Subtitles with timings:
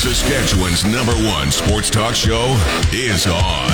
[0.00, 2.56] Saskatchewan's number one sports talk show
[2.90, 3.70] is on.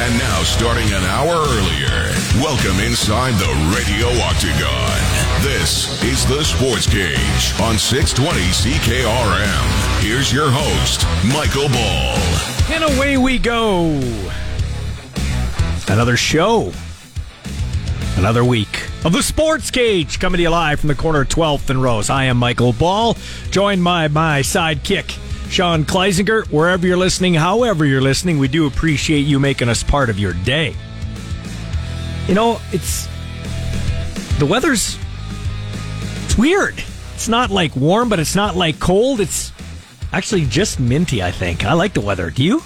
[0.00, 5.42] And now, starting an hour earlier, welcome inside the Radio Octagon.
[5.42, 10.00] This is the Sports Cage on 620 CKRM.
[10.02, 12.16] Here's your host, Michael Ball.
[12.74, 14.00] And away we go.
[15.88, 16.72] Another show.
[18.16, 21.68] Another week of the Sports Cage coming to you live from the corner of 12th
[21.68, 22.08] and Rose.
[22.08, 23.14] I am Michael Ball,
[23.50, 25.18] joined by my sidekick,
[25.50, 26.46] Sean Kleisinger.
[26.50, 30.32] Wherever you're listening, however you're listening, we do appreciate you making us part of your
[30.32, 30.74] day.
[32.28, 33.08] You know, it's
[34.38, 34.98] the weather's
[36.24, 36.82] it's weird.
[37.14, 39.20] It's not like warm, but it's not like cold.
[39.20, 39.52] It's
[40.12, 41.64] actually just minty, I think.
[41.64, 42.30] I like the weather.
[42.30, 42.62] Do you?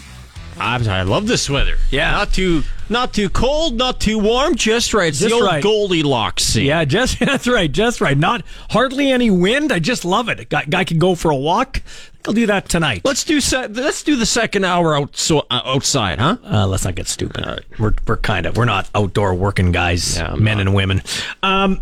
[0.58, 1.76] I, I love this weather.
[1.90, 2.10] Yeah.
[2.10, 5.08] Not too not too cold, not too warm, just right.
[5.08, 5.62] It's Just the old right.
[5.62, 6.66] Goldilocks scene.
[6.66, 8.18] Yeah, just that's right, just right.
[8.18, 9.72] Not hardly any wind.
[9.72, 10.40] I just love it.
[10.40, 11.80] A guy, guy can go for a walk.
[12.28, 13.00] I'll do that tonight.
[13.04, 16.36] Let's do se- let's do the second hour out so, uh, outside, huh?
[16.44, 17.64] Uh, let's not get stupid.
[17.78, 20.66] We're we're kind of we're not outdoor working guys, Yeah, men not.
[20.66, 21.02] and women.
[21.42, 21.80] Um,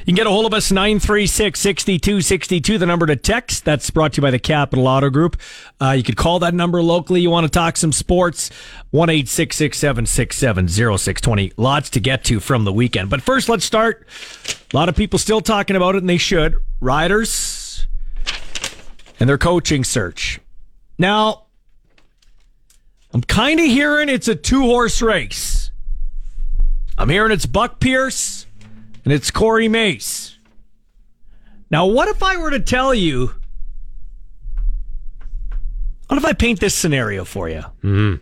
[0.00, 3.64] you can get a hold of us 936-6262, the number to text.
[3.64, 5.36] That's brought to you by the Capital Auto Group.
[5.80, 7.20] Uh, you could call that number locally.
[7.20, 8.50] You want to talk some sports.
[8.90, 11.52] One eight six six seven six seven zero six twenty.
[11.56, 13.10] Lots to get to from the weekend.
[13.10, 14.06] But first, let's start.
[14.72, 16.56] A lot of people still talking about it, and they should.
[16.80, 17.30] Riders
[19.20, 20.40] and their coaching search.
[20.98, 21.44] Now,
[23.12, 25.70] I'm kind of hearing it's a two horse race.
[26.98, 28.46] I'm hearing it's Buck Pierce
[29.04, 30.36] and it's Corey Mace.
[31.70, 33.34] Now, what if I were to tell you?
[36.08, 37.60] What if I paint this scenario for you?
[37.84, 38.14] Mm-hmm.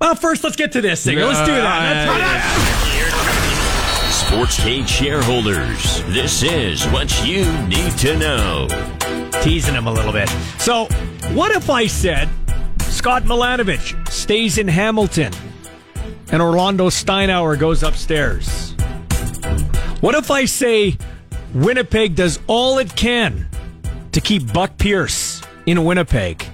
[0.00, 1.18] Well, first, let's get to this thing.
[1.18, 2.08] Let's do that.
[2.08, 3.06] Let's-
[4.26, 8.95] Sports Cage shareholders, this is what you need to know.
[9.42, 10.28] Teasing him a little bit.
[10.58, 10.86] So,
[11.34, 12.28] what if I said
[12.80, 15.32] Scott Milanovich stays in Hamilton
[16.32, 18.72] and Orlando Steinauer goes upstairs?
[20.00, 20.96] What if I say
[21.54, 23.48] Winnipeg does all it can
[24.12, 26.44] to keep Buck Pierce in Winnipeg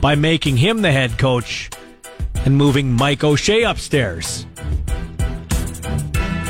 [0.00, 1.70] by making him the head coach
[2.44, 4.46] and moving Mike O'Shea upstairs?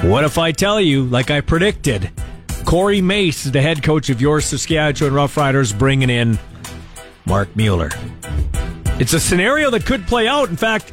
[0.03, 2.11] What if I tell you, like I predicted,
[2.67, 6.37] Corey Mace is the head coach of your Saskatchewan Roughriders, bringing in
[7.25, 7.91] Mark Mueller?
[8.99, 10.49] It's a scenario that could play out.
[10.49, 10.93] In fact,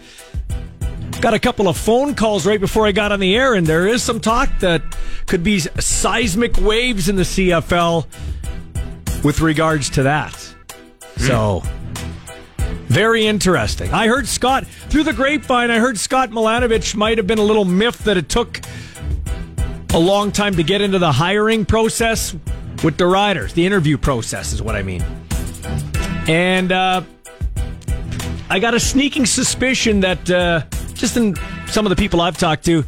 [1.20, 3.88] got a couple of phone calls right before I got on the air, and there
[3.88, 4.84] is some talk that
[5.26, 8.06] could be seismic waves in the CFL
[9.24, 10.36] with regards to that.
[11.16, 11.24] Hmm.
[11.24, 11.64] So,
[12.86, 13.92] very interesting.
[13.92, 17.66] I heard Scott, through the grapevine, I heard Scott Milanovich might have been a little
[17.66, 18.62] miffed that it took
[19.94, 22.36] a long time to get into the hiring process
[22.84, 23.54] with the riders.
[23.54, 25.04] The interview process is what I mean.
[26.28, 27.04] And uh,
[28.50, 30.64] I got a sneaking suspicion that uh,
[30.96, 31.36] just in
[31.68, 32.84] some of the people I've talked to,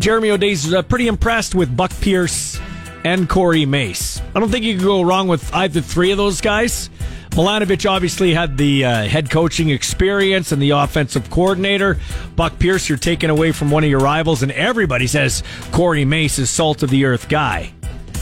[0.00, 2.58] Jeremy O'Day's uh, pretty impressed with Buck Pierce
[3.04, 4.20] and Corey Mace.
[4.34, 6.90] I don't think you could go wrong with either three of those guys.
[7.30, 11.98] Milanovic obviously had the uh, head coaching experience and the offensive coordinator.
[12.36, 16.38] Buck Pierce, you're taken away from one of your rivals, and everybody says Corey Mace
[16.38, 17.72] is salt of the earth guy.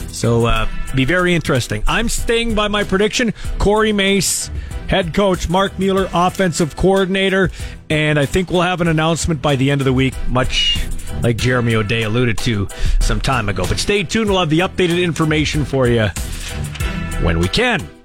[0.08, 1.82] So, uh, be very interesting.
[1.86, 3.32] I'm staying by my prediction.
[3.58, 4.50] Corey Mace,
[4.88, 7.50] head coach, Mark Mueller, offensive coordinator,
[7.88, 10.86] and I think we'll have an announcement by the end of the week, much
[11.22, 12.68] like Jeremy O'Day alluded to
[13.00, 13.64] some time ago.
[13.66, 14.28] But stay tuned.
[14.30, 16.08] We'll have the updated information for you
[17.22, 17.97] when we can.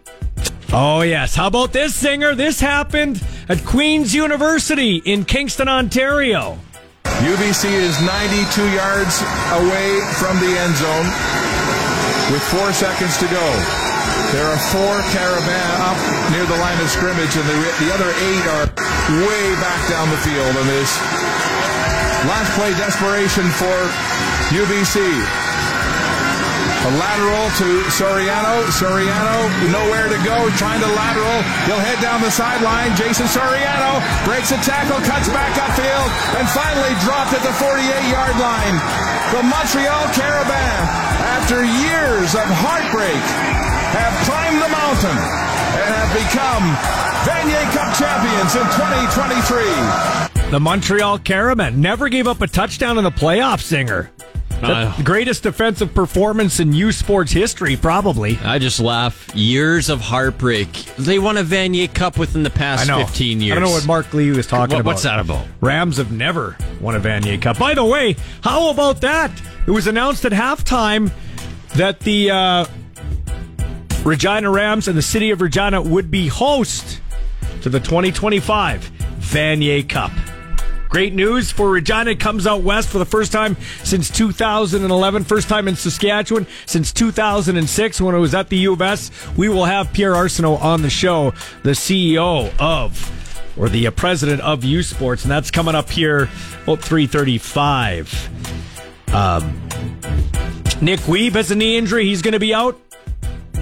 [0.76, 1.36] Oh, yes.
[1.36, 2.34] How about this, Singer?
[2.34, 6.58] This happened at Queen's University in Kingston, Ontario.
[7.22, 9.22] UBC is 92 yards
[9.54, 11.06] away from the end zone
[12.34, 13.46] with four seconds to go.
[14.34, 16.00] There are four Carabins up
[16.34, 18.66] near the line of scrimmage, and the, the other eight are
[19.30, 20.58] way back down the field.
[20.58, 20.90] And this
[22.26, 23.78] last play desperation for
[24.50, 25.43] UBC.
[26.84, 28.68] A lateral to Soriano.
[28.68, 29.36] Soriano,
[29.72, 31.40] nowhere to go, trying to lateral.
[31.64, 32.92] He'll head down the sideline.
[33.00, 38.36] Jason Soriano breaks a tackle, cuts back upfield, and finally dropped at the 48 yard
[38.36, 38.76] line.
[39.32, 40.92] The Montreal Carabins,
[41.40, 43.24] after years of heartbreak,
[43.96, 46.64] have climbed the mountain and have become
[47.24, 50.52] Vanier Cup champions in 2023.
[50.52, 54.12] The Montreal Carabins never gave up a touchdown in the playoffs, Singer.
[54.66, 58.38] Uh, greatest defensive performance in U Sports history, probably.
[58.44, 59.30] I just laugh.
[59.36, 60.72] Years of heartbreak.
[60.98, 63.52] They won a Vanier Cup within the past 15 years.
[63.52, 64.86] I don't know what Mark Lee was talking What- about.
[64.92, 65.46] what's that about?
[65.62, 67.58] Rams have never won a Vanier Cup.
[67.60, 69.32] By the way, how about that?
[69.68, 71.12] It was announced at halftime
[71.76, 72.66] that the uh,
[74.04, 77.00] Regina Rams and the city of Regina would be host
[77.62, 80.12] to the 2025 Vanier Cup.
[80.94, 82.12] Great news for Regina.
[82.12, 85.24] It comes out west for the first time since 2011.
[85.24, 89.10] First time in Saskatchewan since 2006 when it was at the U of S.
[89.36, 91.32] We will have Pierre Arsenault on the show,
[91.64, 93.12] the CEO of
[93.58, 96.30] or the uh, president of U Sports, and that's coming up here
[96.62, 98.30] about 335.
[99.16, 99.62] Um,
[100.80, 102.06] Nick Weeb has a knee injury.
[102.06, 102.80] He's going to be out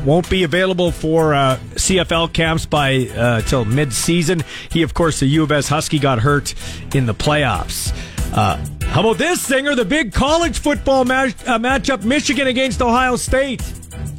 [0.06, 4.44] won't be available for uh, CFL camps by uh, till mid-season.
[4.70, 6.54] He, of course, the U of S Husky got hurt
[6.94, 7.94] in the playoffs.
[8.34, 8.58] Uh,
[8.88, 9.76] how about this, Singer?
[9.76, 13.62] The big college football match, uh, matchup: Michigan against Ohio State.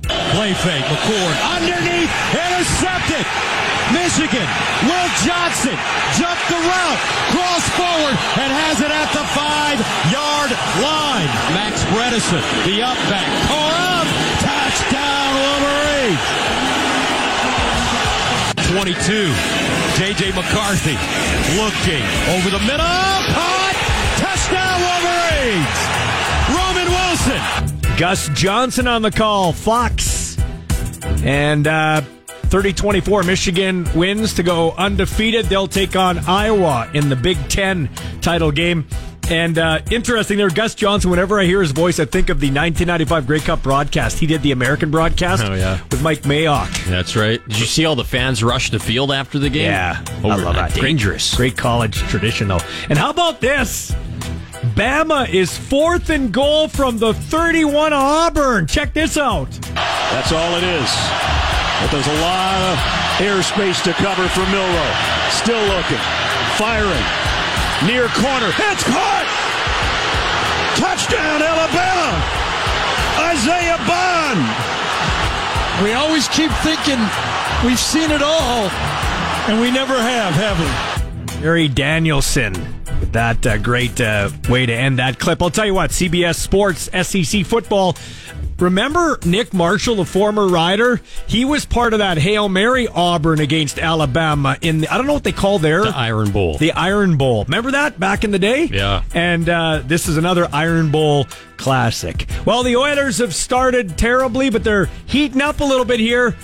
[0.03, 3.27] Play fake, McCord underneath, intercepted.
[3.93, 4.49] Michigan,
[4.89, 5.77] Will Johnson
[6.17, 7.01] jumped the route,
[7.33, 10.51] cross forward, and has it at the five-yard
[10.81, 11.29] line.
[11.53, 13.29] Max Bredesen, the up back,
[18.73, 19.33] 22,
[19.97, 20.33] J.J.
[20.33, 20.97] McCarthy
[21.57, 22.87] looking over the middle,
[23.37, 23.77] caught,
[24.17, 25.83] touchdown Wolverines.
[26.57, 27.97] Roman Wilson.
[27.99, 30.39] Gus Johnson on the call, Fox.
[31.23, 35.47] And uh, 30 24, Michigan wins to go undefeated.
[35.47, 37.89] They'll take on Iowa in the Big Ten
[38.21, 38.87] title game.
[39.31, 42.49] And uh, interesting there, Gus Johnson, whenever I hear his voice, I think of the
[42.49, 44.19] 1995 Grey Cup broadcast.
[44.19, 45.81] He did the American broadcast Oh, yeah.
[45.91, 46.69] with Mike Mayock.
[46.87, 47.43] That's right.
[47.49, 49.67] Did you see all the fans rush the field after the game?
[49.71, 50.75] Yeah, I love that.
[50.75, 51.35] Dangerous.
[51.35, 52.59] Great, great college tradition, though.
[52.91, 53.93] And how about this?
[54.75, 58.67] Bama is fourth and goal from the 31 Auburn.
[58.67, 59.51] Check this out.
[59.75, 60.91] That's all it is.
[61.81, 62.79] But there's a lot of
[63.19, 64.95] airspace to cover for Milroe.
[65.31, 65.99] Still looking.
[66.59, 67.22] Firing.
[67.87, 68.51] Near corner.
[68.71, 69.27] It's caught!
[70.77, 72.15] Touchdown, Alabama!
[73.33, 74.43] Isaiah Bond!
[75.83, 77.01] We always keep thinking
[77.65, 78.69] we've seen it all,
[79.49, 81.41] and we never have, have we?
[81.41, 82.53] Gary Danielson
[83.01, 85.43] with that uh, great uh, way to end that clip.
[85.43, 87.97] I'll tell you what, CBS Sports, SEC football.
[88.63, 91.01] Remember Nick Marshall, the former rider?
[91.27, 95.15] He was part of that Hail Mary Auburn against Alabama in the, I don't know
[95.15, 95.83] what they call there.
[95.83, 96.59] The Iron Bowl.
[96.59, 97.43] The Iron Bowl.
[97.43, 98.67] Remember that back in the day?
[98.67, 99.03] Yeah.
[99.15, 101.27] And uh, this is another Iron Bowl
[101.57, 102.29] classic.
[102.47, 106.37] Well, the Oilers have started terribly, but they're heating up a little bit here.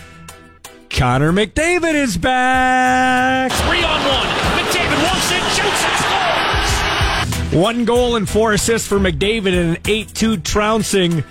[0.91, 3.53] Connor McDavid is back.
[3.53, 4.27] Three on one.
[4.59, 7.63] McDavid wants it, shoots and scores.
[7.63, 11.23] One goal and four assists for McDavid in an 8 2 trouncing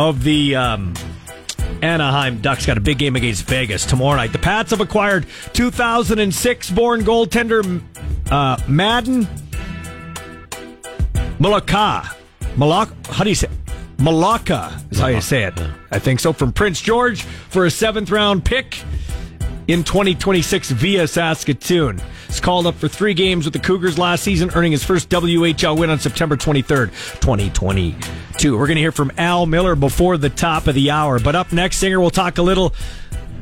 [0.00, 0.94] of the um,
[1.82, 2.64] Anaheim Ducks.
[2.64, 4.32] Got a big game against Vegas tomorrow night.
[4.32, 7.82] The Pats have acquired 2006 born goaltender
[8.30, 9.26] uh, Madden
[11.38, 12.02] Malaka.
[12.56, 13.06] Malaka.
[13.08, 13.74] How do you say it?
[13.98, 15.60] Malaka is how you say it.
[15.90, 16.32] I think so.
[16.32, 18.82] From Prince George for a seventh round pick
[19.70, 22.00] in 2026 via Saskatoon.
[22.26, 25.78] He's called up for three games with the Cougars last season, earning his first WHL
[25.78, 26.88] win on September 23rd,
[27.20, 28.58] 2022.
[28.58, 31.20] We're going to hear from Al Millar before the top of the hour.
[31.20, 32.74] But up next, Singer, we'll talk a little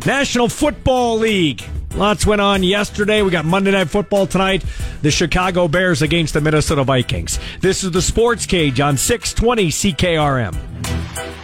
[0.05, 1.63] National Football League.
[1.95, 3.23] Lots went on yesterday.
[3.23, 4.65] We got Monday Night Football tonight.
[5.01, 7.39] The Chicago Bears against the Minnesota Vikings.
[7.61, 11.38] This is the Sports Cage on 620 CKRM.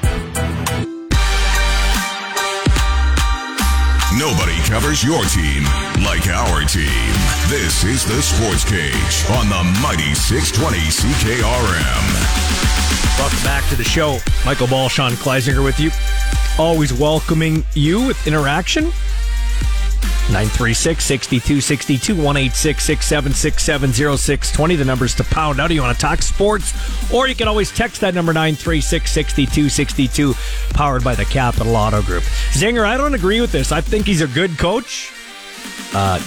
[4.19, 5.65] Nobody covers your team
[6.05, 6.87] like our team.
[7.49, 12.05] This is the Sports Cage on the mighty 620 CKRM.
[13.19, 14.19] Welcome back to the show.
[14.47, 15.91] Michael Ball, Sean Kleisinger with you.
[16.61, 18.93] Always welcoming you with interaction.
[20.29, 24.77] 936 6262 186 620.
[24.77, 25.71] The numbers to pound out.
[25.71, 26.73] You want to talk sports?
[27.13, 30.35] Or you can always text that number 936 6262,
[30.75, 32.23] powered by the Capital Auto Group.
[32.53, 33.71] Zinger, I don't agree with this.
[33.71, 35.13] I think he's a good coach.
[35.93, 36.19] Uh,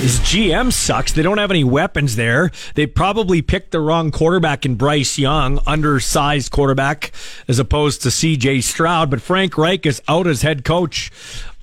[0.00, 1.12] his GM sucks.
[1.12, 2.50] They don't have any weapons there.
[2.74, 7.12] They probably picked the wrong quarterback in Bryce Young, undersized quarterback,
[7.48, 8.60] as opposed to C.J.
[8.60, 9.10] Stroud.
[9.10, 11.10] But Frank Reich is out as head coach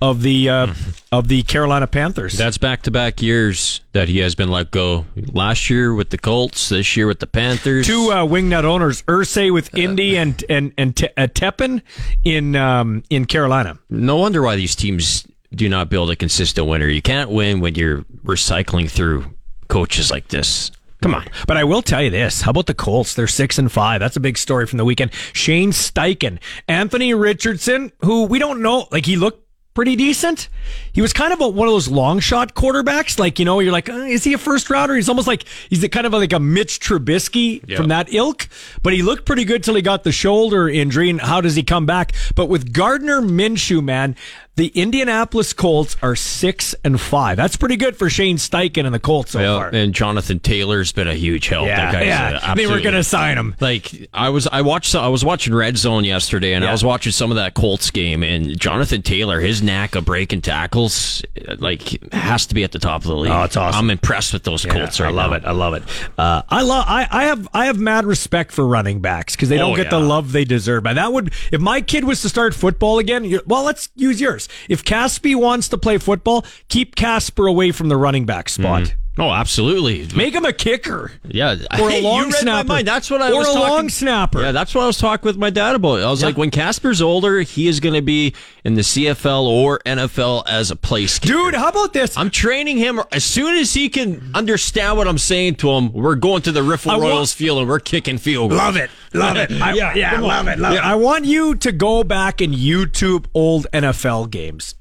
[0.03, 0.73] of the uh,
[1.13, 2.37] of the Carolina Panthers.
[2.37, 5.05] That's back to back years that he has been let go.
[5.15, 7.87] Last year with the Colts, this year with the Panthers.
[7.87, 11.81] Two uh, wingnut owners, Irsay with Indy and and and Te- uh, Tepper
[12.25, 13.79] in um, in Carolina.
[13.89, 16.87] No wonder why these teams do not build a consistent winner.
[16.89, 19.33] You can't win when you're recycling through
[19.69, 20.69] coaches like this.
[21.01, 21.27] Come on.
[21.47, 22.41] But I will tell you this.
[22.41, 23.13] How about the Colts?
[23.13, 23.99] They're six and five.
[23.99, 25.11] That's a big story from the weekend.
[25.33, 29.42] Shane Steichen, Anthony Richardson, who we don't know, like he looked
[29.73, 30.49] pretty decent.
[30.91, 33.17] He was kind of a, one of those long shot quarterbacks.
[33.17, 34.95] Like, you know, you're like, uh, is he a first rounder?
[34.95, 37.77] He's almost like, he's a kind of like a Mitch Trubisky Yeah.
[37.77, 38.47] from that ilk,
[38.83, 41.09] but he looked pretty good till he got the shoulder injury.
[41.09, 42.13] And how does he come back?
[42.35, 44.15] But with Gardner Minshew, man,
[44.55, 47.37] the Indianapolis Colts are six and five.
[47.37, 49.69] That's pretty good for Shane Steichen and the Colts so Yeah, far.
[49.73, 51.65] and Jonathan Taylor's been a huge help.
[51.67, 52.39] yeah.
[52.43, 53.55] uh, they were going to sign him.
[53.59, 56.69] Like I was, I watched, I was watching Red Zone yesterday, and Yeah.
[56.69, 60.41] I was watching some of that Colts game, and Jonathan Taylor, his knack of breaking
[60.41, 61.23] tackles,
[61.57, 63.31] like has to be at the top of the league.
[63.31, 63.79] Oh, it's awesome.
[63.85, 65.37] I'm impressed with those Colts I right love now.
[65.37, 65.45] it.
[65.45, 65.83] I love it.
[66.17, 66.85] Uh, I love.
[66.87, 67.47] I, I have.
[67.53, 70.45] I have mad respect for running backs because they don't Oh, get the love they
[70.45, 70.85] deserve.
[70.85, 74.42] And that would, if my kid was to start football again, well, let's use yours.
[74.69, 78.95] If Caspi wants to play football, keep Casper away from the running back spot.
[79.15, 80.07] Oh, absolutely.
[80.17, 82.67] Make him a kicker Yeah, or a long you read my snapper.
[82.67, 82.87] mind.
[82.87, 83.69] That's what I or was a talking.
[83.69, 84.41] long snapper.
[84.41, 86.01] Yeah, that's what I was talking with my dad about.
[86.01, 86.29] I was Yeah.
[86.29, 90.71] like, when Casper's older, he is going to be in the CFL or NFL as
[90.71, 91.33] a place kicker.
[91.33, 92.17] Dude, how about this?
[92.17, 95.93] I'm training him as soon as he can understand what I'm saying to him.
[95.93, 98.61] We're going to the Riffle I Royals field and we're kicking field goals.
[98.61, 98.89] Love it.
[99.13, 99.51] Love it.
[99.61, 100.57] I, Yeah, yeah, love it.
[100.57, 100.79] Love it.
[100.83, 104.73] I want you to go back and YouTube old NFL games.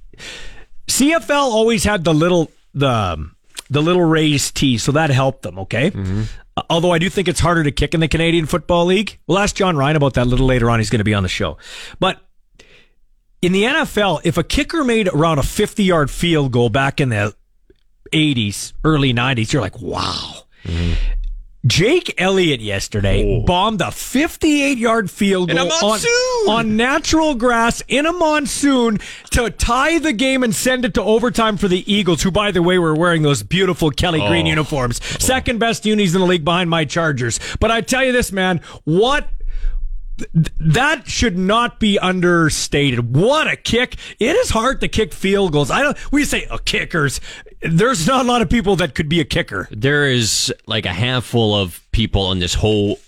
[0.88, 3.36] CFL always had the little the um,
[3.72, 5.58] the little raised tee, so that helped them.
[5.60, 5.90] Okay.
[6.56, 9.18] Uh, Although I do think it's harder to kick in the Canadian Football League.
[9.26, 10.78] We'll ask Jon Ryan about that a little later on.
[10.80, 11.56] He's going to be on the show.
[11.98, 12.20] But
[13.40, 17.08] in the NFL, if a kicker made around a 50 yard field goal back in
[17.08, 17.34] the
[18.12, 20.42] 80s, early 90s, you're like, wow.
[21.64, 26.00] Jake Elliott yesterday bombed a 58 yard field goal on,
[26.48, 28.98] on natural grass in a monsoon
[29.30, 32.62] to tie the game and send it to overtime for the Eagles, who, by the
[32.62, 35.02] way, were wearing those beautiful Kelly Green uniforms.
[35.22, 37.38] Second best unis in the league behind my Chargers.
[37.60, 39.28] But I tell you this, man, what
[40.58, 43.14] that should not be understated.
[43.14, 43.96] What a kick!
[44.18, 45.70] It is hard to kick field goals.
[45.70, 46.12] I don't.
[46.12, 47.20] We say oh, kickers.
[47.62, 49.68] There's not a lot of people that could be a kicker.
[49.70, 52.98] There is like a handful of people in this whole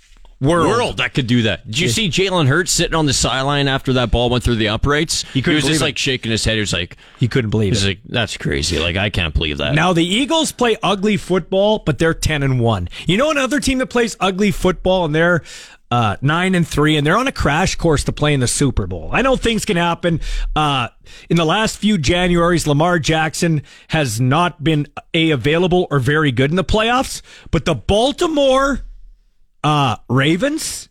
[0.40, 0.98] World.
[0.98, 1.64] that could do that.
[1.64, 4.68] Did you see Jalen Hurts sitting on the sideline after that ball went through the
[4.68, 5.22] uprights?
[5.32, 5.84] He, couldn't was just it.
[5.84, 6.54] like shaking his head.
[6.54, 7.88] He was like, He couldn't believe he's it.
[7.88, 8.78] like, that's crazy.
[8.78, 9.74] Like I can't believe that.
[9.74, 12.88] Now the Eagles play ugly football, but they're ten and one.
[13.06, 15.42] You know another team that plays ugly football and they're
[15.90, 18.86] uh, nine and three, and they're on a crash course to play in the Super
[18.86, 19.10] Bowl.
[19.12, 20.20] I know things can happen.
[20.56, 20.88] Uh,
[21.28, 26.50] in the last few Januaries, Lamar Jackson has not been a available or very good
[26.50, 28.80] in the playoffs, but the Baltimore
[29.62, 30.88] uh, Ravens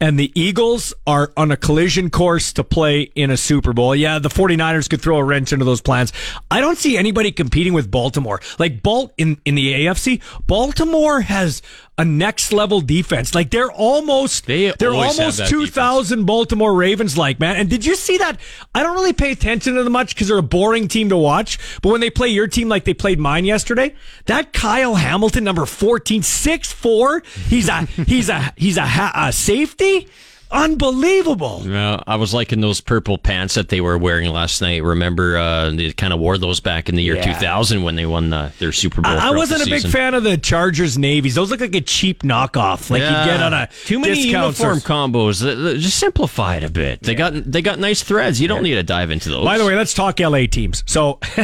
[0.00, 3.94] and the Eagles are on a collision course to play in a Super Bowl.
[3.94, 6.12] Yeah, the 49ers could throw a wrench into those plans.
[6.50, 8.40] I don't see anybody competing with Baltimore.
[8.58, 11.62] Like Balt in, in the AFC, Baltimore has
[11.98, 13.34] a next level defense.
[13.34, 17.56] Like they're almost They they're almost that 2000 Baltimore Ravens like, man.
[17.56, 18.38] And did you see that?
[18.74, 21.58] I don't really pay attention to them much cuz they're a boring team to watch,
[21.80, 23.94] but when they play your team like they played mine yesterday,
[24.26, 30.08] that Kyle Hamilton number 14 6'4, he's a he's a he's a, ha- a safety?
[30.50, 31.62] Unbelievable.
[31.64, 34.82] Yeah, I was liking those purple pants that they were wearing last night.
[34.82, 37.34] Remember, uh, they kind of wore those back in the year Yeah.
[37.34, 39.10] 2000 when they won the, their Super Bowl.
[39.12, 41.34] I, I wasn't a big fan of the Chargers Navies.
[41.34, 42.90] Those look like a cheap knockoff.
[42.90, 45.08] Like you get on a too many uniform store.
[45.08, 45.40] combos.
[45.80, 47.02] Just simplify it a bit.
[47.02, 48.40] They got they got nice threads.
[48.40, 49.44] You don't need to dive into those.
[49.44, 50.84] By the way, let's talk LA teams.
[50.86, 51.18] So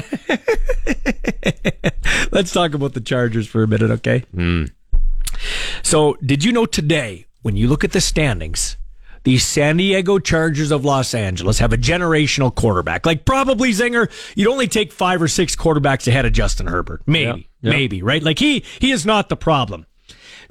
[2.33, 4.25] let's talk about the Chargers for a minute, okay?
[5.83, 8.77] So, did you know today, when you look at the standings,
[9.25, 13.07] the San Diego Chargers of Los Angeles have a generational quarterback?
[13.07, 17.03] Like, probably Zinger, you'd only take five or six quarterbacks ahead of Justin Herbert.
[17.07, 17.77] Maybe, Yeah, yeah.
[17.77, 18.23] maybe, right?
[18.23, 19.87] Like, he, he is not the problem.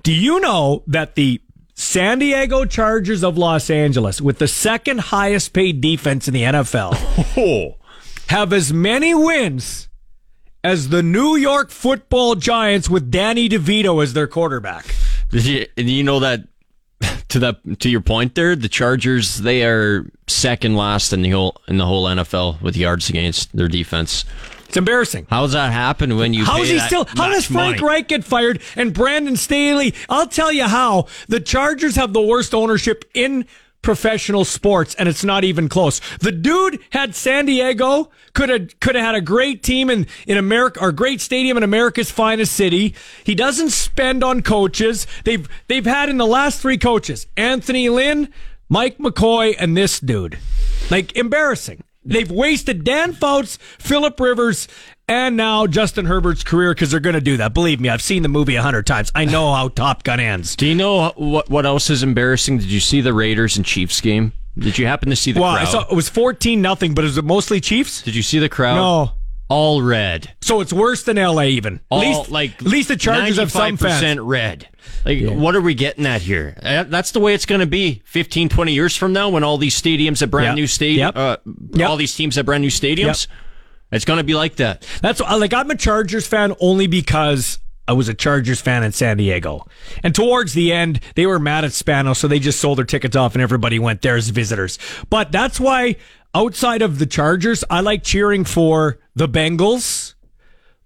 [0.03, 1.41] Do you know that the
[1.73, 6.93] San Diego Chargers of Los Angeles, with the second highest paid defense in the NFL,
[7.37, 7.77] oh.
[8.29, 9.89] have as many wins
[10.63, 14.95] as the New York football Giants with Danny DeVito as their quarterback?
[15.29, 16.41] Did you, you know that
[17.31, 21.59] to that to your point there, the Chargers they are second last in the whole
[21.67, 24.25] in the whole NFL with yards against their defense.
[24.67, 25.27] It's embarrassing.
[25.29, 26.45] How does that happen when you?
[26.45, 27.05] How is he that still?
[27.05, 27.93] How does Frank money?
[27.93, 29.93] Reich get fired and Brandon Staley?
[30.07, 31.07] I'll tell you how.
[31.27, 33.45] The Chargers have the worst ownership in
[33.81, 35.99] professional sports, and it's not even close.
[36.19, 40.37] The dude had San Diego could have could have had a great team in in
[40.37, 42.95] America or great stadium in America's finest city.
[43.23, 45.07] He doesn't spend on coaches.
[45.23, 48.31] They've they've had in the last three coaches Anthony Lynn,
[48.69, 50.37] Mike McCoy, and this dude.
[50.89, 51.83] Like embarrassing.
[52.03, 54.67] They've wasted Dan Fouts, Philip Rivers,
[55.11, 57.53] and now Justin Herbert's career because they're going to do that.
[57.53, 59.11] Believe me, I've seen the movie a hundred times.
[59.13, 60.55] I know how Top Gun ends.
[60.55, 62.59] Do you know what what else is embarrassing?
[62.59, 64.33] Did you see the Raiders and Chiefs game?
[64.57, 65.71] Did you happen to see the Well, I crowd?
[65.71, 68.01] saw it was fourteen nothing, but is it mostly Chiefs?
[68.01, 68.75] Did you see the crowd?
[68.75, 69.11] No.
[69.49, 70.33] All red.
[70.41, 71.81] So it's worse than LA even.
[71.89, 73.81] All at least, like at least the Chargers have some fans.
[73.81, 74.69] percent red.
[75.03, 76.57] Like, what are we getting at here?
[76.63, 79.57] Uh, That's the way it's going to be 15, 20 years from now when all
[79.57, 80.55] these stadiums have brand Yep.
[80.55, 81.17] new stadium, Yep.
[81.17, 81.37] uh,
[81.73, 81.89] Yep.
[81.89, 83.27] all these teams have brand new stadiums.
[83.91, 84.87] It's going to be like that.
[85.01, 89.17] That's like I'm a Chargers fan only because I was a Chargers fan in San
[89.17, 89.67] Diego.
[90.03, 93.15] And towards the end, they were mad at Spanos, so they just sold their tickets
[93.15, 94.79] off and everybody went there as visitors.
[95.09, 95.97] But that's why
[96.33, 100.13] outside of the Chargers, I like cheering for the Bengals,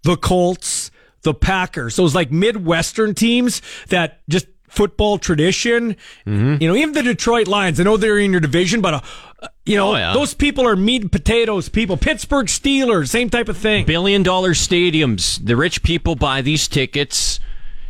[0.04, 0.90] the Colts,
[1.22, 1.96] the Packers.
[1.96, 5.96] Those like Midwestern teams that just football tradition.
[6.26, 6.58] Mm-hmm.
[6.62, 7.80] You know, even the Detroit Lions.
[7.80, 8.94] I know they're in your division, but
[9.42, 10.14] uh, you know, Oh, yeah.
[10.14, 11.98] those people are meat and potatoes people.
[11.98, 13.86] Pittsburgh Steelers, same type of thing.
[13.86, 15.44] Billion dollar stadiums.
[15.46, 17.40] The rich people buy these tickets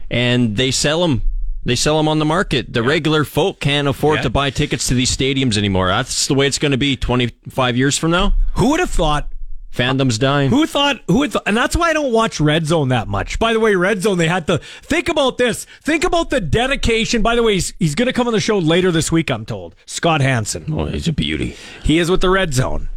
[0.09, 1.21] and they sell them.
[1.67, 2.71] They sell them on the market.
[2.73, 4.23] The regular folk can't afford Yeah.
[4.23, 5.87] to buy tickets to these stadiums anymore.
[5.87, 8.35] That's the way it's going to be 25 years from now.
[8.53, 9.29] Who would have thought?
[9.75, 10.49] Fandom's dying.
[10.49, 11.01] Who thought?
[11.07, 11.33] Who would?
[11.33, 13.37] Th- and that's why I don't watch Red Zone that much.
[13.39, 15.65] By the way, Red Zone, they had to think about this.
[15.81, 17.21] Think about the dedication.
[17.21, 19.29] By the way, he's, he's going to come on the show later this week.
[19.29, 19.75] I'm told.
[19.85, 20.65] Scott Hansen.
[20.71, 21.57] Oh, he's a beauty.
[21.83, 22.89] He is with the Red Zone.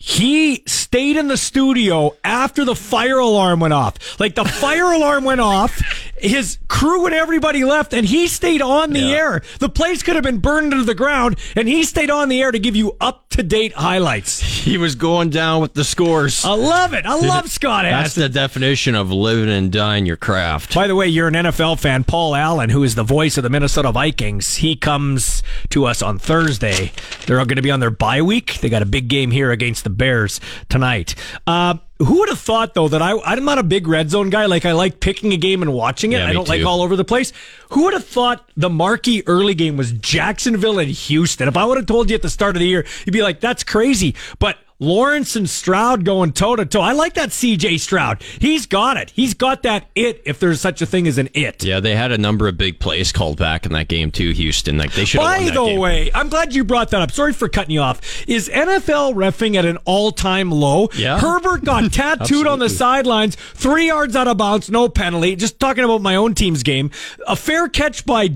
[0.00, 4.18] He stayed in the studio after the fire alarm went off.
[4.20, 5.80] Like the fire alarm went off,
[6.16, 9.16] his crew and everybody left, and he stayed on the Yeah.
[9.16, 9.42] air.
[9.58, 12.52] The place could have been burned to the ground, and he stayed on the air
[12.52, 14.40] to give you up to date highlights.
[14.40, 16.44] He was going down with the scores.
[16.44, 17.04] I love it.
[17.04, 20.74] I love Scott That's the definition of living and dying your craft.
[20.74, 22.04] By the way, you're an NFL fan.
[22.04, 26.18] Paul Allen, who is the voice of the Minnesota Vikings, he comes to us on
[26.18, 26.92] Thursday.
[27.26, 28.58] They're going to be on their bye week.
[28.60, 31.14] They got a big game here against the Bears tonight.
[31.46, 34.46] Uh, who would have thought though that I I'm not a big red zone guy.
[34.46, 36.18] Like I like picking a game and watching it.
[36.18, 37.32] Yeah, I don't like all over the place.
[37.70, 41.48] Who would have thought the marquee early game was Jacksonville and Houston?
[41.48, 43.40] If I would have told you at the start of the year, you'd be like,
[43.40, 46.80] "That's crazy." But Lawrence and Stroud going toe to toe.
[46.80, 48.22] I like that CJ Stroud.
[48.22, 49.10] He's got it.
[49.10, 51.64] He's got that it, if there's such a thing as an it.
[51.64, 54.30] Yeah, they had a number of big plays called back in that game too.
[54.30, 55.20] Houston, like they should.
[55.20, 55.80] have By the game.
[55.80, 57.10] way, I'm glad you brought that up.
[57.10, 58.00] Sorry for cutting you off.
[58.28, 60.88] Is NFL refing at an all-time low?
[60.94, 61.18] Yeah.
[61.18, 65.34] Herbert got tattooed on the sidelines, three yards out of bounds, no penalty.
[65.34, 66.90] Just talking about my own team's game.
[67.26, 68.28] A fair catch by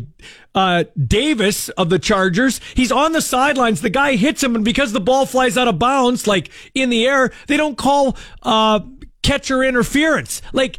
[0.55, 2.61] uh, Davis of the Chargers.
[2.75, 3.81] He's on the sidelines.
[3.81, 7.07] The guy hits him, and because the ball flies out of bounds, like in the
[7.07, 8.81] air, they don't call uh,
[9.23, 10.43] catcher interference.
[10.53, 10.79] Like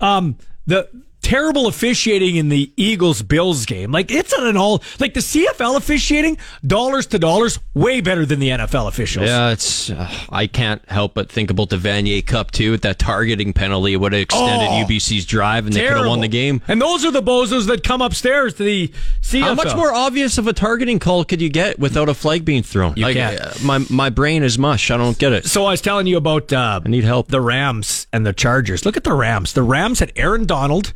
[0.00, 0.88] um, the
[1.22, 3.92] terrible officiating in the Eagles Bills game.
[3.92, 8.48] Like it's an all like the CFL officiating dollars to dollars way better than the
[8.50, 9.26] NFL officials.
[9.26, 9.90] Yeah, it's.
[9.90, 12.70] Uh, I can't help but think about the Vanier Cup too.
[12.70, 16.20] With that targeting penalty, would have extended Oh, UBC's drive, and they could have won
[16.20, 16.62] the game.
[16.68, 19.42] And those are the bozos that come upstairs to the CFL.
[19.42, 22.62] How much more obvious of a targeting call could you get without a flag being
[22.62, 22.94] thrown?
[22.96, 23.40] You Like, can't.
[23.40, 24.90] uh, my my brain is mush.
[24.90, 25.46] I don't get it.
[25.46, 27.28] So I was telling you about uh, I need help.
[27.28, 28.84] the Rams and the Chargers.
[28.86, 29.52] Look at the Rams.
[29.52, 30.92] The Rams had Aaron Donald,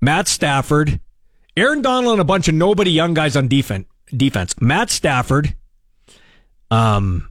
[0.00, 1.00] Matt Stafford,
[1.56, 3.86] Aaron Donald, and a bunch of nobody young guys on defense.
[4.16, 4.54] Defense.
[4.60, 5.54] Matt Stafford.
[6.70, 7.28] Um.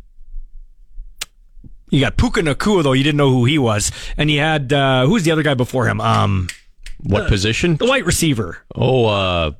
[1.90, 2.92] You got Puka Nacua though.
[2.92, 5.88] You didn't know who he was, and you had uh, who's the other guy before
[5.88, 6.02] him?
[6.02, 6.50] Um,
[7.00, 7.78] What position?
[7.78, 9.52] the white receiver, Oh, uh,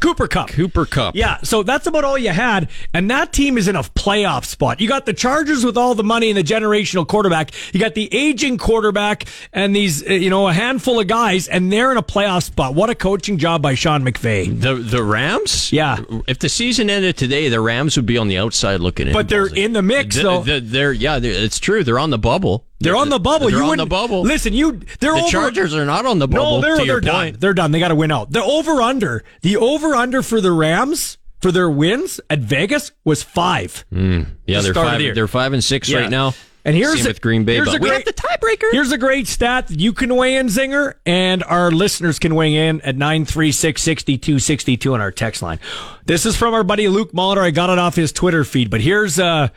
[0.00, 0.48] Cooper Kupp.
[0.48, 1.14] Cooper Kupp.
[1.16, 2.68] Yeah, so that's about all you had.
[2.92, 4.80] And that team is in a playoff spot.
[4.80, 7.52] You got the Chargers with all the money and the generational quarterback.
[7.72, 11.72] You got the aging quarterback and these, uh, you know, a handful of guys, and
[11.72, 12.74] they're in a playoff spot.
[12.74, 14.60] What a coaching job by Sean McVay.
[14.60, 15.72] The the Rams?
[15.72, 15.98] Yeah.
[16.26, 19.12] If the season ended today, the Rams would be on the outside looking in.
[19.12, 20.42] But they're in the mix, The- though.
[20.42, 21.84] the- they're yeah, they're, it's true.
[21.84, 22.64] They're on the bubble.
[22.80, 23.48] They're on the bubble.
[23.50, 24.22] They're you on the bubble.
[24.22, 25.28] Listen, you they're the over.
[25.30, 26.60] Chargers are not on the No, bubble.
[26.60, 27.14] they're to they're done.
[27.26, 27.40] point.
[27.40, 27.70] They're done.
[27.72, 28.30] They got to win out.
[28.32, 33.22] The over under, the over under for the Rams for their wins at Vegas was
[33.22, 33.84] five.
[33.90, 34.24] Yeah,
[34.60, 34.98] they're five.
[34.98, 35.12] the.
[35.12, 36.00] They're five and six Yeah.
[36.00, 36.34] right now.
[36.66, 38.72] And here's Same a- with Green Bay, here's but a we great- have the tiebreaker.
[38.72, 42.54] Here's a great stat that you can weigh in, Zinger, and our listeners can weigh
[42.68, 45.58] in at 936 6262 on our text line.
[46.06, 47.42] This is from our buddy Luke Molitor.
[47.42, 49.48] I got it off his Twitter feed, but here's uh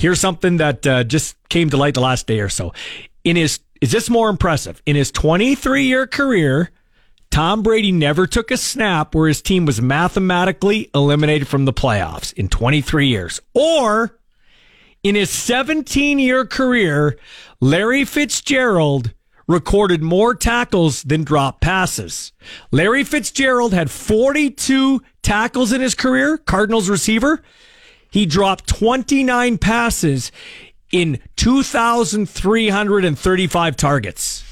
[0.00, 2.72] here's something that uh, just came to light the last day or so.
[3.22, 4.82] In his is this more impressive?
[4.84, 6.70] In his 23 year career,
[7.30, 12.32] Tom Brady never took a snap where his team was mathematically eliminated from the playoffs
[12.34, 13.40] in 23 years.
[13.54, 14.18] Or
[15.02, 17.18] in his 17 year career,
[17.60, 19.14] Larry Fitzgerald
[19.46, 22.32] recorded more tackles than drop passes.
[22.70, 27.42] Larry Fitzgerald had 42 tackles in his career, Cardinals receiver.
[28.10, 30.32] He dropped 29 passes
[30.92, 34.44] in 2,335 targets.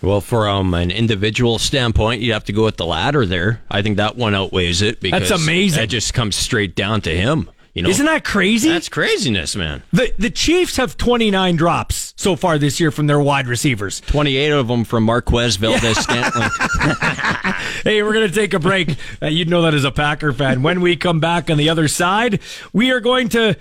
[0.00, 3.62] Well, from an individual standpoint, you have to go with the latter there.
[3.70, 5.80] I think that one outweighs it because That's amazing.
[5.80, 7.48] That just comes straight down to him.
[7.74, 8.68] You know, Isn't that crazy?
[8.68, 9.82] that's craziness, man.
[9.92, 14.00] the the Chiefs have 29 drops so far this year from their wide receivers.
[14.02, 16.50] 28 of them from Marquez Valdes Scantling.
[17.84, 18.96] Hey, we're going to take a break.
[19.20, 20.62] Uh, you'd know that as a Packer fan.
[20.62, 22.38] When we come back on the other side,
[22.72, 23.56] we are going to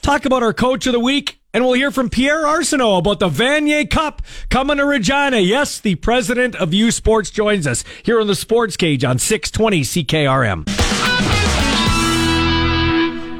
[0.00, 3.28] talk about our coach of the week, and we'll hear from Pierre Arsenault about the
[3.28, 5.38] Vanier Cup coming to Regina.
[5.38, 9.80] Yes, the president of U Sports joins us here on the Sports Cage on 620
[9.82, 11.57] CKRM.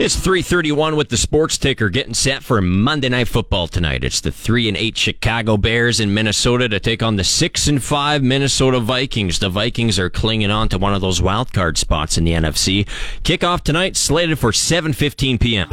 [0.00, 4.04] It's 331 with the sports ticker getting set for Monday night football tonight.
[4.04, 7.82] It's the 3 and 8 Chicago Bears in Minnesota to take on the 6 and
[7.82, 9.40] 5 Minnesota Vikings.
[9.40, 12.86] The Vikings are clinging on to one of those wild card spots in the NFC.
[13.24, 15.68] Kickoff tonight slated for 7:15 p.m.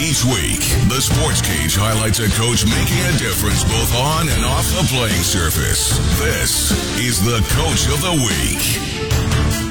[0.00, 4.64] Each week, the Sports Cage highlights a coach making a difference both on and off
[4.72, 5.98] the playing surface.
[6.18, 9.65] This is the Coach of the Week.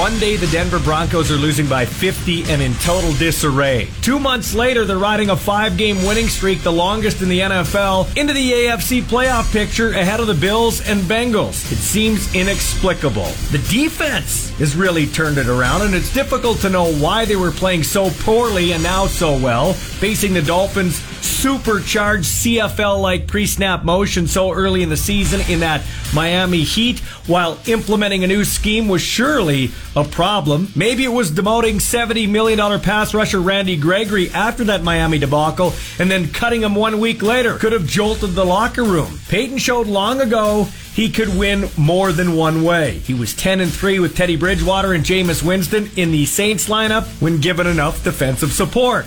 [0.00, 3.86] One day, the Denver Broncos are losing by 50 and in total disarray.
[4.00, 8.16] Two months later, they're riding a five game winning streak, the longest in the NFL,
[8.16, 11.70] into the AFC playoff picture ahead of the Bills and Bengals.
[11.70, 13.26] It seems inexplicable.
[13.52, 17.50] The defense has really turned it around, and it's difficult to know why they were
[17.50, 23.84] playing so poorly and now so well, facing the Dolphins' supercharged CFL like pre snap
[23.84, 25.82] motion so early in the season in that
[26.14, 30.68] Miami Heat, while implementing a new scheme was surely a problem.
[30.76, 36.10] Maybe it was demoting $70 million pass rusher Randy Gregory after that Miami debacle and
[36.10, 37.56] then cutting him one week later.
[37.56, 39.18] Could have jolted the locker room.
[39.28, 42.98] Payton showed long ago he could win more than one way.
[42.98, 47.04] He was 10 and 3 with Teddy Bridgewater and Jameis Winston in the Saints lineup
[47.20, 49.06] when given enough defensive support.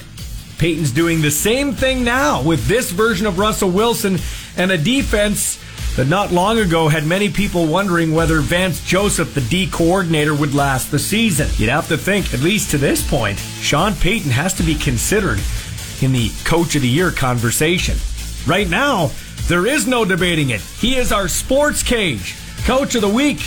[0.57, 4.17] Payton's doing the same thing now with this version of Russell Wilson
[4.55, 5.59] and a defense
[5.95, 10.55] that not long ago had many people wondering whether Vance Joseph, the D coordinator, would
[10.55, 11.49] last the season.
[11.57, 15.39] You'd have to think, at least to this point, Sean Payton has to be considered
[16.01, 17.95] in the Coach of the Year conversation.
[18.47, 19.11] Right now,
[19.47, 20.61] there is no debating it.
[20.61, 23.39] He is our sports cage, Coach of the Week.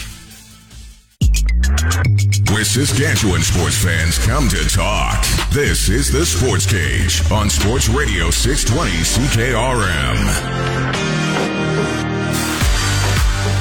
[2.53, 5.25] Where Saskatchewan sports fans come to talk.
[5.51, 11.16] This is the Sports Cage on Sports Radio 620 CKRM.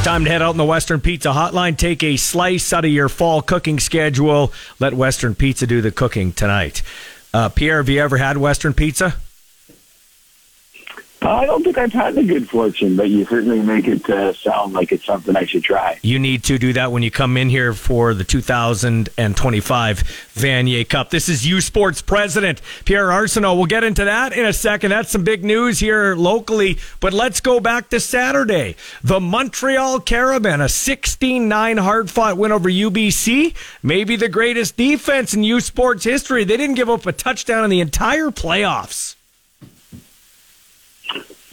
[0.06, 1.76] Time to head out in the Western Pizza Hotline.
[1.76, 4.54] Take a slice out of your fall cooking schedule.
[4.80, 6.84] Let Western Pizza do the cooking tonight.
[7.34, 9.16] Uh, Pierre, have you ever had Western Pizza?
[11.26, 14.74] I don't think I've had the good fortune, but you certainly make it uh, sound
[14.74, 16.00] like it's something I should try.
[16.04, 20.04] You need to do that when you come in here for the 2025
[20.36, 21.10] Vanier Cup.
[21.10, 23.56] This is U Sports President Pierre Arsenault.
[23.56, 24.92] We'll get into that in a second.
[24.92, 28.76] That's some big news here locally, but let's go back to Saturday.
[29.04, 35.60] The Montreal Carabins, a 16-9 hard-fought win over UBC, maybe the greatest defense in U
[35.60, 36.44] Sports history.
[36.44, 39.15] They didn't give up a touchdown in the entire playoffs.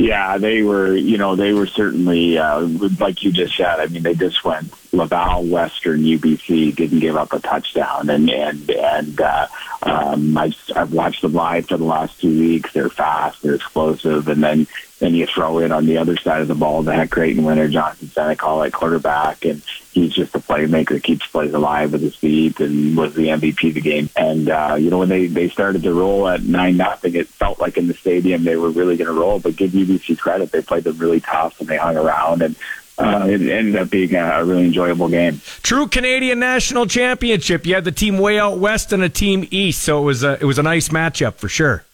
[0.02, 2.62] Yeah, they were, you know, they were certainly, uh,
[2.98, 7.32] like you just said, I mean, they just went Laval, Western, UBC, didn't give up
[7.32, 8.10] a touchdown.
[8.10, 9.46] And, and, and, uh,
[9.82, 12.72] um, I've, I've watched them live for the last two weeks.
[12.72, 14.26] They're fast, they're explosive.
[14.26, 14.66] And then,
[15.02, 17.66] then you throw in on the other side of the ball the Hec Crighton winner,
[17.66, 19.44] Jonathan Senecal at quarterback.
[19.44, 19.60] And
[19.90, 23.74] he's just a playmaker, keeps plays alive with his feet and was the MVP of
[23.74, 24.08] the game.
[24.14, 27.58] And, uh, you know, when they, they started to roll at nine nothing, it felt
[27.58, 30.52] like in the stadium they were really going to roll, but give UBC credit.
[30.52, 32.54] They played them really tough and they hung around and,
[32.98, 35.40] uh, it ended up being a really enjoyable game.
[35.62, 37.66] True Canadian national championship.
[37.66, 40.34] You had the team way out west and a team east, so it was a
[40.34, 41.84] it was a nice matchup for sure.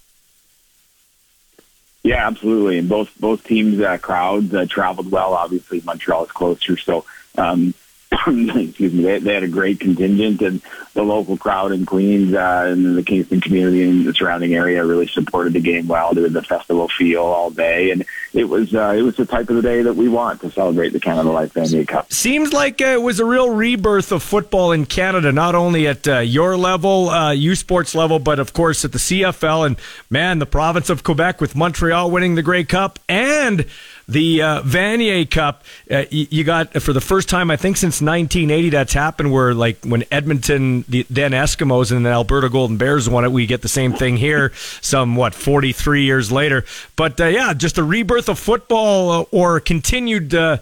[2.03, 2.79] Yeah, absolutely.
[2.79, 5.35] And both both teams' uh, crowds uh, traveled well.
[5.35, 7.05] Obviously, Montreal is closer, so
[7.37, 7.75] um,
[8.11, 9.03] excuse me.
[9.03, 10.63] They, they had a great contingent, and
[10.95, 15.07] the local crowd in Queens uh, and the Kingston community and the surrounding area really
[15.07, 16.15] supported the game well.
[16.15, 19.51] There was a festival feel all day, and it was uh, it was the type
[19.51, 22.13] of the day that we want to celebrate the Canada Life Vanier Cup.
[22.13, 26.09] Seems like uh, it was a real rebirth of football in Canada, not only at
[26.09, 29.67] uh, your level, uh, U Sports level, but of course at the CFL.
[29.67, 29.77] And
[30.09, 33.67] man, the province of Quebec with Montreal winning the Grey Cup and
[34.09, 38.71] the uh, Vanier Cup, uh, you got for the first time I think since 1980
[38.71, 39.33] that's happened.
[39.33, 43.47] Where like when Edmonton, the then Eskimos, and then Alberta Golden Bears won it, we
[43.47, 44.53] get the same thing here.
[44.81, 46.65] Some what 43 years later,
[46.97, 50.59] but uh, yeah, just a rebirth of football uh, or continued uh,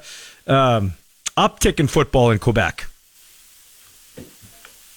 [0.46, 0.94] um,
[1.36, 2.86] uptick in football in Quebec.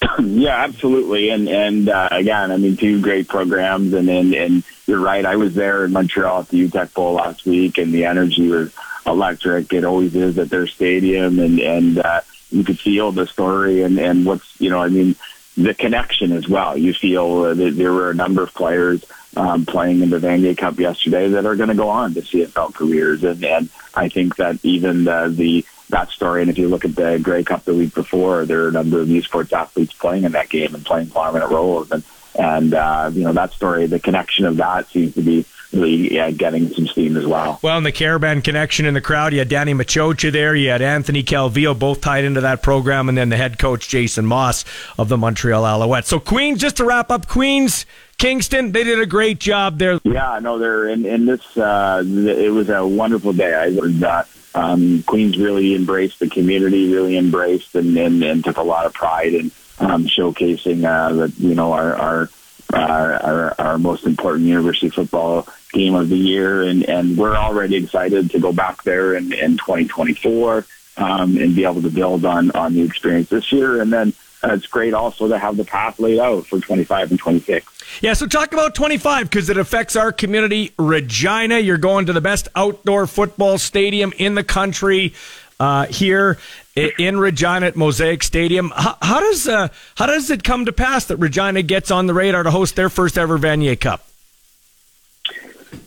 [0.19, 1.29] yeah, absolutely.
[1.29, 5.25] And and uh, again, I mean, two great programs, and and and you're right.
[5.25, 8.73] I was there in Montreal at the Uteck Bowl last week, and the energy was
[9.05, 9.73] electric.
[9.73, 13.99] It always is at their stadium, and and uh, you could feel the story and
[13.99, 15.15] and what's you know, I mean,
[15.57, 16.77] the connection as well.
[16.77, 19.03] You feel that there were a number of players
[19.35, 22.73] um, playing in the Vanier Cup yesterday that are going to go on to CFL
[22.73, 26.41] careers, and and I think that even the, the that story.
[26.41, 28.99] And if you look at the Grey Cup the week before, there are a number
[28.99, 31.91] of U Sports athletes playing in that game and playing prominent roles.
[31.91, 32.03] And
[32.37, 36.31] and uh, you know that story, the connection of that seems to be really yeah,
[36.31, 37.59] getting some steam as well.
[37.61, 40.81] Well, in the Carabins connection in the crowd, you had Danny Maciocia there, you had
[40.81, 44.65] Anthony Calvillo, both tied into that program, and then the head coach Jason Maas
[44.97, 46.05] of the Montreal Alouettes.
[46.05, 47.85] So Queens, just to wrap up, Queens.
[48.17, 49.97] Kingston, they did a great job there.
[50.03, 51.55] Yeah, no, they're in, in this.
[51.55, 53.53] Uh, it was a wonderful day.
[53.53, 58.57] I learned that um, Queens really embraced the community, really embraced and, and, and took
[58.57, 62.29] a lot of pride in um, showcasing uh, you know our our,
[62.73, 68.31] our our most important university football game of the year, and and we're already excited
[68.31, 70.65] to go back there in, in 2024
[70.97, 74.53] um, and be able to build on on the experience this year, and then uh,
[74.53, 77.65] it's great also to have the path laid out for 25 and 26.
[78.01, 80.71] Yeah, so talk about 25 because it affects our community.
[80.77, 85.13] Regina, you're going to the best outdoor football stadium in the country
[85.59, 86.37] uh, here
[86.75, 88.71] in Regina at Mosaic Stadium.
[88.73, 92.13] How, how does uh, how does it come to pass that Regina gets on the
[92.13, 94.05] radar to host their first ever Vanier Cup?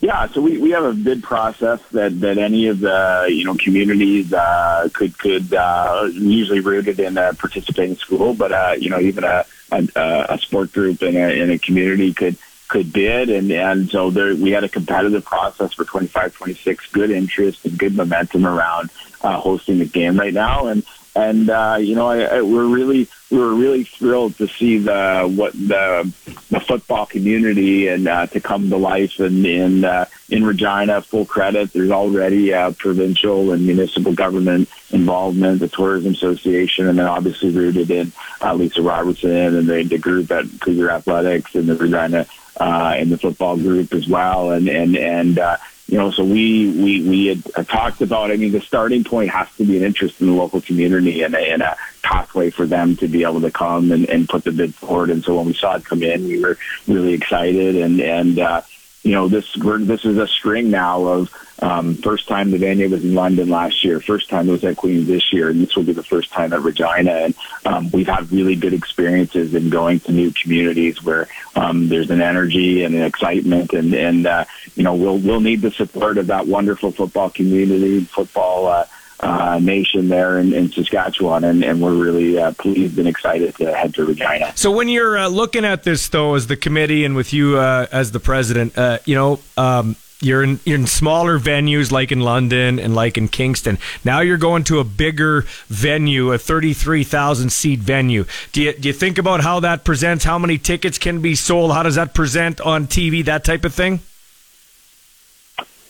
[0.01, 3.55] Yeah, so we, we have a bid process that, that any of the you know
[3.55, 9.01] communities uh, could could uh, usually rooted in a participating school, but uh, you know
[9.01, 12.37] even a, a, a sport group in a, in a community could
[12.68, 17.11] could bid, and and so there we had a competitive process for 25, 26, good
[17.11, 20.82] interest and good momentum around uh, hosting the game right now, and
[21.14, 25.32] and uh, you know I, I, we're really we were really thrilled to see the
[25.34, 26.12] what the
[26.50, 31.00] the football community and uh, to come to life and in uh, in Regina.
[31.00, 31.72] Full credit.
[31.72, 37.90] There's already uh, provincial and municipal government involvement, the tourism association, and then obviously rooted
[37.90, 42.26] in uh, Lisa Robertson and the, the group at Cougar Athletics and the Regina
[42.58, 44.50] uh, in the football group as well.
[44.50, 45.56] And and and uh,
[45.92, 48.31] you know, so we we we had talked about.
[48.31, 51.35] I mean, the starting point has to be an interest in the local community and
[51.35, 54.52] a, and a pathway for them to be able to come and, and put the
[54.52, 55.11] bid forward.
[55.11, 56.57] And so when we saw it come in, we were
[56.88, 57.76] really excited.
[57.76, 58.62] And and uh,
[59.02, 61.31] you know, this we're, this is a string now of
[61.62, 64.77] um, first time the Vanier was in London last year, first time it was at
[64.77, 67.12] Queens this year, and this will be the first time at Regina.
[67.12, 72.11] And um, we've had really good experiences in going to new communities where um, there's
[72.11, 74.44] an energy and an excitement, and and uh,
[74.75, 78.66] you know we'll we'll need the support of that wonderful football community, football.
[78.66, 78.87] Uh,
[79.22, 83.72] uh, nation there in, in Saskatchewan, and, and we're really uh, pleased and excited to
[83.72, 84.53] head to Regina.
[84.57, 87.87] So, when you're uh, looking at this, though, as the committee and with you uh,
[87.92, 92.20] as the president, uh, you know, um, you're in, you're in smaller venues like in
[92.20, 93.78] London and like in Kingston.
[94.04, 98.24] Now you're going to a bigger venue, a 33,000 seat venue.
[98.52, 100.24] Do you, do you think about how that presents?
[100.24, 101.72] How many tickets can be sold?
[101.72, 103.24] How does that present on TV?
[103.24, 104.00] That type of thing?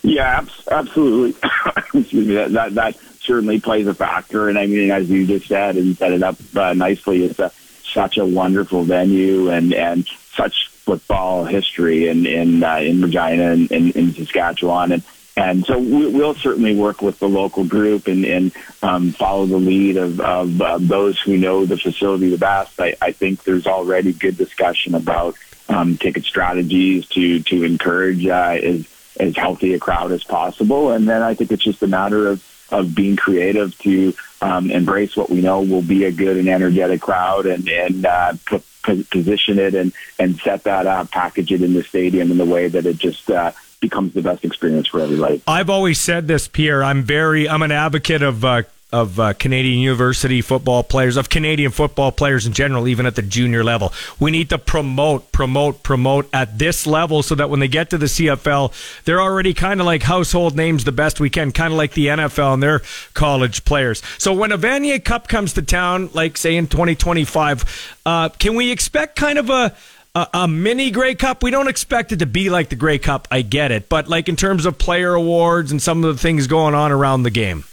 [0.03, 1.39] Yeah, absolutely.
[2.01, 2.35] Excuse me.
[2.35, 4.49] That, that, that certainly plays a factor.
[4.49, 7.53] And I mean, as you just said and set it up uh, nicely, it's a,
[7.85, 13.71] such a wonderful venue and, and such football history in in, uh, in Regina and
[13.71, 14.93] in, in Saskatchewan.
[14.93, 15.03] And,
[15.37, 19.57] and so we, will certainly work with the local group and, and um, follow the
[19.57, 22.79] lead of, of uh, those who know the facility the best.
[22.79, 25.37] I, I think there's already good discussion about
[25.69, 28.87] um, ticket strategies to to encourage uh, as
[29.19, 30.91] as healthy a crowd as possible.
[30.91, 35.17] And then I think it's just a matter of of being creative to um, embrace
[35.17, 39.59] what we know will be a good and energetic crowd and and uh, put, position
[39.59, 42.87] it and and set that up, package it in the stadium in the way that
[42.87, 45.43] it just uh, becomes the best experience for everybody.
[45.47, 46.83] I've always said this, Pierre.
[46.83, 51.71] I'm very I'm an advocate of uh, of uh, Canadian university football players, of Canadian
[51.71, 53.93] football players in general, even at the junior level.
[54.21, 57.99] We need to promote, promote, promote at this level so that when they get to
[57.99, 58.73] the CFL,
[59.05, 62.09] they're already kind of like household names the best we can, kind of like the
[62.09, 62.83] NFL and their
[63.15, 64.03] college players.
[64.19, 68.71] So when a Vanier Cup comes to town, like say in 2025, uh, can we
[68.71, 69.75] expect kind of a
[70.15, 71.43] a, a, mini Grey Cup.
[71.43, 73.27] We don't expect it to be like the Grey Cup.
[73.31, 76.47] I get it, but like in terms of player awards and some of the things
[76.47, 77.65] going on around the game.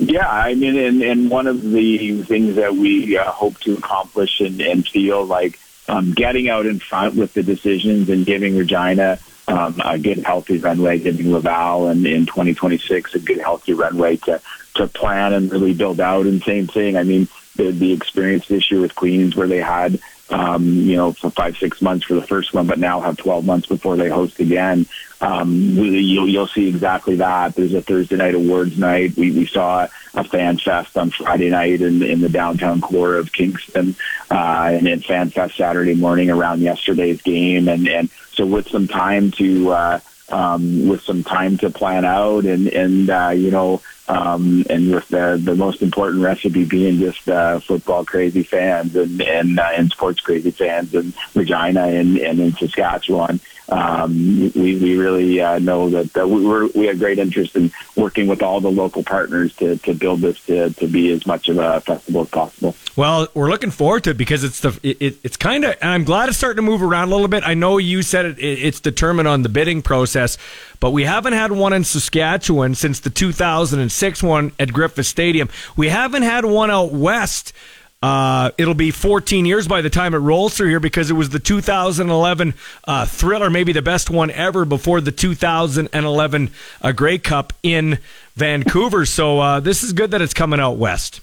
[0.00, 4.40] Yeah, I mean, and, and one of the things that we uh, hope to accomplish
[4.40, 5.58] and, and feel like
[5.88, 10.58] um, getting out in front with the decisions and giving Regina um, a good, healthy
[10.58, 14.40] runway, giving Laval and in 2026 a good, healthy runway to
[14.76, 16.26] to plan and really build out.
[16.26, 19.98] And same thing, I mean, the, the experience this year with Queens where they had
[20.30, 23.44] um, you know, for five, six months for the first one, but now have 12
[23.44, 24.86] months before they host again.
[25.20, 27.54] Um, you'll, you'll see exactly that.
[27.54, 29.16] There's a Thursday night awards night.
[29.16, 33.32] We, we saw a fan fest on Friday night in, in the downtown core of
[33.32, 33.96] Kingston,
[34.30, 38.88] uh, and then fan fest Saturday morning around yesterday's game, and and so with some
[38.88, 39.70] time to.
[39.70, 40.00] Uh,
[40.30, 45.08] um, with some time to plan out and and uh, you know um, and with
[45.08, 49.90] the the most important recipe being just uh, football crazy fans and and uh, and
[49.90, 54.12] sports crazy fans in Regina and and in Saskatchewan um,
[54.54, 58.26] we, we really uh, know that, that we, we're, we have great interest in working
[58.26, 61.58] with all the local partners to, to build this to, to be as much of
[61.58, 62.74] a festival as possible.
[62.96, 66.04] Well, we're looking forward to it because it's the it, it's kind of and I'm
[66.04, 67.44] glad it's starting to move around a little bit.
[67.44, 70.38] I know you said it, it, it's determined on the bidding process,
[70.80, 75.48] but we haven't had one in Saskatchewan since the 2006 one at Griffith Stadium.
[75.76, 77.52] We haven't had one out west
[78.00, 81.30] uh, it'll be 14 years by the time it rolls through here because it was
[81.30, 87.52] the 2011 uh, thriller, maybe the best one ever before the 2011 uh, Grey Cup
[87.62, 87.98] in
[88.36, 89.04] Vancouver.
[89.04, 91.20] So uh, this is good that it's coming out west.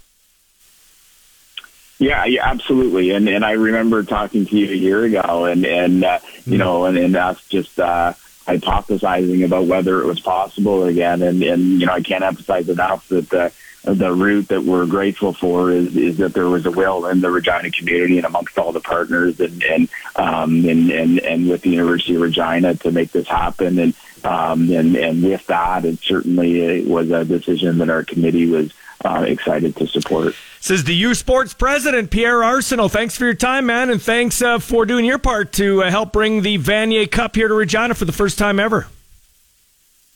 [1.97, 3.11] Yeah, yeah, absolutely.
[3.11, 6.83] And and I remember talking to you a year ago, and and uh, you know,
[6.83, 8.11] and, and that's just uh,
[8.45, 11.21] hypothesizing about whether it was possible again.
[11.21, 13.53] And and you know, I can't emphasize enough that.
[13.85, 17.29] The route that we're grateful for is, is that there was a will in the
[17.29, 21.69] Regina community and amongst all the partners and and um, and, and and with the
[21.69, 23.93] University of Regina to make this happen and
[24.23, 29.23] um, and and with that it certainly was a decision that our committee was uh,
[29.27, 30.33] excited to support.
[30.59, 32.89] Says the U Sports president Pierre Arsenault.
[32.89, 36.11] Thanks for your time, man, and thanks uh, for doing your part to uh, help
[36.11, 38.87] bring the Vanier Cup here to Regina for the first time ever.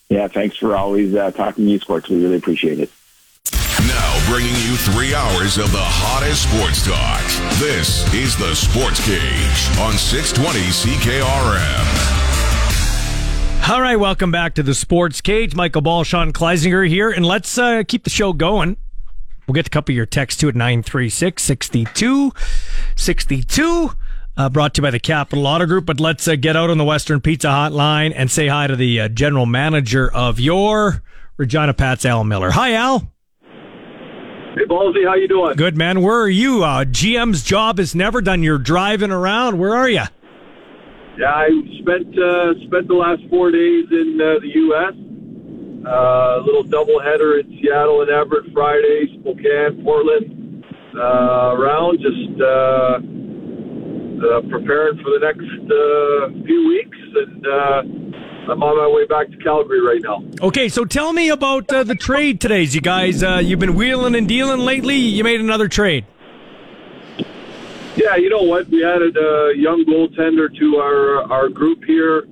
[0.10, 2.10] Yeah, thanks for always uh, talking U Sports.
[2.10, 2.90] We really appreciate it.
[4.30, 7.24] Bringing you three hours of the hottest sports talk.
[7.58, 12.10] This is the Sports Cage on 620 CKRM.
[13.72, 15.56] All right, welcome back to the Sports Cage.
[15.56, 18.78] Michael Ball, Sean Kleisinger here, and let's uh, keep the show going.
[19.48, 22.32] We'll get a couple of your texts too at 936 62
[22.96, 23.92] 62.
[24.38, 25.88] Uh, brought to you by the Capital Auto Group.
[25.88, 29.02] But let's uh, get out on the Western Pizza Hotline and say hi to the
[29.02, 31.02] uh, general manager of your
[31.38, 32.52] Regina Pats, Al Millar.
[32.52, 33.12] Hi, Al.
[34.56, 35.56] Hey, Ballsy, how you doing?
[35.56, 36.02] Good, man.
[36.02, 36.64] Where are you?
[36.64, 38.42] Uh, GM's job is never done.
[38.42, 39.60] You're driving around.
[39.60, 40.04] Where are you?
[41.20, 44.94] Yeah, I spent uh, spent the last four days in uh, the U.S.
[45.86, 50.66] Uh, a little doubleheader in Seattle and Everett Friday, Spokane, Portland.
[50.96, 52.98] Uh, around just uh,
[54.26, 57.46] uh, preparing for the next uh, few weeks and.
[57.46, 57.84] Uh,
[58.50, 60.24] I'm on my way back to Calgary right now.
[60.42, 62.64] Okay, so tell me about uh, the trade today.
[62.64, 64.96] You guys, uh, you've been wheeling and dealing lately.
[64.96, 66.06] You made another trade.
[67.96, 68.68] Yeah, you know what?
[68.70, 72.28] We added a young goaltender to our our group here.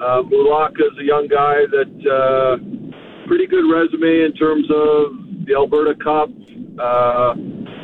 [0.00, 5.54] Uh, Mulaka is a young guy that uh, pretty good resume in terms of the
[5.54, 6.30] Alberta Cup.
[6.78, 7.34] Uh,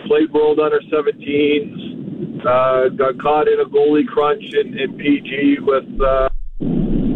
[0.06, 2.46] played World Under 17s.
[2.46, 6.00] Uh, got caught in a goalie crunch in, in PG with.
[6.00, 6.28] Uh,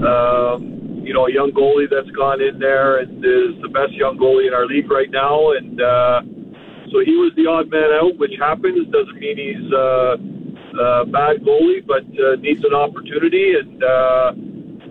[0.04, 4.18] um, you know, a young goalie that's gone in there and is the best young
[4.18, 5.52] goalie in our league right now.
[5.52, 6.20] And uh,
[6.92, 8.86] so he was the odd man out, which happens.
[8.92, 10.16] Doesn't mean he's uh,
[10.78, 13.54] a bad goalie, but uh, needs an opportunity.
[13.56, 14.28] And uh,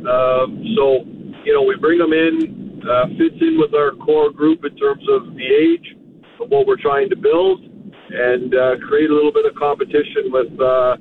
[0.10, 1.06] um, so,
[1.46, 5.06] you know, we bring him in, uh, fits in with our core group in terms
[5.10, 5.96] of the age
[6.42, 7.64] of what we're trying to build,
[8.10, 10.60] and uh, create a little bit of competition with.
[10.60, 10.98] Uh,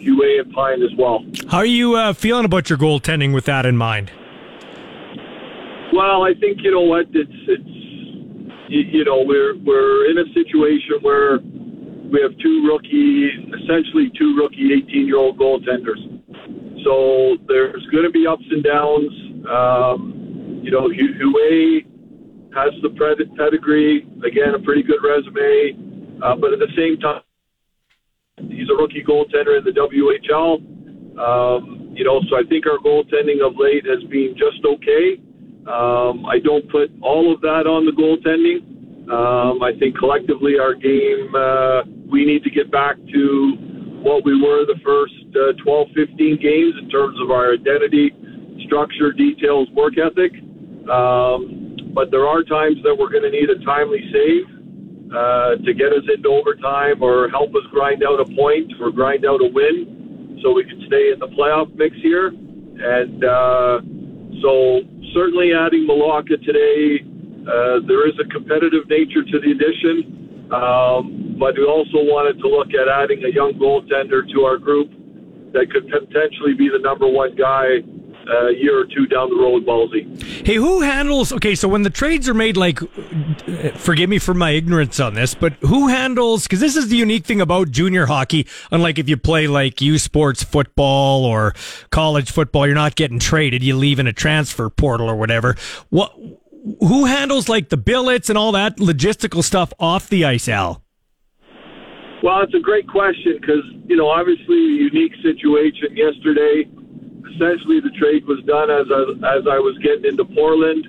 [0.00, 1.24] UA and Pine as well.
[1.48, 4.10] How are you uh, feeling about your goaltending with that in mind?
[5.92, 7.76] Well, I think you know what it's it's
[8.68, 13.30] you, you know we're we're in a situation where we have two rookie,
[13.62, 16.00] essentially two rookie 18 year old goaltenders.
[16.84, 19.10] So there's going to be ups and downs.
[19.50, 21.82] Um, you know, Hue
[22.54, 22.90] has the
[23.36, 27.20] pedigree, again, a pretty good resume, uh, but at the same time,
[28.38, 30.60] He's a rookie goaltender in the WHL.
[31.16, 35.16] Um, you know, so I think our goaltending of late has been just okay.
[35.66, 38.60] Um, I don't put all of that on the goaltending.
[39.08, 43.56] Um, I think collectively our game, uh, we need to get back to
[44.04, 48.12] what we were the first uh, 12, 15 games in terms of our identity,
[48.66, 50.36] structure, details, work ethic.
[50.92, 54.55] Um, but there are times that we're going to need a timely save
[55.14, 59.24] uh, to get us into overtime or help us grind out a point or grind
[59.24, 62.28] out a win so we can stay in the playoff mix here.
[62.28, 63.80] And uh,
[64.42, 64.80] so
[65.14, 67.04] certainly adding Malaka today,
[67.46, 70.48] uh, there is a competitive nature to the addition.
[70.52, 74.90] Um, but we also wanted to look at adding a young goaltender to our group
[75.52, 77.82] that could potentially be the number one guy
[78.28, 80.22] a year or two down the road, Ballsy.
[80.46, 81.32] Hey, who handles?
[81.32, 85.14] Okay, so when the trades are made, like, uh, forgive me for my ignorance on
[85.14, 86.44] this, but who handles?
[86.44, 88.46] Because this is the unique thing about junior hockey.
[88.70, 91.54] Unlike if you play like U Sports football or
[91.90, 93.62] college football, you're not getting traded.
[93.62, 95.56] You leave in a transfer portal or whatever.
[95.90, 96.14] What?
[96.80, 100.82] Who handles like the billets and all that logistical stuff off the ice, Al?
[102.24, 106.68] Well, it's a great question because you know, obviously, a unique situation yesterday
[107.34, 110.86] essentially the trade was done as I, as I was getting into Portland,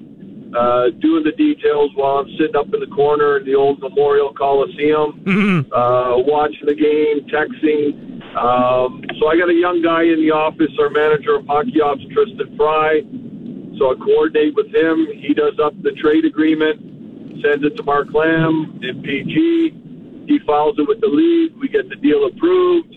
[0.55, 4.33] uh, doing the details while I'm sitting up in the corner in the old Memorial
[4.33, 5.73] Coliseum, Mm-hmm.
[5.73, 8.15] uh, watching the game, texting.
[8.37, 12.01] Um, so I got a young guy in the office, our manager of hockey ops,
[12.13, 13.01] Tristan Fry.
[13.77, 15.07] So I coordinate with him.
[15.19, 20.25] He does up the trade agreement, sends it to Mark Lamb in PG.
[20.27, 21.55] He files it with the league.
[21.57, 22.95] We get the deal approved.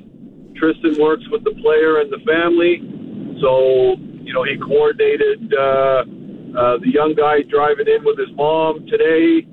[0.56, 2.80] Tristan works with the player and the family.
[3.40, 6.04] So, you know, he coordinated uh,
[6.52, 9.46] uh, the young guy driving in with his mom today.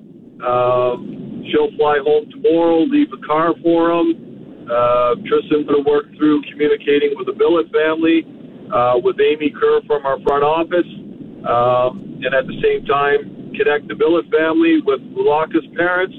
[0.43, 4.67] Um, she'll fly home tomorrow, leave a car for him.
[4.67, 8.27] Uh, Tristan going to work through communicating with the Billet family,
[8.67, 10.89] uh, with Amy Kerr from our front office,
[11.47, 16.13] um, and at the same time connect the Billet family with Lulaka's parents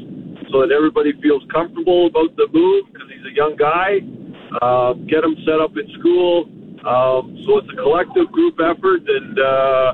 [0.50, 4.00] so that everybody feels comfortable about the move because he's a young guy.
[4.64, 6.48] Uh, get him set up in school.
[6.86, 9.88] Um, so it's a collective group effort, and uh,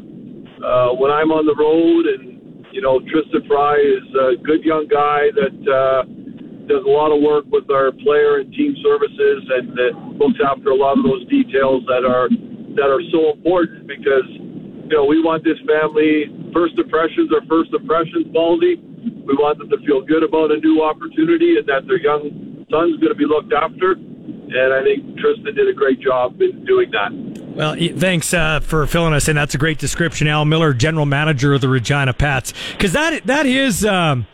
[0.60, 4.84] uh, when I'm on the road, and you know, Tristan Fry is a good young
[4.90, 6.04] guy that uh,
[6.68, 10.70] does a lot of work with our player and team services, and that looks after
[10.70, 12.28] a lot of those details that are
[12.76, 16.28] that are so important because you know we want this family.
[16.52, 18.76] First impressions are first impressions, Baldy.
[19.24, 22.96] We want them to feel good about a new opportunity and that their young son's
[23.00, 23.96] going to be looked after
[24.54, 27.12] and I think Tristan did a great job in doing that.
[27.54, 29.36] Well, thanks uh, for filling us in.
[29.36, 33.46] That's a great description, Al Millar, general manager of the Regina Pats, because that that
[33.46, 33.84] is.
[33.84, 34.26] Um,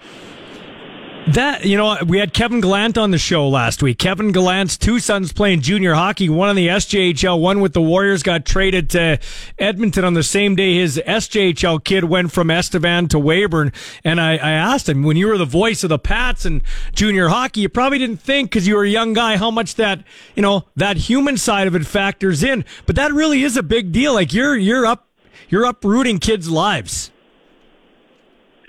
[1.28, 3.98] that you know, we had Kevin Gallant on the show last week.
[3.98, 6.28] Kevin Gallant's two sons playing junior hockey.
[6.28, 8.22] One in the SJHL, one with the Warriors.
[8.22, 9.18] Got traded to
[9.58, 13.72] Edmonton on the same day his SJHL kid went from Estevan to Weyburn.
[14.02, 16.62] And I, I asked him when you were the voice of the Pats and
[16.94, 20.02] junior hockey, you probably didn't think because you were a young guy how much that
[20.34, 22.64] you know that human side of it factors in.
[22.86, 24.14] But that really is a big deal.
[24.14, 25.08] Like you're you're up
[25.48, 27.09] you're uprooting kids' lives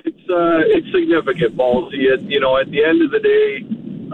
[0.05, 2.11] it's uh, it's significant, Ballsy.
[2.13, 3.63] At, you know, at the end of the day,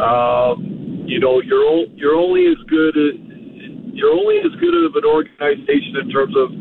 [0.02, 3.14] um, you know, you're o- you're only as good as
[3.94, 6.52] you're only as good of an organization in terms of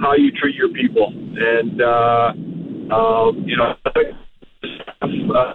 [0.00, 2.32] how you treat your people, and uh,
[2.94, 3.74] um, you know.
[5.02, 5.54] Uh,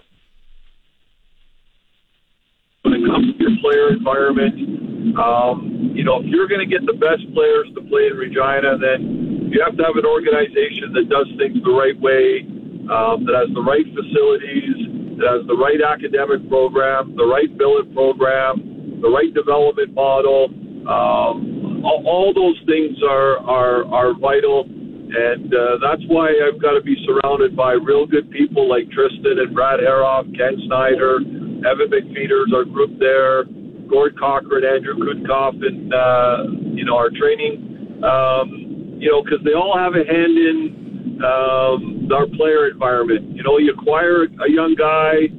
[2.84, 6.86] when it comes to your player environment, um, you know, if you're going to get
[6.86, 11.10] the best players to play in Regina, then you have to have an organization that
[11.10, 12.46] does things the right way,
[12.92, 17.88] um, that has the right facilities, that has the right academic program, the right billet
[17.94, 20.52] program, the right development model.
[20.84, 26.76] Um, all, all those things are are, are vital, and uh, that's why I've got
[26.76, 31.24] to be surrounded by real good people like Tristan and Brad Haroff, Ken Snyder,
[31.64, 33.46] Evan McFeeters, our group there,
[33.88, 38.04] Gord Cochran, Andrew Kutkoff, and uh, you know our training.
[38.04, 40.83] Um, you know, because they all have a hand in
[41.22, 43.36] um, our player environment.
[43.36, 45.30] You know, you acquire a young guy,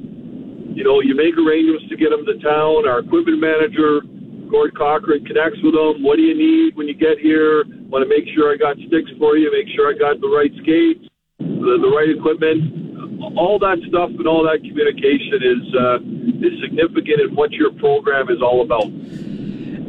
[0.75, 2.87] you know, you make arrangements to get him to town.
[2.87, 4.01] Our equipment manager,
[4.51, 6.03] Gord Cochran, connects with them.
[6.03, 7.63] What do you need when you get here?
[7.87, 10.51] Want to make sure I got sticks for you, make sure I got the right
[10.63, 11.07] skates,
[11.39, 12.83] the, the right equipment.
[13.39, 15.97] All that stuff and all that communication is uh,
[16.43, 18.91] is significant in what your program is all about.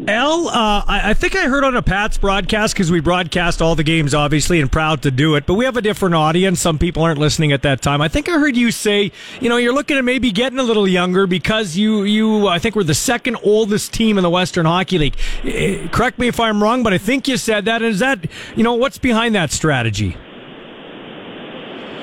[0.09, 3.75] Al, uh, I, I, think I heard on a Pats broadcast because we broadcast all
[3.75, 5.47] the games, obviously, and proud to do it.
[5.47, 6.61] But we have a different audience.
[6.61, 8.01] Some people aren't listening at that time.
[8.01, 10.87] I think I heard you say, you know, you're looking at maybe getting a little
[10.87, 14.99] younger because you, you, I think, we're the second oldest team in the Western Hockey
[14.99, 15.17] League.
[15.45, 17.83] Uh, correct me if I'm wrong, but I think you said that.
[17.83, 20.17] Is that, you know, what's behind that strategy?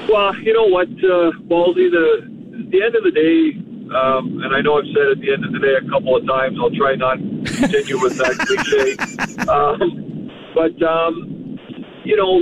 [0.10, 4.62] Well, you know what, uh, Baldy, the, the end of the day, um, and I
[4.62, 6.58] know I've said at the end of the day a couple of times.
[6.60, 8.98] I'll try not to continue with that cliche.
[9.48, 11.58] Um, but um,
[12.04, 12.41] you know,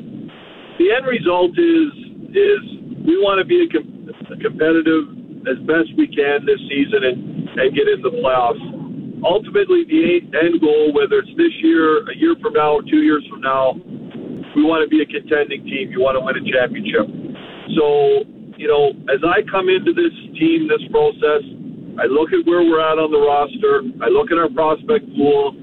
[0.79, 1.91] the end result is
[2.31, 2.61] is
[3.03, 7.19] we want to be a, com- a competitive as best we can this season and
[7.59, 8.61] and get in the playoffs.
[9.21, 13.21] Ultimately, the end goal, whether it's this year, a year from now, or two years
[13.29, 13.77] from now,
[14.55, 15.91] we want to be a contending team.
[15.91, 17.05] You want to win a championship.
[17.77, 18.25] So
[18.61, 21.41] you know, as I come into this team, this process,
[21.97, 23.81] I look at where we're at on the roster.
[24.05, 25.57] I look at our prospect pool.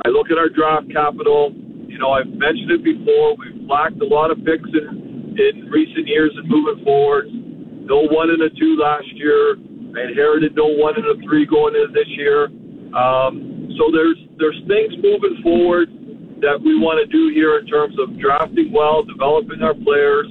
[0.00, 1.52] I look at our draft capital.
[1.84, 3.36] You know, I've mentioned it before.
[3.36, 7.28] We've lacked a lot of picks in in recent years and moving forward.
[7.84, 9.54] No one and a two last year.
[9.94, 12.48] I inherited no one and a three going into this year.
[12.96, 15.92] Um, so there's there's things moving forward
[16.40, 20.26] that we want to do here in terms of drafting well, developing our players.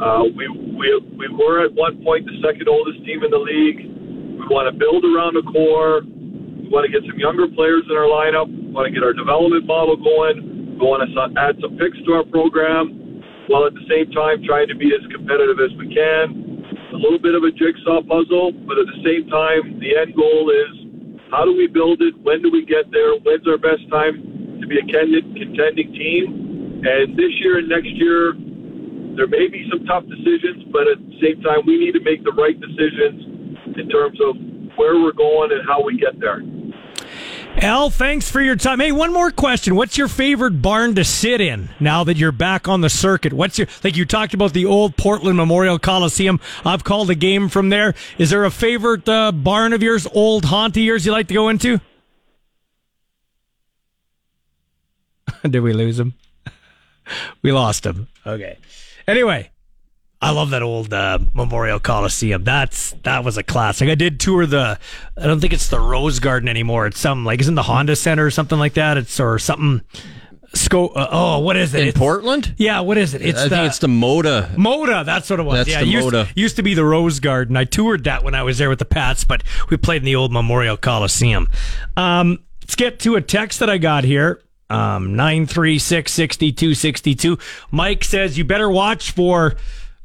[0.00, 3.84] Uh, we, we we were at one point the second oldest team in the league.
[4.40, 6.00] We want to build around the core.
[6.00, 8.48] We want to get some younger players in our lineup.
[8.48, 10.80] We want to get our development model going.
[10.80, 13.20] We want to add some picks to our program,
[13.52, 16.64] while at the same time trying to be as competitive as we can.
[16.96, 20.48] A little bit of a jigsaw puzzle, but at the same time, the end goal
[20.48, 20.80] is
[21.28, 22.16] how do we build it?
[22.24, 23.20] When do we get there?
[23.20, 24.16] When's our best time
[24.58, 26.80] to be a contending team?
[26.88, 28.32] And this year and next year,
[29.20, 32.24] there may be some tough decisions, but at the same time, we need to make
[32.24, 34.34] the right decisions in terms of
[34.78, 36.40] where we're going and how we get there.
[37.56, 38.80] Al, thanks for your time.
[38.80, 39.76] Hey, one more question.
[39.76, 43.34] What's your favorite barn to sit in now that you're back on the circuit?
[43.34, 46.40] What's your, like you talked about the old Portland Memorial Coliseum.
[46.64, 47.94] I've called a game from there.
[48.16, 51.34] Is there a favorite uh, barn of yours, old haunt of yours you like to
[51.34, 51.78] go into?
[55.42, 56.14] Did we lose him?
[57.42, 58.08] we lost him.
[58.26, 58.56] Okay.
[59.08, 59.50] Anyway,
[60.22, 62.44] I love that old uh, Memorial Coliseum.
[62.44, 63.88] That's that was a classic.
[63.88, 64.78] I did tour the.
[65.16, 66.86] I don't think it's the Rose Garden anymore.
[66.86, 68.96] It's some like isn't the Honda Center or something like that.
[68.96, 69.82] It's or something.
[70.52, 71.82] Sco- uh, oh, what is it?
[71.82, 72.54] In It's- Portland?
[72.58, 73.22] Yeah, what is it?
[73.22, 74.52] It's I the think it's the Moda.
[74.56, 75.04] Moda.
[75.04, 75.58] That's what it was.
[75.58, 76.28] That's yeah, the used, Moda.
[76.34, 77.56] used to be the Rose Garden.
[77.56, 80.16] I toured that when I was there with the Pats, but we played in the
[80.16, 81.48] old Memorial Coliseum.
[81.96, 84.42] Um, let's get to a text that I got here.
[84.70, 87.38] Um, 936 6262.
[87.70, 89.56] Mike says, You better watch for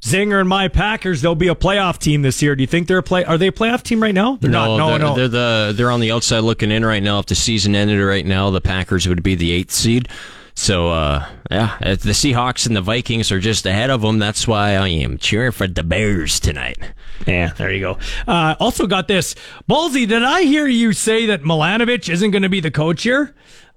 [0.01, 1.21] Zinger and my Packers.
[1.21, 2.55] They'll be a playoff team this year.
[2.55, 3.25] Do you think they're a play?
[3.25, 4.37] Are they a playoff team right now?
[4.37, 4.77] They're not.
[4.77, 5.15] No, they're, no.
[5.15, 7.19] They're the they're on the outside looking in right now.
[7.19, 10.09] If the season ended right now, the Packers would be the eighth seed.
[10.53, 14.19] So uh, yeah, if the Seahawks and the Vikings are just ahead of them.
[14.19, 16.77] That's why I am cheering for the Bears tonight.
[17.25, 17.97] Yeah, there you go.
[18.27, 19.35] Uh, also got this.
[19.69, 23.33] Ballsy, did I hear you say that Milanovich isn't going to be the coach here?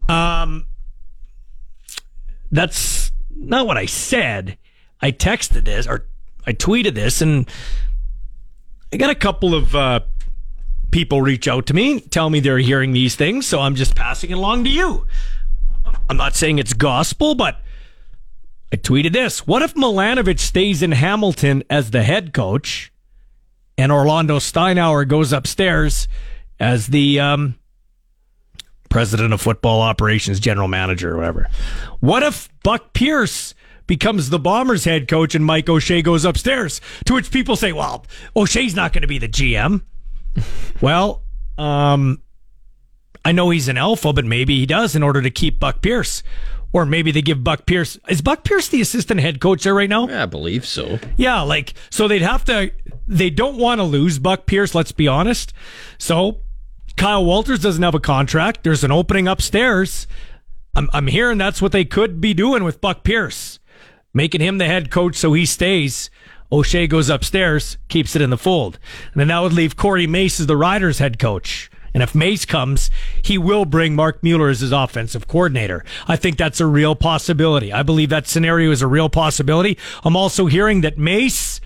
[0.09, 0.67] Um,
[2.51, 4.59] that's not what I said.
[5.01, 6.07] I texted this or
[6.47, 7.49] I tweeted this, and
[8.93, 10.01] I got a couple of uh,
[10.91, 14.31] people reach out to me, tell me they're hearing these things, so I'm just passing
[14.31, 15.07] it along to you.
[16.09, 17.61] I'm not saying it's gospel, but
[18.73, 19.47] I tweeted this.
[19.47, 22.93] What if Milanovich stays in Hamilton as the head coach
[23.77, 26.09] and Orlando Steinauer goes upstairs
[26.59, 27.58] as the um,
[28.89, 31.49] president of football operations, general manager, or whatever?
[32.01, 33.55] What if Buck Pierce
[33.87, 36.81] becomes the Bombers head coach and Mike O'Shea goes upstairs?
[37.07, 38.05] To which people say, well,
[38.37, 39.83] O'Shea's not going to be the GM.
[40.81, 41.23] well,
[41.57, 42.23] um,
[43.25, 46.23] I know he's an alpha, but maybe he does in order to keep Buck Pierce.
[46.73, 47.99] Or maybe they give Buck Pierce.
[48.09, 50.07] Is Buck Pierce the assistant head coach there right now?
[50.07, 50.99] Yeah, I believe so.
[51.17, 52.71] Yeah, like so they'd have to.
[53.07, 54.75] They don't want to lose Buck Pierce.
[54.75, 55.55] Let's be honest.
[55.97, 56.43] So
[56.99, 58.65] Kyle Walters doesn't have a contract.
[58.65, 60.09] There's an opening upstairs.
[60.75, 63.61] I'm I'm hearing that's what they could be doing with Buck Pierce,
[64.13, 66.11] making him the head coach so he stays.
[66.51, 68.79] O'Shea goes upstairs, keeps it in the fold,
[69.13, 71.71] and then that would leave Corey Mace as the Riders head coach.
[71.95, 72.91] And if Mace comes,
[73.23, 75.85] he will bring Marc Mueller as his offensive coordinator.
[76.07, 77.73] I think that's a real possibility.
[77.73, 79.79] I believe that scenario is a real possibility.
[80.05, 81.61] I'm also hearing that Mace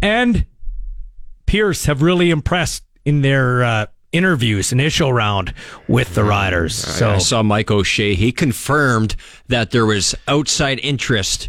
[0.00, 0.46] and
[1.46, 5.52] Pierce have really impressed in their uh, interviews, initial round
[5.86, 6.74] with the Riders.
[6.74, 8.14] So I saw Mike O'Shea.
[8.14, 9.16] He confirmed
[9.48, 11.48] that there was outside interest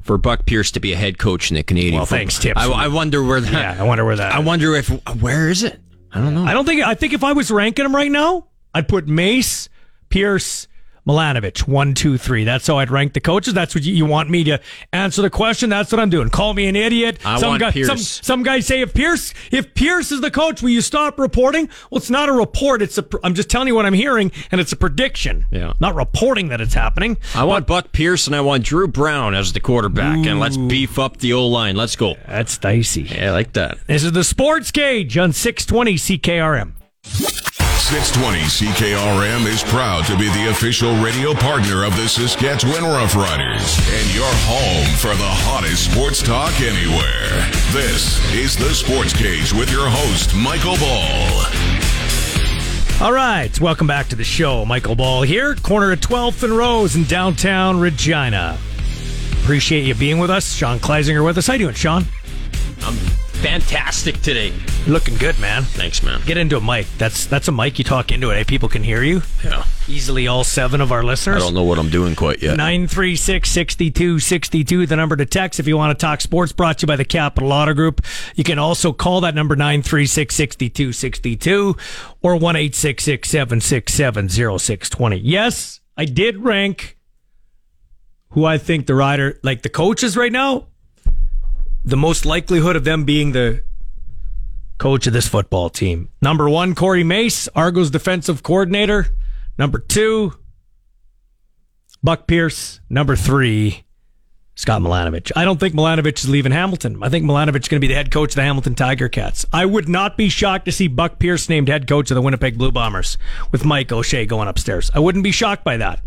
[0.00, 1.94] for Buck Pierce to be a head coach in the Canadian.
[1.96, 2.18] Well, football.
[2.18, 2.60] thanks, Tips.
[2.60, 3.52] I, I wonder where that.
[3.52, 4.32] yeah, I wonder where that.
[4.32, 4.88] I wonder if
[5.20, 5.78] where is it?
[6.12, 6.44] I don't know.
[6.44, 6.82] I don't think.
[6.82, 9.68] I think if I was ranking them right now, I'd put Mace,
[10.08, 10.66] Pierce,
[11.08, 12.44] Milanovich, one, two, three.
[12.44, 13.54] That's how I'd rank the coaches.
[13.54, 14.60] That's what you, you want me to
[14.92, 15.70] answer the question.
[15.70, 16.28] That's what I'm doing.
[16.28, 17.18] Call me an idiot.
[17.24, 17.86] I some want guy, Pierce.
[17.88, 21.70] Some, some guys say if Pierce, if Pierce is the coach, will you stop reporting?
[21.90, 22.82] Well, it's not a report.
[22.82, 23.06] It's a.
[23.24, 25.46] I'm just telling you what I'm hearing, and it's a prediction.
[25.50, 25.72] Yeah.
[25.80, 27.16] Not reporting that it's happening.
[27.34, 30.98] I want Buck Pierce and I want Drew Brown as the quarterback, and let's beef
[30.98, 31.74] up the O line.
[31.74, 32.16] Let's go.
[32.26, 33.02] That's dicey.
[33.02, 33.78] Yeah, I like that.
[33.86, 37.57] This is the Sports Cage on 620 CKRM.
[37.88, 44.14] 620 CKRM is proud to be the official radio partner of the Saskatchewan Roughriders and
[44.14, 47.48] your home for the hottest sports talk anywhere.
[47.72, 51.46] This is the Sports Cage with your host, Michael Ball.
[53.00, 54.66] All right, welcome back to the show.
[54.66, 58.58] Michael Ball here, corner of 12th and Rose in downtown Regina.
[59.40, 60.52] Appreciate you being with us.
[60.52, 61.46] Sean Kleisinger with us.
[61.46, 62.04] How you doing, Sean?
[62.82, 62.98] I'm
[63.42, 64.52] fantastic today.
[64.84, 65.62] You're looking good, man.
[65.62, 66.20] Thanks, man.
[66.26, 66.86] Get into a mic.
[66.98, 67.78] That's that's a mic.
[67.78, 68.36] You talk into it.
[68.36, 68.44] eh?
[68.44, 69.22] People can hear you.
[69.44, 69.64] Yeah.
[69.86, 71.36] Easily, all seven of our listeners.
[71.36, 72.56] I don't know what I'm doing quite yet.
[72.56, 76.86] 936 6262, the number to text if you want to talk sports, brought to you
[76.88, 78.04] by the Capital Auto Group.
[78.34, 81.76] You can also call that number 936 6262
[82.22, 83.60] or 1 767
[84.28, 85.16] 0620.
[85.18, 86.96] Yes, I did rank
[88.30, 90.66] who I think the rider, like the coaches right now,
[91.84, 93.62] the most likelihood of them being the
[94.78, 96.08] coach of this football team.
[96.22, 99.08] Number one, Corey Mace, Argos defensive coordinator.
[99.58, 100.34] Number two,
[102.02, 102.80] Buck Pierce.
[102.88, 103.84] Number three,
[104.54, 105.32] Scott Milanovich.
[105.34, 107.02] I don't think Milanovich is leaving Hamilton.
[107.02, 109.46] I think Milanovich is going to be the head coach of the Hamilton Tiger Cats.
[109.52, 112.56] I would not be shocked to see Buck Pierce named head coach of the Winnipeg
[112.56, 113.18] Blue Bombers
[113.50, 114.90] with Mike O'Shea going upstairs.
[114.94, 116.00] I wouldn't be shocked by that.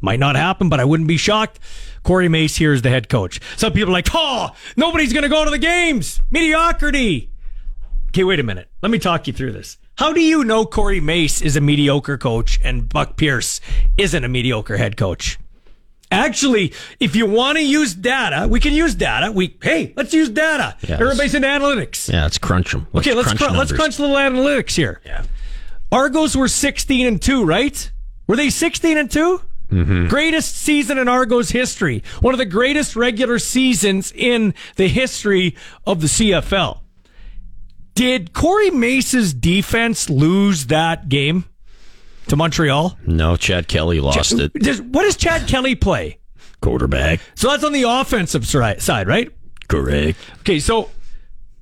[0.00, 1.58] Might not happen, but I wouldn't be shocked.
[2.02, 3.40] Corey Mace here is the head coach.
[3.56, 6.20] Some people are like, oh, nobody's going to go to the games.
[6.30, 7.30] Mediocrity.
[8.08, 8.70] Okay, wait a minute.
[8.82, 9.78] Let me talk you through this.
[9.98, 13.60] How do you know Corey Mace is a mediocre coach and Buck Pierce
[13.96, 15.38] isn't a mediocre head coach?
[16.10, 19.32] Actually, if you want to use data, we can use data.
[19.32, 20.76] We hey, let's use data.
[20.82, 21.00] Yes.
[21.00, 22.12] Everybody's in analytics.
[22.12, 22.86] Yeah, let's crunch them.
[22.94, 25.00] okay, let's crunch, let's crunch a little analytics here.
[25.04, 25.24] Yeah.
[25.90, 27.90] Argos were 16 and 2, right?
[28.28, 29.40] Were they 16 and 2?
[29.70, 30.08] Mm-hmm.
[30.08, 32.02] Greatest season in Argos history.
[32.20, 35.56] One of the greatest regular seasons in the history
[35.86, 36.80] of the CFL.
[37.94, 41.46] Did Corey Mace's defense lose that game
[42.28, 42.98] to Montreal?
[43.06, 44.52] No, Chad Kelly lost it.
[44.52, 46.18] Does, what does Chad Kelly play?
[46.60, 47.20] Quarterback.
[47.34, 49.30] So that's on the offensive side, right?
[49.68, 50.18] Correct.
[50.40, 50.90] Okay, so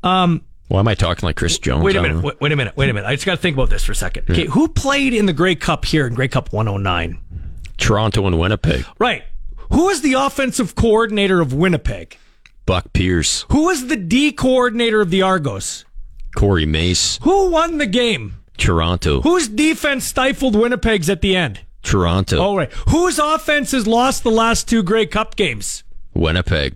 [0.03, 1.85] um, Why am I talking like Chris Jones?
[1.85, 2.23] wait a minute.
[2.23, 2.77] Wait, wait a minute.
[2.77, 3.07] Wait a minute.
[3.07, 4.29] I just got to think about this for a second.
[4.31, 7.19] Okay, who played in the Grey Cup here in Grey Cup 109?
[7.77, 8.85] Toronto and Winnipeg.
[8.99, 9.25] Right.
[9.73, 12.19] Who is the offensive coordinator of Winnipeg?
[12.67, 13.45] Buck Pierce.
[13.51, 15.85] Who was the D coordinator of the Argos?
[16.37, 17.19] Corey Mace.
[17.23, 18.37] Who won the game?
[18.57, 19.21] Toronto.
[19.21, 21.61] Whose defense stifled Winnipeg's at the end?
[21.83, 22.39] Toronto.
[22.39, 22.73] Oh, right.
[22.89, 25.85] Whose offense has lost the last two Grey Cup games?
[26.15, 26.75] Winnipeg.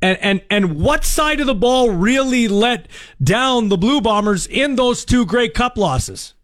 [0.00, 2.86] And, and and what side of the ball really let
[3.22, 6.34] down the Blue Bombers in those two Grey Cup losses?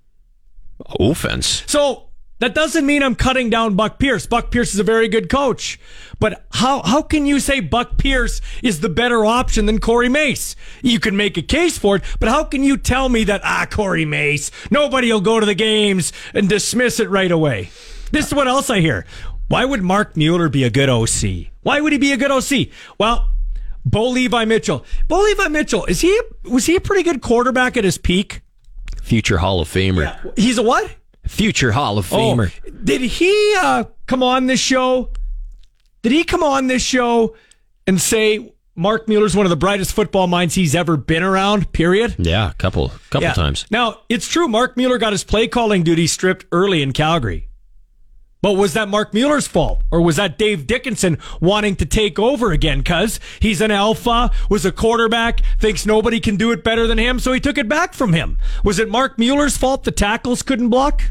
[0.98, 1.62] Offense.
[1.66, 2.08] So
[2.40, 4.26] that doesn't mean I'm cutting down Buck Pierce.
[4.26, 5.78] Buck Pierce is a very good coach.
[6.18, 10.56] But how, how can you say Buck Pierce is the better option than Corey Mace?
[10.82, 13.66] You can make a case for it, but how can you tell me that, ah,
[13.70, 17.70] Corey Mace, nobody will go to the games and dismiss it right away?
[18.10, 19.06] This is what else I hear.
[19.48, 21.52] Why would Marc Mueller be a good OC?
[21.62, 22.68] Why would he be a good OC?
[22.98, 23.30] Well,
[23.84, 24.84] Bo Levi Mitchell.
[25.08, 28.40] Bo Levi Mitchell, is he, was he a pretty good quarterback at his peak?
[29.02, 30.32] Future Hall of Famer.
[30.38, 30.90] He's a what?
[31.26, 32.52] Future Hall of Famer.
[32.66, 35.10] Oh, did he uh, come on this show?
[36.02, 37.34] Did he come on this show
[37.86, 41.72] and say Marc Mueller's one of the brightest football minds he's ever been around?
[41.72, 42.14] Period.
[42.18, 43.32] Yeah, a couple couple Yeah.
[43.32, 43.64] times.
[43.70, 44.48] Now it's true.
[44.48, 47.48] Marc Mueller got his play calling duty stripped early in Calgary.
[48.44, 49.80] But was that Marc Mueller's fault?
[49.90, 52.84] Or was that Dave Dickenson wanting to take over again?
[52.84, 57.18] Cause he's an alpha, was a quarterback, thinks nobody can do it better than him,
[57.18, 58.36] so he took it back from him.
[58.62, 61.04] Was it Marc Mueller's fault the tackles couldn't block?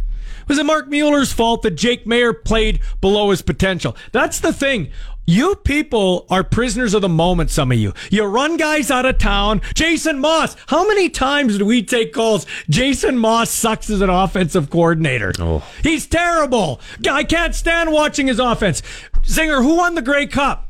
[0.48, 3.98] Was it Marc Mueller's fault that Jake Maier played below his potential?
[4.12, 4.92] That's the thing.
[5.26, 7.94] You people are prisoners of the moment, some of you.
[8.12, 9.62] You run guys out of town.
[9.74, 10.58] Jason Moss.
[10.68, 12.46] How many times do we take calls?
[12.70, 15.32] Jason Moss sucks as an offensive coordinator.
[15.40, 15.64] Oh.
[15.82, 16.82] He's terrible.
[17.10, 18.84] I can't stand watching his offense.
[19.24, 20.70] Singer, who won the Grey Cup?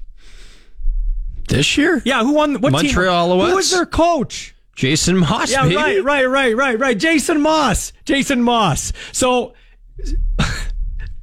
[1.50, 2.02] This year?
[2.06, 2.62] Yeah, who won?
[2.62, 3.40] What Montreal team?
[3.40, 3.50] Alouettes.
[3.50, 4.56] Who was their coach?
[4.76, 6.98] Jason Moss, Yeah, right, right, right, right, right.
[6.98, 7.94] Jason Moss.
[8.06, 8.92] Jason Moss.
[9.12, 9.54] So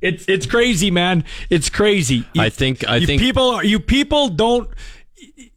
[0.01, 1.25] it's it's crazy, man.
[1.51, 2.25] It's crazy.
[2.33, 4.69] You- I think- I you think- people are you people don't.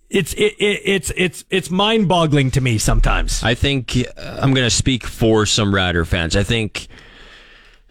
[0.09, 3.41] It's it, it, it's it's it's mind boggling to me sometimes.
[3.43, 6.35] I think uh, I'm going to speak for some Rider fans.
[6.35, 6.87] I think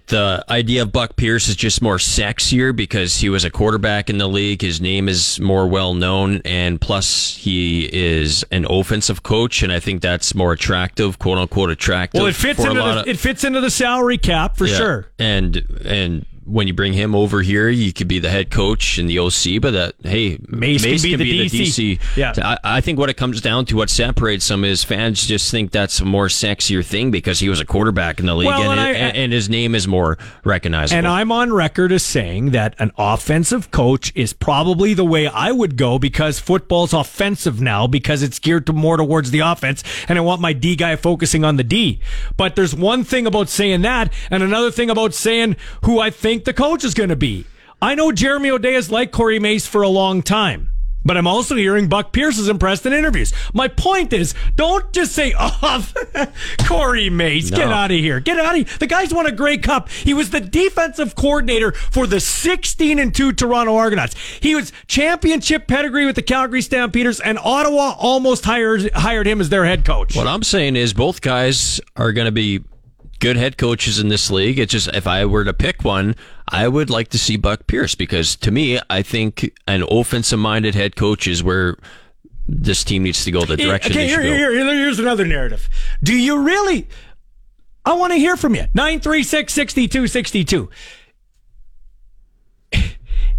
[0.06, 4.18] the idea of Buck Pierce is just more sexier because he was a quarterback in
[4.18, 4.60] the league.
[4.62, 9.80] His name is more well known, and plus he is an offensive coach, and I
[9.80, 12.20] think that's more attractive, quote unquote attractive.
[12.20, 14.76] well, it fits into the, of- it fits into the salary cap for Yeah.
[14.76, 15.06] sure.
[15.18, 19.08] And and when you bring him over here, you could be the head coach and
[19.08, 22.00] the OC, but that hey, Mace can be the DC.
[22.16, 22.32] Yeah.
[22.42, 25.70] I, I think what it comes down to, what separates them is fans just think
[25.70, 28.72] that's a more sexier thing because he was a quarterback in the league Well, and,
[28.72, 30.98] and I- and, and his name is more recognizable.
[30.98, 35.52] And I'm on record as saying that an offensive coach is probably the way I
[35.52, 40.18] would go because football's offensive now because it's geared to more towards the offense and
[40.18, 42.00] I want my D guy focusing on the D.
[42.36, 46.31] But there's one thing about saying that and another thing about saying who I think
[46.38, 47.46] the coach is going to be.
[47.80, 50.72] I know Jeremy O'Day has liked Corey Mace for a long time.
[51.04, 53.32] But I'm also hearing Buck Pierce is impressed in interviews.
[53.52, 55.88] My point is, don't just say, oh,
[56.66, 58.20] Corey Mace, get out of here.
[58.20, 58.78] Get out of here.
[58.78, 59.88] The guy's won a Grey Cup.
[59.88, 64.14] He was the defensive coordinator for the 16 and 2 Toronto Argonauts.
[64.40, 69.48] He was championship pedigree with the Calgary Stampeders, and Ottawa almost hired, hired him as
[69.48, 70.14] their head coach.
[70.14, 72.62] What I'm saying is both guys are going to be
[73.22, 74.58] good head coaches in this league.
[74.58, 76.16] It's just if I were to pick one,
[76.48, 80.74] I would like to see Buck Pierce because to me, I think an offensive minded
[80.74, 81.78] head coach is where
[82.48, 85.68] this team needs to go the direction okay, here, here, here, here's another narrative.
[86.02, 86.88] Do you really?
[87.84, 88.66] I want to hear from you.
[88.74, 90.68] 936 6262.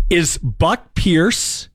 [0.10, 1.68] Is Buck Pierce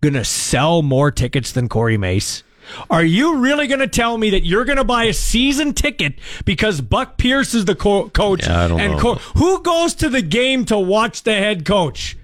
[0.00, 2.42] going to sell more tickets than Corey Mace?
[2.90, 6.14] Are you really going to tell me that you're going to buy a season ticket
[6.44, 8.46] because Buck Pierce is the co- coach?
[8.46, 8.98] Yeah, I don't and know.
[8.98, 12.16] co- who goes to the game to watch the head coach?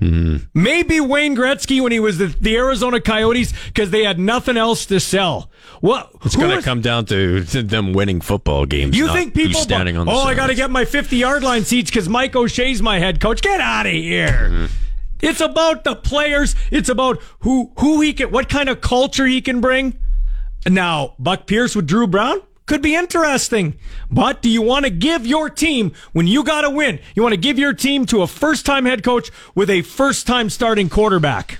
[0.00, 4.86] Maybe Wayne Gretzky when he was the, the Arizona Coyotes because they had nothing else
[4.86, 5.50] to sell.
[5.80, 6.10] What?
[6.24, 8.96] It's going to come down to, them winning football games.
[8.96, 9.60] You not think people?
[9.60, 12.34] standing on the oh, I got to get my fifty yard line seats because Mike
[12.34, 13.42] O'Shea's my head coach.
[13.42, 14.28] Get out of here.
[14.28, 14.66] Mm-hmm.
[15.22, 16.54] It's about the players.
[16.70, 19.98] It's about who who he can, what kind of culture he can bring.
[20.66, 23.74] Now, Buck Pierce with Drew Brown could be interesting.
[24.10, 27.32] But do you want to give your team, when you got to win, you want
[27.32, 30.88] to give your team to a first time head coach with a first time starting
[30.88, 31.58] quarterback?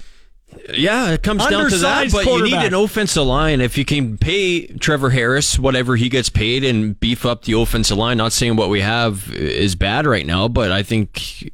[0.74, 2.12] Yeah, it comes down to that.
[2.12, 3.60] But you need an offensive line.
[3.60, 7.96] If you can pay Trevor Harris whatever he gets paid and beef up the offensive
[7.96, 11.50] line, not saying what we have is bad right now, but I think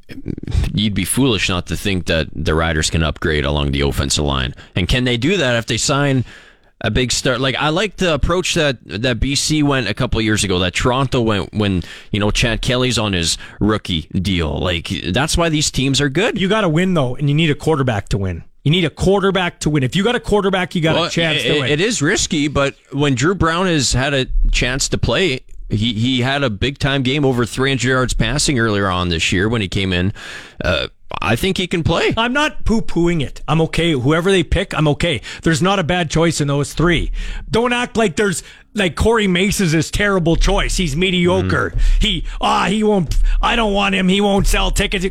[0.73, 4.53] you'd be foolish not to think that the Riders can upgrade along the offensive line.
[4.75, 6.25] And can they do that if they sign
[6.81, 7.41] a big start?
[7.41, 10.73] Like I like the approach that that BC went a couple of years ago, that
[10.73, 14.59] Toronto went when you know Chad Kelly's on his rookie deal.
[14.59, 16.39] Like that's why these teams are good.
[16.39, 18.43] You got to win though, and you need a quarterback to win.
[18.67, 19.83] You need a quarterback to win.
[19.83, 21.71] If you got a quarterback, you got Well, a chance it, to win.
[21.71, 25.39] It is risky, but when Drew Brown has had a chance to play,
[25.69, 29.47] he he had a big time game over 300 yards passing earlier on this year
[29.47, 30.11] when he came in.
[30.61, 30.89] Uh,
[31.21, 32.13] I think he can play.
[32.17, 33.41] I'm not poo pooing it.
[33.47, 33.93] I'm okay.
[33.93, 35.21] Whoever they pick, I'm okay.
[35.43, 37.13] There's not a bad choice in those three.
[37.49, 38.43] Don't act like there's
[38.73, 40.75] like Corey Mace is terrible choice.
[40.75, 41.73] He's mediocre.
[42.01, 43.17] He ah he won't.
[43.41, 44.09] I don't want him.
[44.09, 45.05] He won't sell tickets.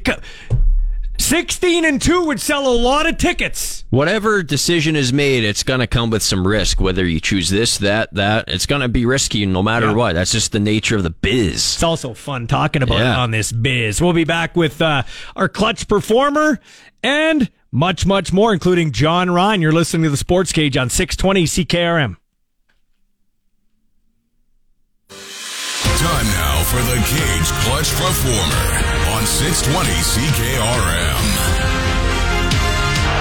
[1.27, 3.85] Sixteen and two would sell a lot of tickets.
[3.91, 6.81] Whatever decision is made, it's going to come with some risk.
[6.81, 9.95] Whether you choose this, that, that, it's going to be risky no matter Yeah.
[9.95, 10.13] what.
[10.13, 11.55] That's just the nature of the biz.
[11.75, 13.19] It's also fun talking about it Yeah.
[13.19, 14.01] on this biz.
[14.01, 15.03] We'll be back with uh,
[15.35, 16.61] our clutch performer
[17.03, 19.61] and much, much more, including Jon Ryan.
[19.61, 22.17] You're listening to the Sports Cage on 620 CKRM.
[25.09, 31.23] Time now for the Cage Clutch Performer on 620 CKRM.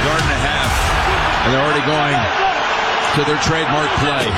[0.05, 0.73] Yard and a half.
[1.41, 2.19] And they're already going
[3.17, 4.29] to their trademark play.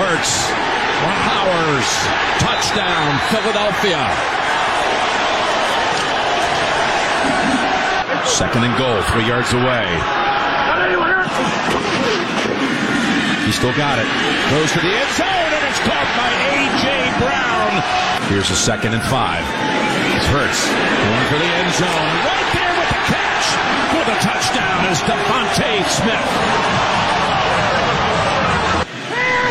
[0.00, 0.48] Hurts.
[1.28, 1.88] Powers.
[2.40, 4.00] Touchdown, Philadelphia.
[8.24, 9.86] Second and goal, three yards away.
[13.44, 14.08] He still got it.
[14.50, 17.12] Goes to the end zone, and it's caught by A.J.
[17.20, 18.06] Brown.
[18.32, 19.44] Here's a second and five.
[20.16, 22.12] It's Hurts going for the end zone.
[22.24, 23.46] Right there with the catch
[23.92, 26.28] for the touchdown is DeVonta Smith.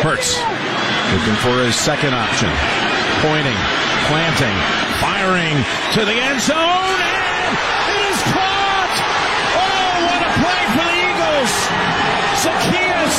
[0.02, 0.34] Hurts
[1.14, 2.50] looking for his second option.
[3.22, 3.54] Pointing,
[4.10, 4.58] planting,
[4.98, 5.54] firing
[5.94, 7.52] to the end zone, and
[7.86, 8.94] it is caught!
[9.54, 11.54] Oh, what a play for the Eagles!
[12.42, 13.16] Zacchaeus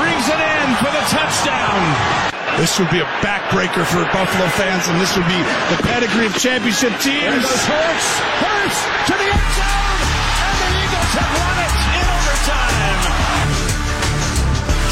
[0.00, 2.33] brings it in for the touchdown.
[2.58, 5.42] This would be a backbreaker for Buffalo fans, and this would be
[5.74, 7.42] the pedigree of championship There teams.
[7.42, 9.98] goes Hurts, Hurts to the end zone,
[10.38, 12.94] and the Eagles have won it in overtime.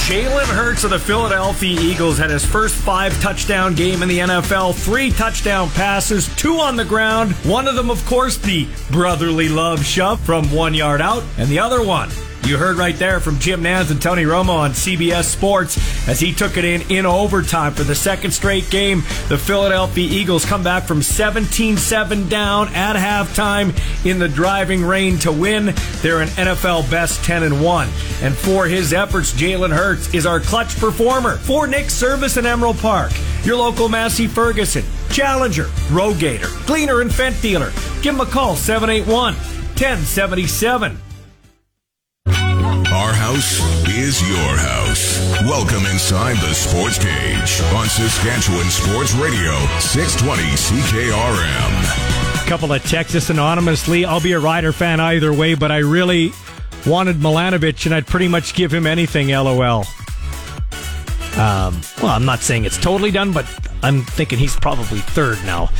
[0.02, 4.74] Jalen Hurts of the Philadelphia Eagles had his first five touchdown game in the NFL.
[4.74, 7.32] Three touchdown passes, two on the ground.
[7.44, 11.60] One of them, of course, the brotherly love shove from one yard out, and the
[11.60, 12.10] other one.
[12.45, 15.78] You heard right there from Jim Nantz and Tony Romo on CBS Sports
[16.09, 18.99] as he took it in in overtime for the second straight game.
[19.28, 23.72] The Philadelphia Eagles come back from 17-7 down at halftime
[24.05, 25.72] in the driving rain to win.
[26.01, 27.88] They're an NFL best 10 and 1.
[28.22, 32.78] And for his efforts, Jalen Hurts is our clutch performer for Nick Service in Emerald
[32.78, 33.12] Park.
[33.45, 37.70] Your local Massey Ferguson, Challenger, RoGator, Gleaner and Fendt dealer.
[38.03, 41.01] Give him a call 781 1077.
[43.03, 45.18] Our house is your house.
[45.40, 49.50] Welcome inside the Sports Cage on Saskatchewan Sports Radio,
[49.80, 52.46] 620 CKRM.
[52.46, 54.05] couple of texts anonymously.
[54.05, 56.30] I'll be a Rider fan either way, but I really
[56.86, 59.30] wanted Milanovich, and I'd pretty much give him anything.
[59.30, 59.84] LOL.
[61.34, 63.46] Um, well, I'm not saying it's totally done, but
[63.82, 65.70] I'm thinking he's probably third now,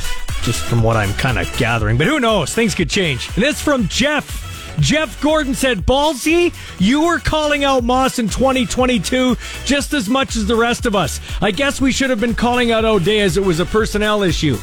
[0.41, 1.97] just from what I'm kind of gathering.
[1.97, 2.53] But who knows?
[2.53, 3.29] Things could change.
[3.35, 4.52] And it's from Jeff.
[4.79, 10.45] Jeff Gordon said, Ballsy, you were calling out Moss in 2022 just as much as
[10.45, 11.19] the rest of us.
[11.41, 14.57] I guess we should have been calling out O'Day as it was a personnel issue.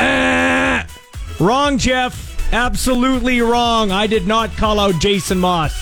[0.00, 0.86] Ah,
[1.40, 2.52] wrong, Jeff.
[2.52, 3.90] Absolutely wrong.
[3.90, 5.78] I did not call out Jason Moss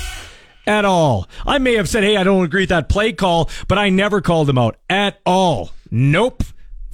[0.66, 1.28] at all.
[1.46, 4.20] I may have said, hey, I don't agree with that play call, but I never
[4.20, 5.70] called him out at all.
[5.90, 6.42] Nope.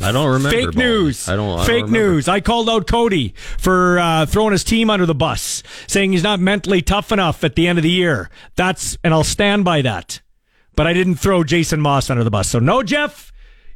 [0.03, 0.51] I don't remember.
[0.51, 1.29] Fake news.
[1.29, 1.59] I don't.
[1.61, 2.29] I Fake don't news.
[2.29, 6.41] I called out Cody for uh, throwing his team under the bus, saying he's not
[6.41, 8.31] mentally tough enough at the end of the year.
[8.57, 10.21] That's and I'll stand by that.
[10.75, 12.49] But I didn't throw Jason Moss under the bus.
[12.49, 13.33] So no, Jeff,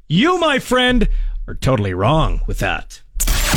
[0.09, 1.09] you, my friend,
[1.47, 3.03] are totally wrong with that.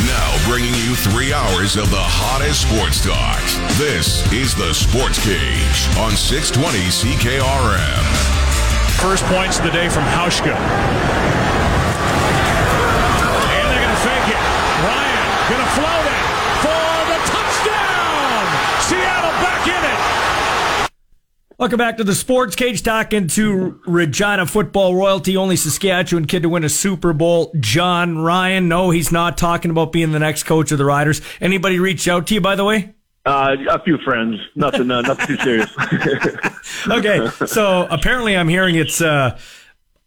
[0.06, 3.40] Now bringing you three hours of the hottest sports talk.
[3.76, 8.04] This is the Sports Cage on 620 CKRM.
[9.00, 11.49] First points of the day from Hauschka.
[15.50, 16.22] Ryan going to float it
[16.62, 18.46] for the touchdown.
[18.82, 20.90] Seattle back in it.
[21.58, 26.48] Welcome back to the Sports Cage, talking to Regina football royalty, only Saskatchewan kid to
[26.48, 28.68] win a Super Bowl, Jon Ryan.
[28.68, 31.20] No, he's not talking about being the next coach of the Riders.
[31.40, 32.94] Anybody reach out to you, by the way?
[33.26, 34.36] Uh, a few friends.
[34.54, 34.90] Nothing.
[34.90, 35.70] Uh, nothing too serious.
[36.88, 39.00] okay, so apparently I'm hearing it's.
[39.00, 39.38] Uh,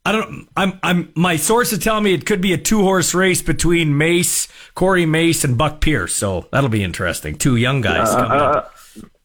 [0.05, 0.49] I don't.
[0.57, 0.79] I'm.
[0.83, 1.13] I'm.
[1.15, 5.43] My sources tell me it could be a two horse race between Mace, Corey Mace,
[5.45, 6.13] and Buck Pierce.
[6.13, 7.35] So that'll be interesting.
[7.35, 8.09] Two young guys.
[8.09, 8.55] Uh, coming up.
[8.55, 8.69] uh,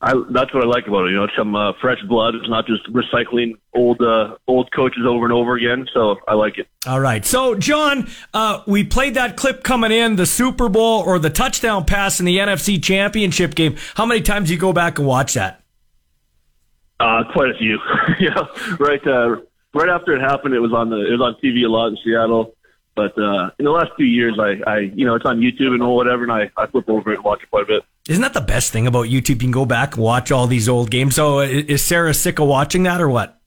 [0.01, 1.11] I, that's what I like about it.
[1.11, 2.37] You know, it's some uh, fresh blood.
[2.37, 5.89] It's not just recycling old uh, old coaches over and over again.
[5.93, 6.69] So I like it.
[6.87, 7.25] All right.
[7.25, 11.85] So, Jon, uh, we played that clip coming in, the Super Bowl or the touchdown
[11.85, 13.77] pass in the NFC Championship game.
[13.97, 15.65] How many times do you go back and watch that?
[17.01, 17.79] Uh, quite a few.
[18.21, 18.47] yeah,
[18.79, 19.05] right.
[19.05, 19.37] Uh,
[19.79, 21.99] right after it happened, it was on the it was on TV a lot in
[22.05, 22.55] Seattle.
[22.95, 25.83] But uh, in the last few years, I, I you know it's on YouTube and
[25.83, 27.85] all whatever, and I, I flip over it and watch it quite a bit.
[28.09, 29.29] Isn't that the best thing about YouTube?
[29.29, 31.15] You can go back and watch all these old games.
[31.15, 33.39] So, is Sarah sick of watching that or what?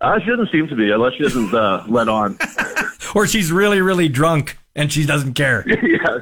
[0.00, 2.38] Uh, she doesn't seem to be, unless she doesn't uh, let on.
[3.14, 5.64] Or she's really, really drunk and she doesn't care?
[5.82, 6.18] yeah,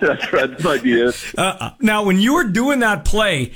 [0.00, 0.50] that's right.
[0.50, 1.12] That's my idea.
[1.36, 3.52] Uh, now, when you were doing that play,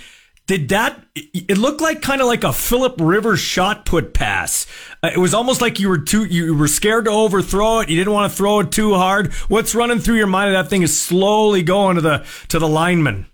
[0.47, 1.05] did that?
[1.15, 4.67] It looked like kind of like a Philip Rivers shot put pass.
[5.03, 7.89] Uh, it was almost like you were too, you were scared to overthrow it.
[7.89, 9.33] You didn't want to throw it too hard.
[9.49, 10.55] What's running through your mind?
[10.55, 13.27] That thing is slowly going to the to the lineman.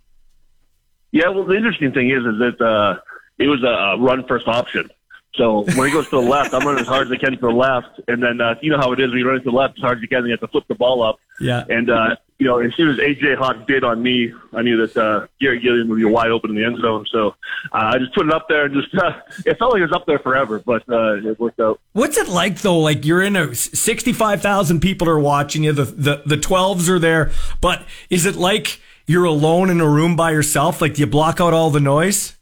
[1.11, 2.99] Yeah, well, the interesting thing is, is that uh,
[3.39, 4.91] it was a, run first option.
[5.35, 7.39] So when he goes to the left, I'm running as hard as I can to
[7.39, 9.51] the left, and then uh, you know how it is when you run to the
[9.51, 11.19] left as hard as you can, and you have to flip the ball up.
[11.41, 11.65] Yeah.
[11.69, 14.97] And uh, you know, as soon as AJ Hawk bid on me, I knew that
[14.97, 17.07] uh, Garry Gilliam would be wide open in the end zone.
[17.09, 17.37] So
[17.73, 19.93] uh, I just put it up there, and just uh, it felt like it was
[19.93, 21.79] up there forever, but uh, it worked out.
[21.93, 22.81] What's it like though?
[22.81, 25.71] Like you're in a sixty-five thousand people are watching you.
[25.71, 27.31] The the the twelves are there,
[27.61, 30.81] but is it like you're alone in a room by yourself?
[30.81, 32.37] Like do you block out all the noise?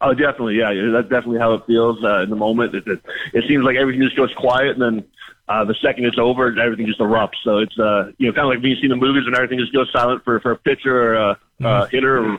[0.00, 0.70] Oh, definitely, yeah.
[0.70, 2.74] yeah, That's definitely how it feels uh, in the moment.
[2.74, 3.00] It, it,
[3.34, 5.04] it seems like everything just goes quiet, and then
[5.50, 7.34] uh, the second it's over, everything just erupts.
[7.42, 9.58] So it's uh, you know kind of like when you see the movies and everything
[9.58, 12.38] just goes silent for for a pitcher or a, a hitter or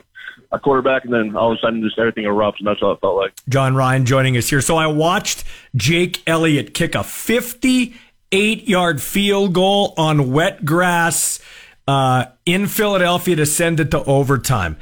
[0.50, 3.00] a quarterback, and then all of a sudden just everything erupts, and that's how it
[3.00, 3.32] felt like.
[3.50, 4.62] Jon Ryan joining us here.
[4.62, 5.44] So I watched
[5.76, 11.38] Jake Elliott kick a 58 yard field goal on wet grass
[11.86, 14.78] uh, in Philadelphia to send it to overtime.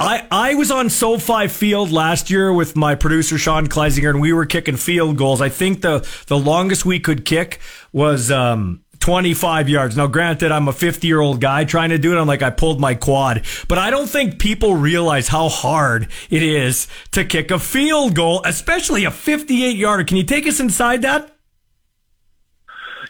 [0.00, 4.32] I, I was on SoFi Field last year with my producer Sean Kleisinger, and we
[4.32, 5.40] were kicking field goals.
[5.40, 7.60] I think the the longest we could kick
[7.92, 9.96] was um, 25 yards.
[9.96, 12.20] Now, granted, I'm a 50 year old guy trying to do it.
[12.20, 16.42] I'm like, I pulled my quad, but I don't think people realize how hard it
[16.42, 20.04] is to kick a field goal, especially a 58 yarder.
[20.04, 21.35] Can you take us inside that?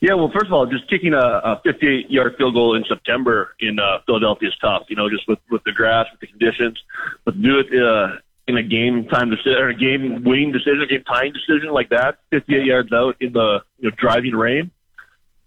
[0.01, 3.55] Yeah, well, first of all, just kicking a, a 58 yard field goal in September
[3.61, 4.84] in uh, Philadelphia is tough.
[4.88, 6.82] You know, just with with the grass, with the conditions,
[7.24, 8.16] but to do it uh,
[8.47, 11.90] in a game time decision or a game winning decision, a game tying decision like
[11.90, 14.70] that, 58 yards out in the you know driving rain.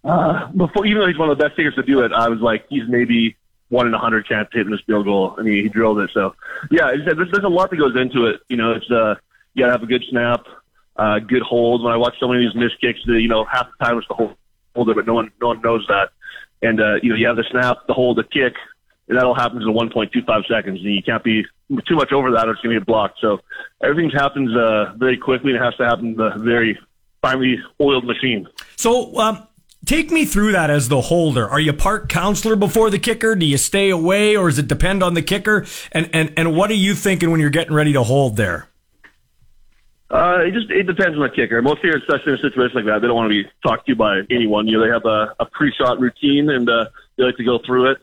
[0.03, 2.39] Uh, before, even though he's one of the best kickers to do it, I was
[2.39, 3.35] like, he's maybe
[3.67, 6.09] one in a hundred chance hitting this field goal, and he, he drilled it.
[6.13, 6.35] So,
[6.71, 8.41] yeah, there's, there's a lot that goes into it.
[8.47, 9.15] You know, it's uh,
[9.53, 10.45] you gotta have a good snap,
[10.99, 11.83] uh, good hold.
[11.83, 13.97] When I watch so many of these missed kicks, the, you know, half the time
[13.97, 14.35] it's the hold,
[14.75, 16.09] holder, but no one, no one knows that.
[16.61, 18.53] And uh, you know, you have the snap, the hold, the kick,
[19.07, 21.43] and that all happens in 1.25 seconds, and you can't be
[21.87, 23.19] too much over that, or it's gonna get blocked.
[23.21, 23.39] So
[23.81, 26.77] everything happens uh, very quickly, and it has to happen the very
[27.21, 28.47] finely oiled machine.
[28.75, 29.47] So, um,
[29.85, 31.47] take me through that as the holder.
[31.47, 33.35] Are you part counselor before the kicker?
[33.35, 35.65] Do you stay away, or does it depend on the kicker?
[35.93, 38.68] And and and what are you thinking when you're getting ready to hold there?
[40.11, 41.61] Uh, it just it depends on the kicker.
[41.61, 43.95] Most kickers, especially in a situation like that, they don't want to be talked to
[43.95, 44.67] by anyone.
[44.67, 46.85] You know, they have a, a pre-shot routine and uh,
[47.15, 47.97] they like to go through it,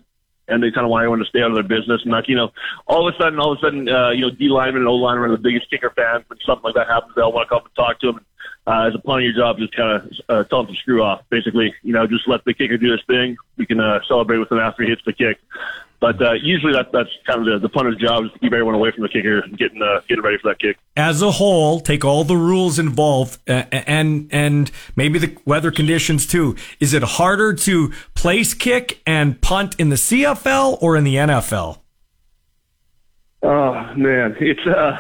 [0.47, 2.03] and they kind of want everyone to stay out of their business.
[2.05, 2.53] And like you know,
[2.87, 4.95] all of a sudden, all of a sudden, uh, you know, D lineman and O
[4.95, 6.25] lineman are the biggest kicker fans.
[6.29, 8.25] When something like that happens, they'll want to come up and talk to them.
[8.69, 11.03] Uh, as a part of your job, just kind of uh, tell them to screw
[11.03, 11.23] off.
[11.31, 13.37] Basically, you know, just let the kicker do his thing.
[13.57, 15.39] We can uh, celebrate with him after he hits the kick.
[16.01, 18.75] But uh, usually that, that's kind of the, the punter's job is to keep everyone
[18.75, 20.77] away from the kicker and getting uh, getting ready for that kick.
[20.95, 26.27] As a whole, take all the rules involved uh, and and maybe the weather conditions
[26.27, 26.55] too.
[26.81, 31.79] Is it harder to place kick and punt in the CFL or in the NFL?
[33.43, 34.99] Oh man, it's uh,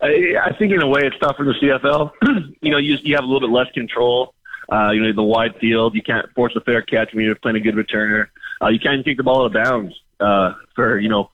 [0.00, 2.12] I, I think in a way it's tougher in the CFL.
[2.62, 4.32] you know, you you have a little bit less control.
[4.72, 7.56] Uh, you know, the wide field, you can't force a fair catch when you're playing
[7.56, 8.28] a good returner.
[8.62, 11.30] Uh, you can't kick the ball out of bounds uh, for you know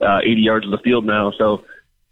[0.00, 1.32] uh, 80 yards of the field now.
[1.38, 1.64] So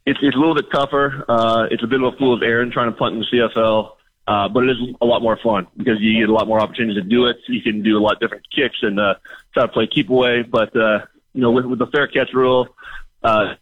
[0.06, 1.24] it's it's a little bit tougher.
[1.28, 3.92] Uh, it's a bit of a fool's errand trying to punt in the CFL.
[4.26, 7.02] Uh, but it is a lot more fun because you get a lot more opportunities
[7.02, 7.38] to do it.
[7.48, 9.14] You can do a lot of different kicks and uh,
[9.52, 10.42] try to play keep away.
[10.42, 11.00] But uh,
[11.34, 12.68] you know, with, with the fair catch rule,
[13.24, 13.54] uh,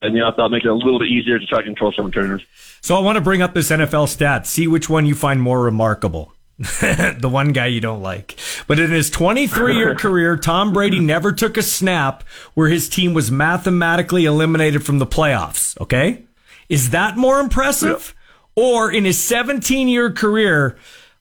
[0.00, 1.64] and you know, I thought it makes it a little bit easier to try to
[1.64, 2.44] control some returners.
[2.80, 4.46] So I want to bring up this NFL stat.
[4.46, 6.32] See which one you find more remarkable.
[6.80, 8.36] the one guy you don't like.
[8.66, 13.14] But in his 23 year career, Tom Brady never took a snap where his team
[13.14, 15.80] was mathematically eliminated from the playoffs.
[15.80, 16.24] Okay.
[16.68, 18.14] Is that more impressive?
[18.56, 20.76] Or in his 17 year career,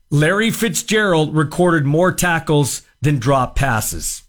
[0.10, 4.24] Larry Fitzgerald recorded more tackles than drop passes?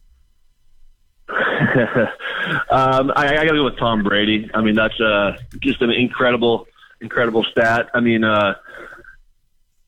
[1.29, 4.51] um, I, I got to go with Tom Brady.
[4.53, 6.67] I mean, that's uh, just an incredible,
[7.01, 7.89] incredible stat.
[7.95, 8.55] I mean, uh,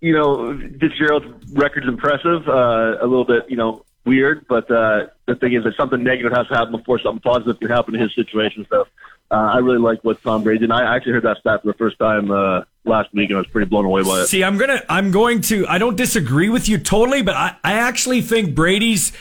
[0.01, 2.49] you know, Fitzgerald's record's impressive.
[2.49, 6.33] Uh, a little bit, you know, weird, but uh, the thing is that something negative
[6.33, 8.67] has to happen before something positive can happen in his situation.
[8.71, 8.87] So
[9.31, 10.71] uh, I really like what Tom Brady did.
[10.71, 13.41] And I actually heard that stat for the first time uh, last week, and I
[13.41, 14.27] was pretty blown away by it.
[14.27, 17.75] See, I'm gonna, I'm going to, I don't disagree with you totally, but I, I
[17.75, 19.13] actually think Brady's.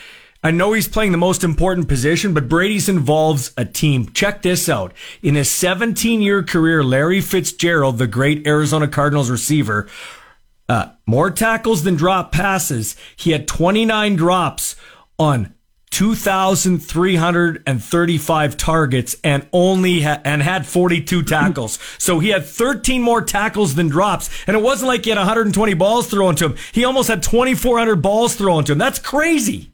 [0.42, 4.10] I know he's playing the most important position, but Brady's involves a team.
[4.12, 4.94] Check this out.
[5.22, 9.86] In his 17 year career, Larry Fitzgerald, the great Arizona Cardinals receiver,
[10.70, 12.94] uh, more tackles than drop passes.
[13.16, 14.76] He had 29 drops
[15.18, 15.52] on
[15.90, 21.80] 2,335 targets and only ha- and had 42 tackles.
[21.98, 24.30] so he had 13 more tackles than drops.
[24.46, 26.56] And it wasn't like he had 120 balls thrown to him.
[26.70, 28.78] He almost had 2,400 balls thrown to him.
[28.78, 29.72] That's crazy.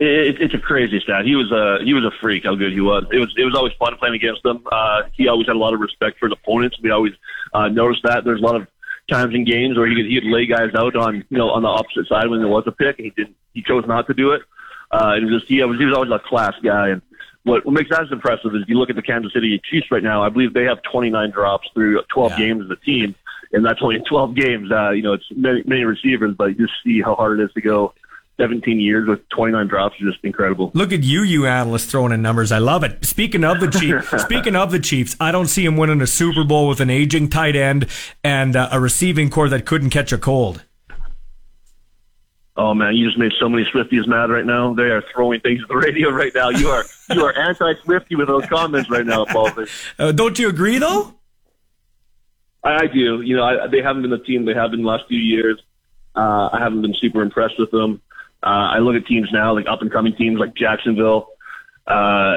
[0.00, 1.24] It, it's a crazy stat.
[1.24, 2.42] He was a he was a freak.
[2.44, 3.04] How good he was.
[3.12, 4.66] It was it was always fun playing against him.
[4.70, 6.76] Uh, he always had a lot of respect for his opponents.
[6.82, 7.12] We always
[7.54, 8.24] uh, noticed that.
[8.24, 8.66] There's a lot of
[9.08, 11.68] times in games where he could he'd lay guys out on you know on the
[11.68, 13.36] opposite side when there was a pick, and he didn't.
[13.52, 14.42] He chose not to do it.
[14.90, 16.88] Uh, and it was just he was he was always a class guy.
[16.88, 17.02] And
[17.44, 19.90] what what makes that as impressive is if you look at the Kansas City Chiefs
[19.90, 20.22] right now.
[20.22, 22.38] I believe they have 29 drops through 12 yeah.
[22.38, 23.14] games as a team,
[23.52, 24.70] and that's only 12 games.
[24.70, 27.52] Uh, you know, it's many, many receivers, but you just see how hard it is
[27.54, 27.94] to go
[28.38, 30.70] 17 years with 29 drops is just incredible.
[30.74, 32.52] Look at you, you analysts throwing in numbers.
[32.52, 33.04] I love it.
[33.04, 36.44] Speaking of the Chiefs, speaking of the Chiefs, I don't see him winning a Super
[36.44, 37.86] Bowl with an aging tight end
[38.22, 40.64] and uh, a receiving corps that couldn't catch a cold.
[42.58, 44.72] Oh man, you just made so many Swifties mad right now.
[44.72, 46.48] They are throwing things at the radio right now.
[46.48, 49.50] You are you are anti-Swifty with those comments right now, Paul.
[49.98, 51.14] Uh, don't you agree though?
[52.62, 53.20] I, I do.
[53.20, 55.60] You know, I, they haven't been the team they have been the last few years.
[56.14, 58.00] Uh, I haven't been super impressed with them.
[58.46, 61.30] Uh, I look at teams now, like up and coming teams like Jacksonville,
[61.88, 62.36] uh,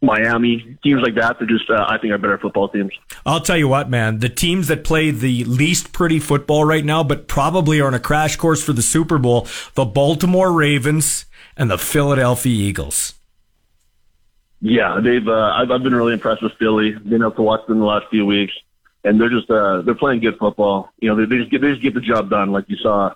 [0.00, 1.40] Miami, teams like that.
[1.40, 2.92] They're just, uh, I think, are better football teams.
[3.26, 4.20] I'll tell you what, man.
[4.20, 7.98] The teams that play the least pretty football right now, but probably are on a
[7.98, 11.24] crash course for the Super Bowl, the Baltimore Ravens
[11.56, 13.14] and the Philadelphia Eagles.
[14.60, 15.26] Yeah, they've.
[15.26, 16.92] Uh, I've, I've been really impressed with Philly.
[16.92, 18.52] Been able to watch them the last few weeks,
[19.02, 20.90] and they're just uh, they're playing good football.
[21.00, 23.12] You know, they, they just get they just get the job done, like you saw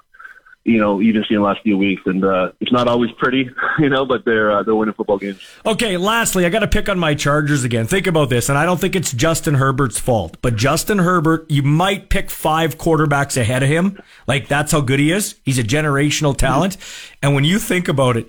[0.65, 2.03] you know, even seen the last few weeks.
[2.07, 5.41] And uh, it's not always pretty, you know, but they're uh, they're winning football games.
[5.67, 7.87] Okay, lastly, I got to pick on my Chargers again.
[7.87, 11.63] Think about this, and I don't think it's Justin Herbert's fault, but Justin Herbert, you
[11.63, 14.01] might pick five quarterbacks ahead of him.
[14.27, 15.37] Like that's how good he is.
[15.45, 17.19] He's a generational talent, mm-hmm.
[17.23, 18.29] and when you think about it,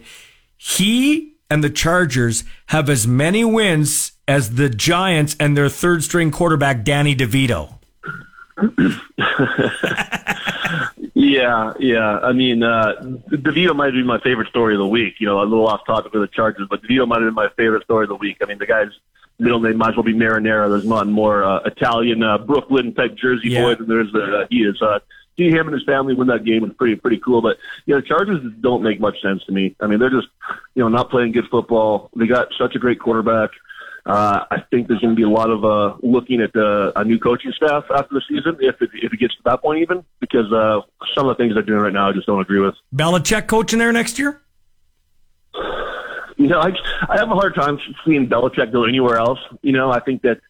[0.57, 6.31] he and the Chargers have as many wins as the Giants and their third string
[6.31, 7.77] quarterback Danny DeVito.
[11.15, 12.19] Yeah, yeah.
[12.19, 12.95] I mean, uh,
[13.29, 15.15] DeVito might be my favorite story of the week.
[15.19, 17.49] You know, a little off topic with the Chargers, but DeVito might have been my
[17.55, 18.37] favorite story of the week.
[18.41, 18.89] I mean, the guy's
[19.39, 20.69] middle name might as well be Marinara.
[20.69, 23.61] There's not more uh, Italian uh, Brooklyn type Jersey yeah.
[23.61, 24.81] boy than there's uh, he is.
[24.81, 24.99] Uh,
[25.37, 27.41] see him and his family win that game was pretty pretty cool.
[27.41, 29.75] But yeah, the Chargers don't make much sense to me.
[29.79, 30.27] I mean, they're just
[30.75, 32.09] you know not playing good football.
[32.15, 33.51] They got such a great quarterback.
[34.05, 37.05] Uh, I think there's going to be a lot of uh, looking at uh, a
[37.05, 40.03] new coaching staff after the season, if it, if it gets to that point, even
[40.19, 40.81] because uh,
[41.15, 42.75] some of the things they're doing right now, I just don't agree with.
[42.93, 44.41] Belichick coaching there next year.
[46.35, 46.73] You know, I
[47.07, 49.39] I have a hard time seeing Belichick go anywhere else.
[49.61, 50.41] You know, I think that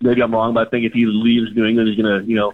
[0.00, 2.36] maybe I'm wrong, but I think if he leaves New England, he's going to you
[2.36, 2.52] know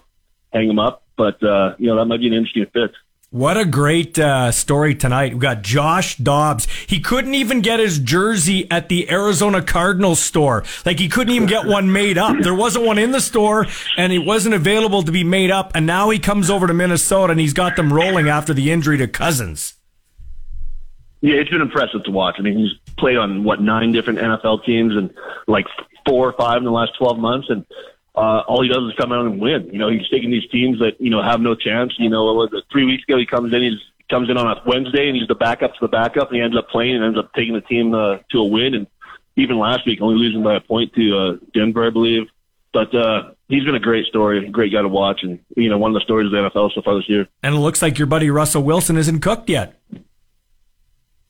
[0.51, 1.03] hang him up.
[1.15, 2.91] But uh, you know, that might be an interesting fit.
[3.31, 5.35] What a great uh, story tonight.
[5.35, 6.67] We got Josh Dobbs.
[6.87, 10.63] He couldn't even get his jersey at the Arizona Cardinals store.
[10.83, 12.37] Like he couldn't even get one made up.
[12.41, 13.67] There wasn't one in the store
[13.97, 15.73] and it wasn't available to be made up.
[15.75, 18.97] And now he comes over to Minnesota and he's got them rolling after the injury
[18.97, 19.75] to Cousins.
[21.21, 22.37] Yeah, it's been impressive to watch.
[22.39, 25.13] I mean, he's played on what nine different NFL teams and
[25.47, 25.67] like
[26.03, 27.47] four or five in the last 12 months.
[27.51, 27.63] And
[28.19, 29.69] uh, all he does is come out and win.
[29.71, 31.93] You know, he's taking these teams that you know have no chance.
[31.97, 34.61] You know, was it three weeks ago he comes in, he's comes in on a
[34.65, 37.17] Wednesday and he's the backup to the backup, and he ends up playing and ends
[37.17, 38.73] up taking the team uh, to a win.
[38.73, 38.87] And
[39.37, 42.23] even last week, only losing by a point to uh, Denver, I believe.
[42.73, 45.91] But uh, he's been a great story, great guy to watch, and you know one
[45.91, 47.25] of the stories of the NFL so far this year.
[47.41, 49.79] And it looks like your buddy Russell Wilson isn't cooked yet.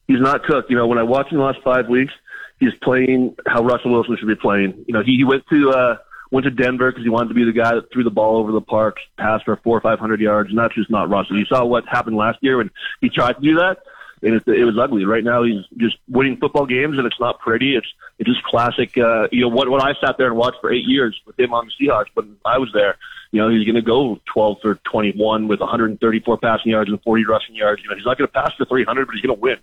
[0.07, 0.71] He's not cooked.
[0.71, 2.13] You know, when I watched him the last five weeks,
[2.59, 4.85] he's playing how Russell Wilson should be playing.
[4.87, 5.97] You know, he, he went to uh,
[6.31, 8.51] went to Denver because he wanted to be the guy that threw the ball over
[8.51, 11.37] the park, passed for four or five hundred yards, and that's just not Russell.
[11.37, 12.69] You saw what happened last year when
[13.01, 13.79] he tried to do that,
[14.21, 15.05] and it, it was ugly.
[15.05, 17.75] Right now, he's just winning football games, and it's not pretty.
[17.75, 18.97] It's it's just classic.
[18.97, 19.69] Uh, you know what?
[19.69, 22.35] What I sat there and watched for eight years with him on the Seahawks when
[22.45, 22.97] I was there.
[23.31, 27.25] You know, he's going to go 12 for 21 with 134 passing yards and 40
[27.25, 27.81] rushing yards.
[27.83, 29.57] You know, he's not going to pass for 300, but he's going to win.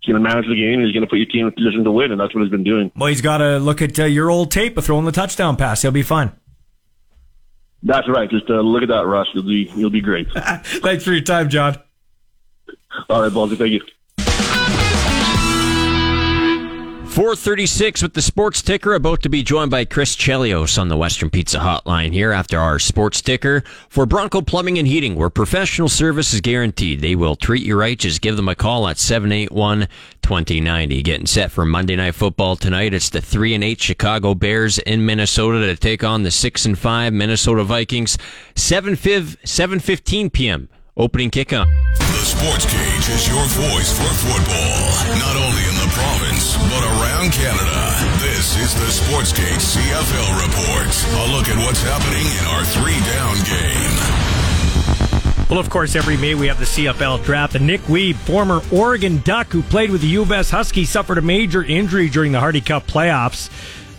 [0.00, 0.80] He's going to manage the game.
[0.80, 2.50] He's going to put your team in a position to win, and that's what he's
[2.50, 2.92] been doing.
[2.94, 5.82] Well, he's got to look at uh, your old tape of throwing the touchdown pass.
[5.82, 6.32] He'll be fine.
[7.82, 8.30] That's right.
[8.30, 9.28] Just uh, look at that, Russ.
[9.34, 10.28] You'll be you'll be great.
[10.32, 11.76] Thanks for your time, Jon.
[13.08, 13.56] All right, Baldy.
[13.56, 13.80] Thank you.
[17.18, 21.30] 436 with the sports ticker about to be joined by Chris Chelios on the Western
[21.30, 26.32] Pizza Hotline here after our sports ticker for Bronco Plumbing and Heating where professional service
[26.32, 27.00] is guaranteed.
[27.00, 27.98] They will treat you right.
[27.98, 31.02] Just give them a call at 781-2090.
[31.02, 32.94] Getting set for Monday Night Football tonight.
[32.94, 36.78] It's the 3 and 8 Chicago Bears in Minnesota to take on the 6 and
[36.78, 38.16] 5 Minnesota Vikings.
[38.54, 40.68] 7 7:15 p.m.
[40.98, 41.70] Opening kickoff.
[41.96, 44.82] The Sports Cage is your voice for football,
[45.14, 47.94] not only in the province, but around Canada.
[48.18, 50.90] This is the Sports Cage CFL Report.
[51.22, 54.28] A look at what's happening in our three down game.
[55.48, 57.54] Well, of course, every May we have the CFL draft.
[57.54, 61.16] And Nick Wiebe, former Oregon Duck who played with the U of S Huskies, suffered
[61.16, 63.48] a major injury during the Hardy Cup playoffs.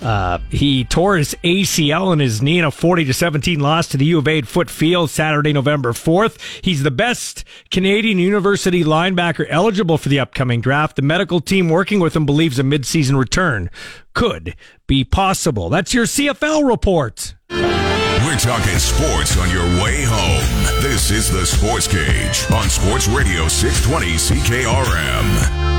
[0.02, 3.98] Uh, he tore his ACL in his knee in a 40 to 17 loss to
[3.98, 6.40] the U of A at Foote Field Saturday, November 4th.
[6.64, 10.96] He's the best Canadian University linebacker eligible for the upcoming draft.
[10.96, 13.70] The medical team working with him believes a midseason return
[14.14, 14.56] could
[14.88, 15.70] be possible.
[15.70, 17.36] That's your CFL report.
[17.50, 20.82] We're talking sports on your way home.
[20.82, 25.79] This is the Sports Cage on Sports Radio 620 CKRM.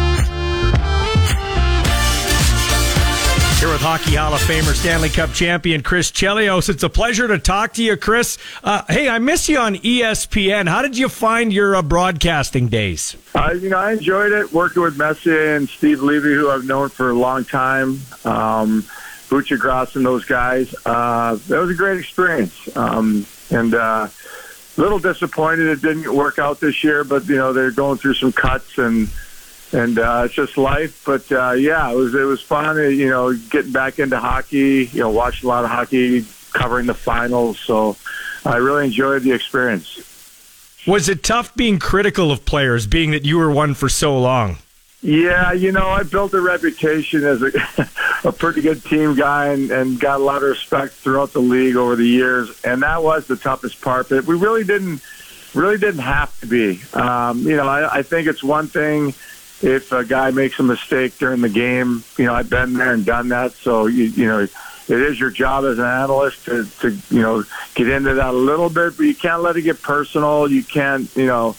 [3.61, 6.70] Here with Hockey Hall of Famer, Stanley Cup champion Chris Chelios.
[6.70, 8.38] It's a pleasure to talk to you, Chris.
[8.64, 10.66] Uh, hey, I miss you on ESPN.
[10.66, 13.18] How did you find your uh, broadcasting days?
[13.34, 16.88] Uh, you know, I enjoyed it working with Messier and Steve Levy, who I've known
[16.88, 18.00] for a long time.
[18.24, 18.82] Um,
[19.28, 20.74] Buccigross and those guys.
[20.86, 22.74] Uh, that was a great experience.
[22.74, 24.08] Um, and uh,
[24.78, 28.32] little disappointed it didn't work out this year, but you know they're going through some
[28.32, 29.11] cuts and
[29.73, 31.03] and uh, it's just life.
[31.05, 32.79] But uh, yeah, it was it was fun.
[32.79, 34.89] uh, You know, getting back into hockey.
[34.93, 37.59] You know, watching a lot of hockey, covering the finals.
[37.59, 37.97] So
[38.45, 40.07] I really enjoyed the experience.
[40.87, 44.57] Was it tough being critical of players, being that you were one for so long?
[45.03, 47.51] Yeah, you know, I built a reputation as a,
[48.29, 51.76] a pretty good team guy and, and got a lot of respect throughout the league
[51.76, 54.11] over the years, and that was the toughest part.
[54.11, 55.03] But we really didn't,
[55.55, 56.83] really didn't have to be.
[56.92, 59.14] Um, you know, I, I think it's one thing
[59.62, 62.04] if a guy makes a mistake during the game.
[62.16, 64.50] You know, I've been there and done that, so you, you know, it
[64.88, 68.68] is your job as an analyst to, to you know get into that a little
[68.68, 70.50] bit, but you can't let it get personal.
[70.50, 71.57] You can't, you know,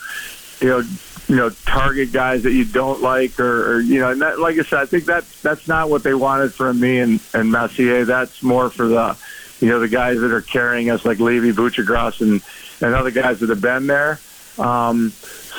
[0.60, 0.84] you know
[1.32, 4.60] you know, target guys that you don't like, or, or you know, and that, like
[4.60, 8.04] I said, I think that that's not what they wanted from me and and Messier.
[8.04, 9.18] That's more for the,
[9.62, 12.42] you know, the guys that are carrying us, like Levy, Buccigross, and
[12.82, 14.20] and other guys that have been there.
[14.58, 15.14] Um,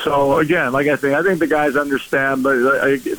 [0.04, 2.56] so again, like I think, I think the guys understand, but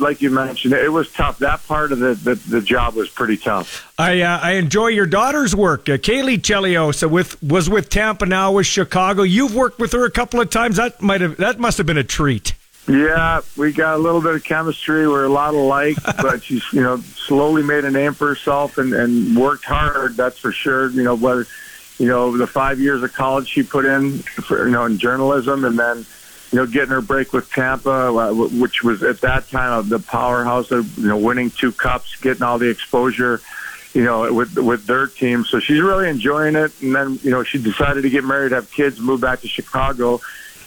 [0.00, 1.38] like- you mentioned, it was tough.
[1.40, 3.92] That part of the the, the job was pretty tough.
[3.98, 5.88] I uh, I enjoy your daughter's work.
[5.88, 9.22] Uh, Caley Chelios with was with Tampa now with Chicago.
[9.22, 10.76] You've worked with her a couple of times.
[10.76, 12.54] That might have that must have been a treat.
[12.86, 15.08] Yeah, we got a little bit of chemistry.
[15.08, 18.92] We're a lot alike, but she's you know slowly made a name for herself and
[18.92, 20.16] and worked hard.
[20.16, 20.90] That's for sure.
[20.90, 21.46] You know whether
[21.98, 25.64] you know the five years of college she put in for you know in journalism,
[25.64, 26.06] and then
[26.54, 30.70] you know getting her break with Tampa, uh, which was at that time the powerhouse
[30.70, 33.40] of you know winning two cups, getting all the exposure.
[33.92, 36.72] You know, with with their team, so she's really enjoying it.
[36.82, 40.20] And then, you know, she decided to get married, have kids, move back to Chicago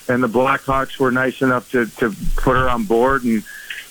[0.10, 3.44] and the Blackhawks were nice enough to to put her on board, and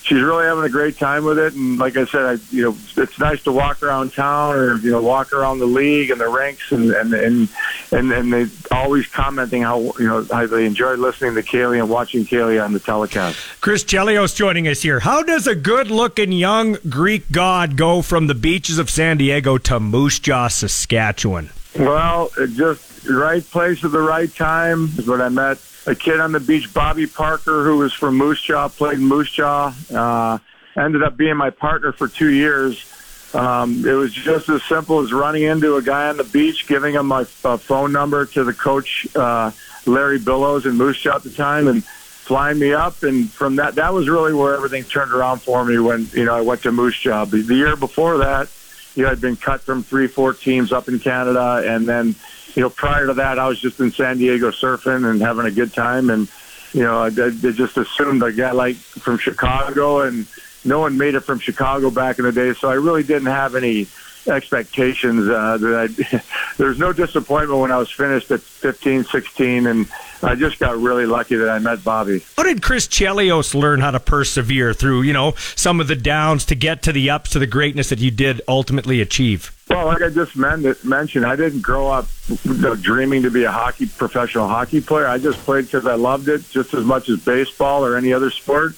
[0.07, 1.53] she's really having a great time with it.
[1.53, 4.91] And like I said, I you know it's nice to walk around town or you
[4.91, 7.49] know walk around the league and the rinks, and and and
[7.91, 11.89] and, and they always commenting how you know how they enjoy listening to Caley and
[11.89, 13.37] watching Caley on the telecast.
[13.61, 14.99] Chris Chelios joining us here.
[15.01, 19.79] How does a good-looking young Greek god go from the beaches of San Diego to
[19.79, 21.49] Moose Jaw, Saskatchewan?
[21.77, 26.19] Well, it just right place at the right time is what I met a kid
[26.19, 30.37] on the beach, Bobby Parker, who was from Moose Jaw, played Moose Jaw, uh,
[30.75, 32.85] ended up being my partner for two years.
[33.33, 36.93] Um, it was just as simple as running into a guy on the beach, giving
[36.93, 39.51] him my phone number to the coach, uh,
[39.85, 43.03] Larry Billows in Moose Jaw at the time, and flying me up.
[43.03, 46.35] And from that, that was really where everything turned around for me when, you know,
[46.35, 47.23] I went to Moose Jaw.
[47.23, 48.49] The, the year before that,
[48.95, 51.63] you know, I'd been cut from three, four teams up in Canada.
[51.65, 52.15] And then,
[52.57, 55.51] you know, prior to that, I was just in San Diego surfing and having a
[55.51, 56.09] good time.
[56.09, 56.27] And,
[56.73, 60.25] you know, I, I just assumed I got like from Chicago and
[60.65, 62.55] no one made it from Chicago back in the day.
[62.55, 63.85] So I really didn't have any
[64.27, 65.75] expectations uh, that
[66.13, 66.23] I,
[66.57, 69.87] there's no disappointment when I was finished at 15, 16, and
[70.23, 72.23] I just got really lucky that I met Bobby.
[72.35, 76.45] How did Chris Chelios learn how to persevere through, you know, some of the downs
[76.45, 79.53] to get to the ups to the greatness that you did ultimately achieve?
[79.69, 82.07] Well, like I just mentioned, I didn't grow up
[82.43, 85.07] you know, dreaming to be a hockey professional hockey player.
[85.07, 88.31] I just played because I loved it just as much as baseball or any other
[88.31, 88.75] sport.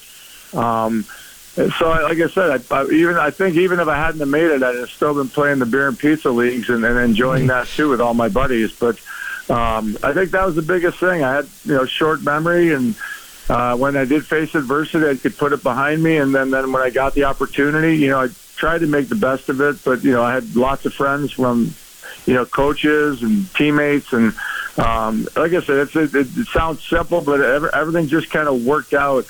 [0.54, 1.06] Um,
[1.56, 4.46] so, like I said, I, I, even I think even if I hadn't have made
[4.46, 7.68] it, I'd have still been playing the beer and pizza leagues and, and enjoying that
[7.68, 8.72] too with all my buddies.
[8.72, 9.00] But
[9.50, 11.24] um, I think that was the biggest thing.
[11.24, 12.96] I had you know short memory, and
[13.50, 16.18] uh, when I did face adversity, I could put it behind me.
[16.18, 19.16] And then then when I got the opportunity, you know, I tried to make the
[19.16, 19.84] best of it.
[19.84, 21.74] But you know, I had lots of friends from
[22.26, 24.34] you know coaches and teammates, and
[24.78, 28.64] um, like I said, it's, it, it sounds simple, but every, everything just kind of
[28.64, 29.26] worked out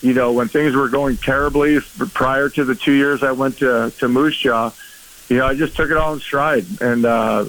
[0.00, 1.80] you know, when things were going terribly
[2.14, 4.72] prior to the two years I went to, to Moose Jaw,
[5.28, 6.64] you know, I just took it all in stride.
[6.80, 7.44] And, uh,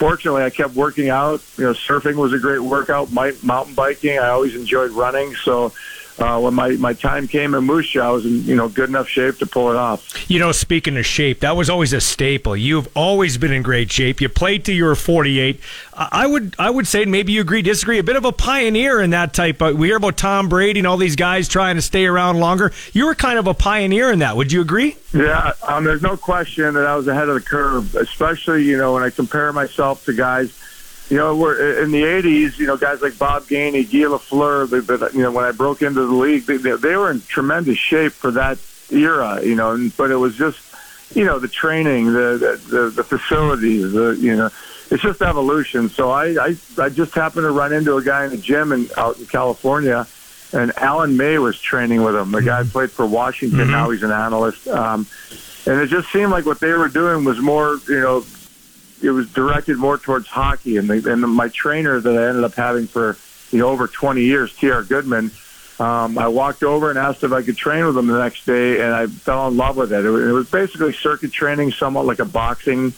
[0.00, 4.18] fortunately I kept working out, you know, surfing was a great workout, mountain biking.
[4.18, 5.34] I always enjoyed running.
[5.34, 5.74] So,
[6.20, 8.88] uh, when my, my time came in Moose Jaw, I was in you know good
[8.88, 10.30] enough shape to pull it off.
[10.30, 12.56] You know, speaking of shape, that was always a staple.
[12.56, 14.20] You've always been in great shape.
[14.20, 15.60] You played till you were 48.
[15.94, 17.98] I would I would say maybe you agree disagree.
[17.98, 19.58] A bit of a pioneer in that type.
[19.58, 22.72] But we hear about Tom Brady and all these guys trying to stay around longer.
[22.92, 24.36] You were kind of a pioneer in that.
[24.36, 24.96] Would you agree?
[25.12, 28.94] Yeah, um, there's no question that I was ahead of the curve, especially you know
[28.94, 30.56] when I compare myself to guys
[31.10, 32.56] you know, we're in the '80s.
[32.58, 34.70] You know, guys like Bob Gainey, Guy Lafleur.
[34.70, 37.78] They, they, you know, when I broke into the league, they, they were in tremendous
[37.78, 38.58] shape for that
[38.92, 39.40] era.
[39.42, 40.60] You know, but it was just,
[41.14, 44.50] you know, the training, the the, the facilities, the you know,
[44.90, 45.88] it's just evolution.
[45.88, 48.88] So I, I I just happened to run into a guy in the gym and
[48.96, 50.06] out in California,
[50.52, 52.30] and Alan May was training with him.
[52.30, 52.70] The guy mm-hmm.
[52.70, 53.58] played for Washington.
[53.58, 53.70] Mm-hmm.
[53.72, 54.68] Now he's an analyst.
[54.68, 55.08] Um,
[55.66, 58.24] and it just seemed like what they were doing was more, you know,
[59.02, 60.76] it was directed more towards hockey.
[60.76, 63.16] And, the, and my trainer that I ended up having for
[63.50, 64.82] you know over 20 years, T.R.
[64.84, 65.30] Goodman,
[65.78, 68.82] um, I walked over and asked if I could train with him the next day,
[68.82, 70.04] and I fell in love with it.
[70.04, 72.92] It, it was basically circuit training, somewhat like a boxing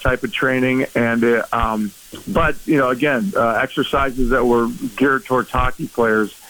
[0.00, 1.90] type of training, and uh, um,
[2.28, 6.40] but you know again uh, exercises that were geared towards hockey players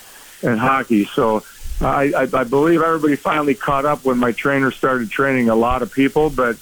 [0.42, 1.04] and hockey.
[1.04, 1.42] So.
[1.80, 5.92] I, I believe everybody finally caught up when my trainer started training a lot of
[5.92, 6.56] people, but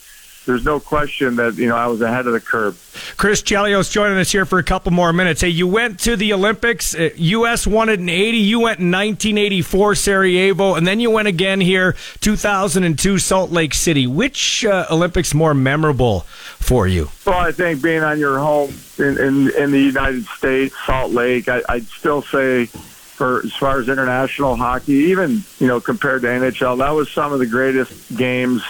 [0.47, 3.14] there's no question that you know I was ahead of the curve.
[3.16, 5.43] Chris Chelios joining us here for a couple more minutes.
[5.43, 6.94] Hey, you went to the Olympics.
[6.94, 7.66] Uh, U.S.
[7.66, 8.39] won it in '80.
[8.39, 14.06] You went in 1984 Sarajevo, and then you went again here 2002 Salt Lake City.
[14.06, 17.10] Which uh, Olympics more memorable for you?
[17.27, 21.48] Well, I think being on your home in in, in the United States, Salt Lake.
[21.48, 22.68] I, I'd still say
[23.16, 27.32] for as far as international hockey, even you know compared to NHL, that was some
[27.32, 28.62] of the greatest games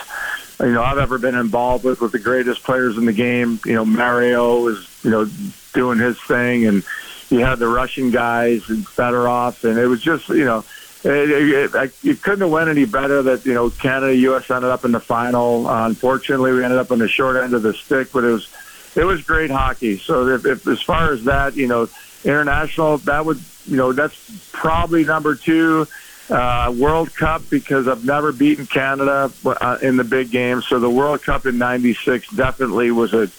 [0.61, 3.61] you know I've ever been involved with with the greatest players in the game.
[3.65, 5.29] You know Mario is you know
[5.75, 6.85] doing his thing, and
[7.31, 10.65] you had the Russian guys and Fedorov, and it was just you know.
[11.05, 14.51] It, it, it, you couldn't have went any better that you know Canada U.S.
[14.51, 15.69] ended up in the final.
[15.69, 18.49] Uh, unfortunately, we ended up on the short end of the stick, but it was
[18.97, 19.99] it was great hockey.
[19.99, 21.89] So if, if as far as that, you know,
[22.25, 25.87] international, that would you know that's probably number two.
[26.29, 30.61] Uh, World Cup because I've never beaten Canada uh, in the big game.
[30.61, 33.31] So the World Cup in '96 definitely was a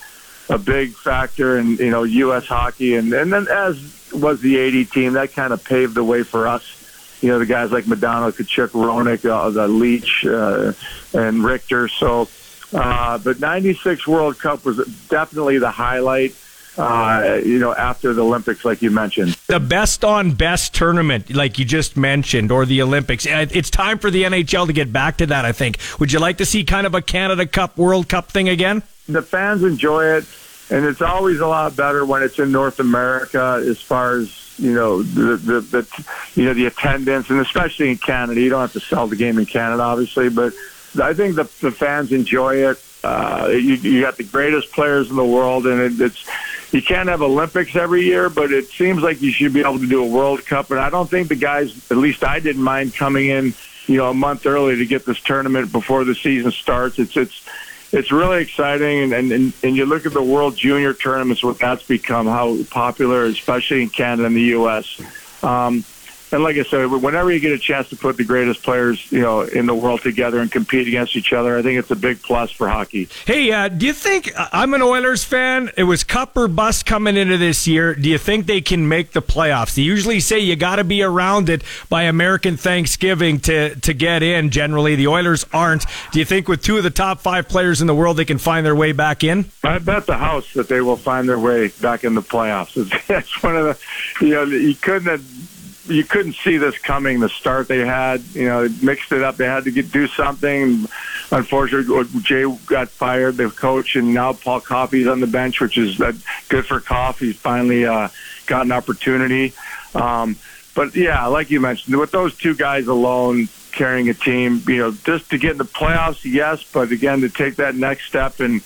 [0.50, 2.46] a big factor in you know U.S.
[2.46, 6.24] hockey, and and then as was the '80 team, that kind of paved the way
[6.24, 6.74] for us.
[7.22, 10.74] You know, the guys like Modano, Tkachuk, Roenick, uh, the Leetch, uh,
[11.18, 11.88] and Richter.
[11.88, 12.30] So,
[12.74, 14.78] uh, but '96 World Cup was
[15.10, 16.36] definitely the highlight
[16.78, 19.34] uh, you know, after the Olympics, like you mentioned.
[19.48, 23.26] The best on best tournament, like you just mentioned, or the Olympics.
[23.28, 25.80] It's time for the NHL to get back to that, I think.
[26.00, 28.84] Would you like to see kind of a Canada Cup, World Cup thing again?
[29.08, 30.26] The fans enjoy it,
[30.70, 34.74] and it's always a lot better when it's in North America as far as you
[34.74, 36.06] know the, the the
[36.36, 39.38] you know the attendance and especially in Canada you don't have to sell the game
[39.38, 40.52] in Canada obviously but
[41.00, 45.16] I think the the fans enjoy it uh you you got the greatest players in
[45.16, 46.28] the world and it, it's
[46.72, 49.88] you can't have Olympics every year, but it seems like you should be able to
[49.88, 50.72] do a World Cup.
[50.72, 53.54] And I don't think the guys, at least I didn't mind coming in,
[53.86, 57.00] you know, a month early to get this tournament before the season starts.
[57.00, 57.46] It's it's
[57.94, 61.84] it's really exciting, and and and you look at the World Junior tournaments, what that's
[61.84, 65.02] become, how popular, especially in Canada and the U.S.
[65.42, 65.86] Um,
[66.32, 69.22] and like I said, whenever you get a chance to put the greatest players, you
[69.22, 72.22] know, in the world together and compete against each other, I think it's a big
[72.22, 73.08] plus for hockey.
[73.26, 75.72] Hey, uh, do you think I'm an Oilers fan?
[75.78, 77.96] It was cup or bust coming into this year.
[77.96, 79.76] Do you think they can make the playoffs?
[79.76, 84.22] They usually say you got to be around it by American Thanksgiving to to get
[84.22, 84.50] in.
[84.50, 85.86] Generally, the Oilers aren't.
[86.12, 88.38] Do you think with two of the top five players in the world, they can
[88.38, 89.46] find their way back in?
[89.64, 92.74] I bet the house that they will find their way back in the playoffs.
[93.08, 95.57] That's one of the you know you couldn't have
[95.88, 97.20] you couldn't see this coming.
[97.20, 99.38] The start they had, you know, mixed it up.
[99.38, 100.86] They had to get do something.
[101.32, 106.00] Unfortunately, Jay got fired, the coach, and now Paul Coffey's on the bench, which is
[106.00, 106.14] uh,
[106.50, 107.28] good for Coffey.
[107.28, 108.10] He's finally uh,
[108.46, 109.54] got an opportunity.
[109.94, 110.38] Um,
[110.76, 114.92] but yeah, like you mentioned, with those two guys alone carrying a team, you know,
[114.92, 118.62] just to get in the playoffs, yes, but again, to take that next step and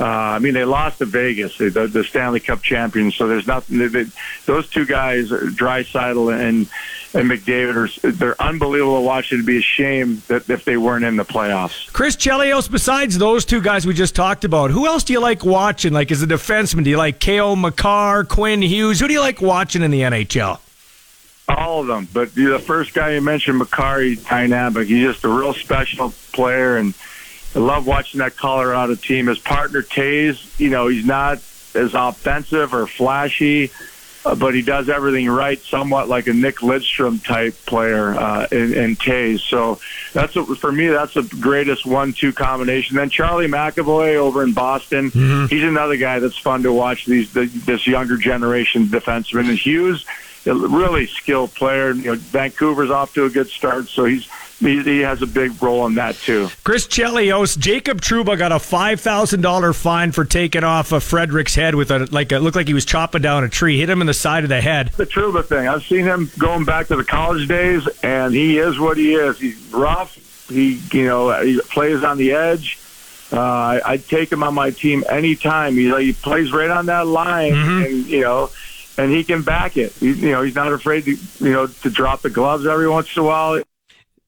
[0.00, 3.16] uh, I mean, they lost to Vegas, the, the Stanley Cup champions.
[3.16, 3.78] So there's nothing.
[3.78, 4.04] They, they,
[4.46, 6.68] those two guys, Draisaitl and
[7.12, 9.32] and McDavid, are they're unbelievable to watch.
[9.32, 11.92] It'd be a shame that if they weren't in the playoffs.
[11.92, 15.44] Chris Chelios, besides those two guys we just talked about, who else do you like
[15.44, 15.92] watching?
[15.92, 19.00] Like as a defenseman, do you like Cale Makar, Quinn Hughes?
[19.00, 20.60] Who do you like watching in the NHL?
[21.48, 24.86] All of them, but the first guy you mentioned, Makar, he's dynamic.
[24.86, 26.94] He's just a real special player and
[27.54, 29.26] I love watching that Colorado team.
[29.26, 31.38] His partner Toews, you know, he's not
[31.74, 33.70] as offensive or flashy,
[34.24, 38.74] uh, but he does everything right, somewhat like a Nick Lidstrom type player uh, in,
[38.74, 39.40] in Toews.
[39.40, 39.80] So
[40.12, 42.96] that's a, for me, that's the greatest one-two combination.
[42.96, 45.46] Then Charlie McAvoy over in Boston, mm-hmm.
[45.46, 47.06] he's another guy that's fun to watch.
[47.06, 49.48] These the, this younger generation defenseman.
[49.48, 50.04] And Hughes,
[50.46, 51.92] a really skilled player.
[51.92, 54.28] You know, Vancouver's off to a good start, so he's
[54.60, 56.48] he, he, has a big role in that too.
[56.64, 61.54] Chris Chelios, Jacob Trouba got a five thousand dollar fine for taking off a Frederic's
[61.54, 64.00] head with a like it looked like he was chopping down a tree, hit him
[64.00, 64.88] in the side of the head.
[64.88, 68.78] The Trouba thing, I've seen him going back to the college days, and he is
[68.78, 69.38] what he is.
[69.38, 70.16] He's rough.
[70.48, 72.78] He you know he plays on the edge.
[73.32, 75.74] Uh, I'd take him on my team anytime.
[75.74, 77.84] He, he plays right on that line, mm-hmm.
[77.84, 78.50] and you know
[79.00, 79.92] and he can back it.
[79.92, 83.16] He, you know, he's not afraid to, you know, to drop the gloves every once
[83.16, 83.62] in a while.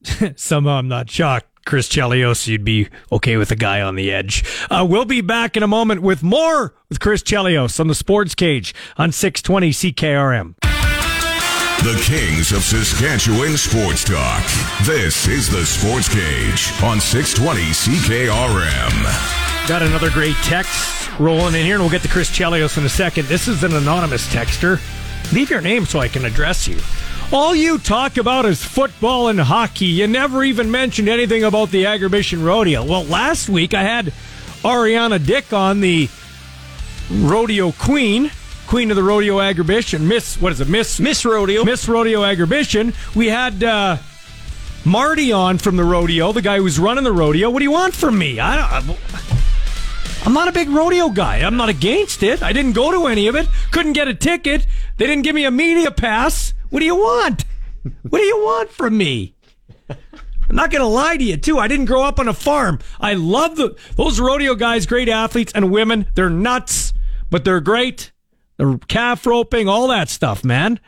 [0.35, 1.47] Somehow I'm not shocked.
[1.65, 4.43] Chris Chelios, you'd be okay with a guy on the edge.
[4.69, 8.35] Uh, we'll be back in a moment with more with Chris Chelios on the Sports
[8.35, 10.55] Cage on 620 CKRM.
[11.83, 14.43] The Kings of Saskatchewan Sports Talk.
[14.85, 19.67] This is the Sports Cage on 620 CKRM.
[19.67, 22.89] Got another great text rolling in here, and we'll get to Chris Chelios in a
[22.89, 23.27] second.
[23.27, 24.79] This is an anonymous texter.
[25.33, 26.77] Leave your name so I can address you.
[27.33, 29.87] All you talk about is football and hockey.
[29.87, 32.85] You never even mentioned anything about the Agribition Rodeo.
[32.85, 34.13] Well, last week I had
[34.61, 36.09] Ariana Dick on the
[37.11, 38.29] rodeo queen,
[38.67, 40.99] queen of the rodeo Agribition, Miss, what is it, Miss?
[40.99, 41.65] Miss Rodeo.
[41.65, 42.93] Miss Rodeo Agribition.
[43.15, 43.97] We had, uh,
[44.85, 47.49] Marty on from the rodeo, the guy who's running the rodeo.
[47.49, 48.39] What do you want from me?
[48.39, 49.42] I don't.
[50.25, 51.39] I'm not a big rodeo guy.
[51.39, 52.41] I'm not against it.
[52.41, 53.47] I didn't go to any of it.
[53.71, 54.65] Couldn't get a ticket.
[54.95, 56.53] They didn't give me a media pass.
[56.69, 57.43] What do you want?
[58.03, 59.35] What do you want from me?
[59.89, 61.59] I'm not going to lie to you, too.
[61.59, 62.79] I didn't grow up on a farm.
[63.01, 66.05] I love the those rodeo guys, great athletes and women.
[66.15, 66.93] They're nuts,
[67.29, 68.13] but they're great.
[68.55, 70.79] the calf roping, all that stuff, man.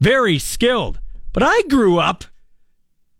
[0.00, 1.00] Very skilled.
[1.32, 2.26] But I grew up,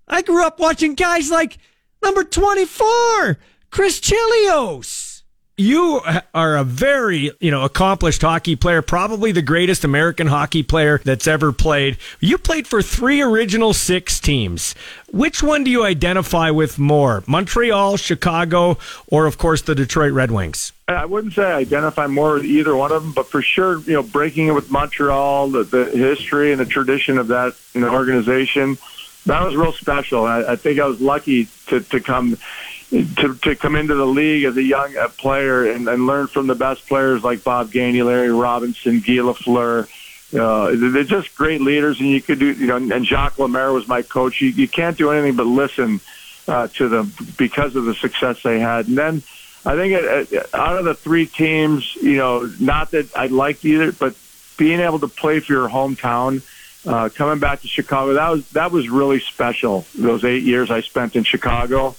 [0.07, 1.59] I grew up watching guys like
[2.01, 3.39] number 24,
[3.71, 5.14] Chris Chelios
[5.57, 6.01] you
[6.35, 11.29] are a very, you know, accomplished hockey player, probably the greatest American hockey player that's
[11.29, 11.97] ever played.
[12.19, 14.75] You played for three original six teams.
[15.13, 17.23] Which one do you identify with more?
[17.29, 20.73] Montreal, Chicago, or of course the Detroit Red Wings?
[20.89, 23.93] I wouldn't say I identify more with either one of them, but for sure, you
[23.93, 27.95] know, breaking it with Montreal, the, the history and the tradition of that you know,
[27.95, 28.77] organization,
[29.27, 30.25] that was real special.
[30.25, 32.37] I, I think I was lucky to, to come
[33.03, 36.47] to to come into the league as a young uh, player and, and learn from
[36.47, 39.89] the best players like Bob Gainey, Larry Robinson, Guy Lafleur.
[40.33, 42.77] Uh, they're just great leaders, and you could do, you know.
[42.77, 44.41] And Jacques Lemaire was my coach.
[44.41, 46.01] You, you can't do anything but listen
[46.49, 48.89] uh, to them because of the success they had.
[48.89, 49.23] And then
[49.65, 53.65] I think it, it, out of the three teams, you know, not that I liked
[53.65, 54.17] either, but
[54.57, 56.43] being able to play for your hometown,
[56.87, 59.87] uh, coming back to Chicago, that was that was really special.
[59.95, 61.95] Those eight years I spent in Chicago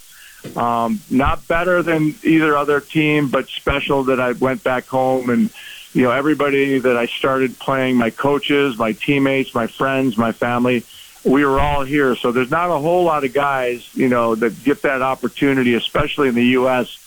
[0.55, 5.49] um, not better than either other team, but special that I went back home and,
[5.93, 10.83] you know, everybody that I started playing, my coaches, my teammates, my friends, my family,
[11.23, 12.15] we were all here.
[12.15, 16.29] So there's not a whole lot of guys, you know, that get that opportunity, especially
[16.29, 16.99] in the U.S.,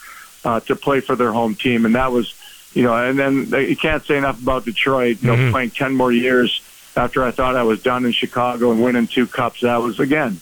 [0.44, 1.84] uh, to play for their home team.
[1.84, 2.34] And that was,
[2.74, 5.52] you know, and then you can't say enough about Detroit, you know, mm-hmm.
[5.52, 6.62] playing 10 more years
[6.96, 9.60] after I thought I was done in Chicago and winning two cups.
[9.60, 10.40] That was, again,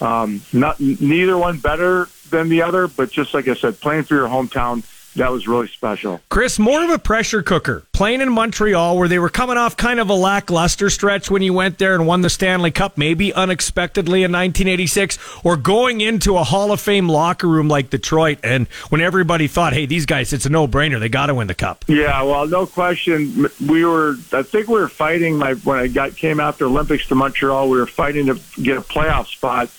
[0.00, 4.14] um, not neither one better than the other, but just like I said, playing for
[4.14, 4.84] your hometown,
[5.18, 6.20] that was really special.
[6.28, 7.84] Chris, more of a pressure cooker.
[7.92, 11.52] Playing in Montreal, where they were coming off kind of a lackluster stretch when you
[11.52, 16.44] went there and won the Stanley Cup, maybe unexpectedly in 1986, or going into a
[16.44, 20.46] Hall of Fame locker room like Detroit, and when everybody thought, hey, these guys, it's
[20.46, 21.84] a no brainer, they got to win the Cup.
[21.88, 23.48] Yeah, well, no question.
[23.66, 27.16] We were, I think we were fighting my when I got came after Olympics to
[27.16, 29.70] Montreal, we were fighting to get a playoff spot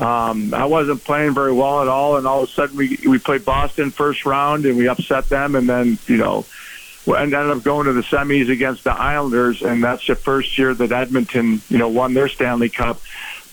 [0.00, 3.18] um, I wasn't playing very well at all, and all of a sudden we we
[3.18, 6.46] played Boston first round and we upset them, and then you know
[7.06, 10.72] we ended up going to the semis against the Islanders, and that's the first year
[10.74, 13.00] that Edmonton you know won their Stanley Cup.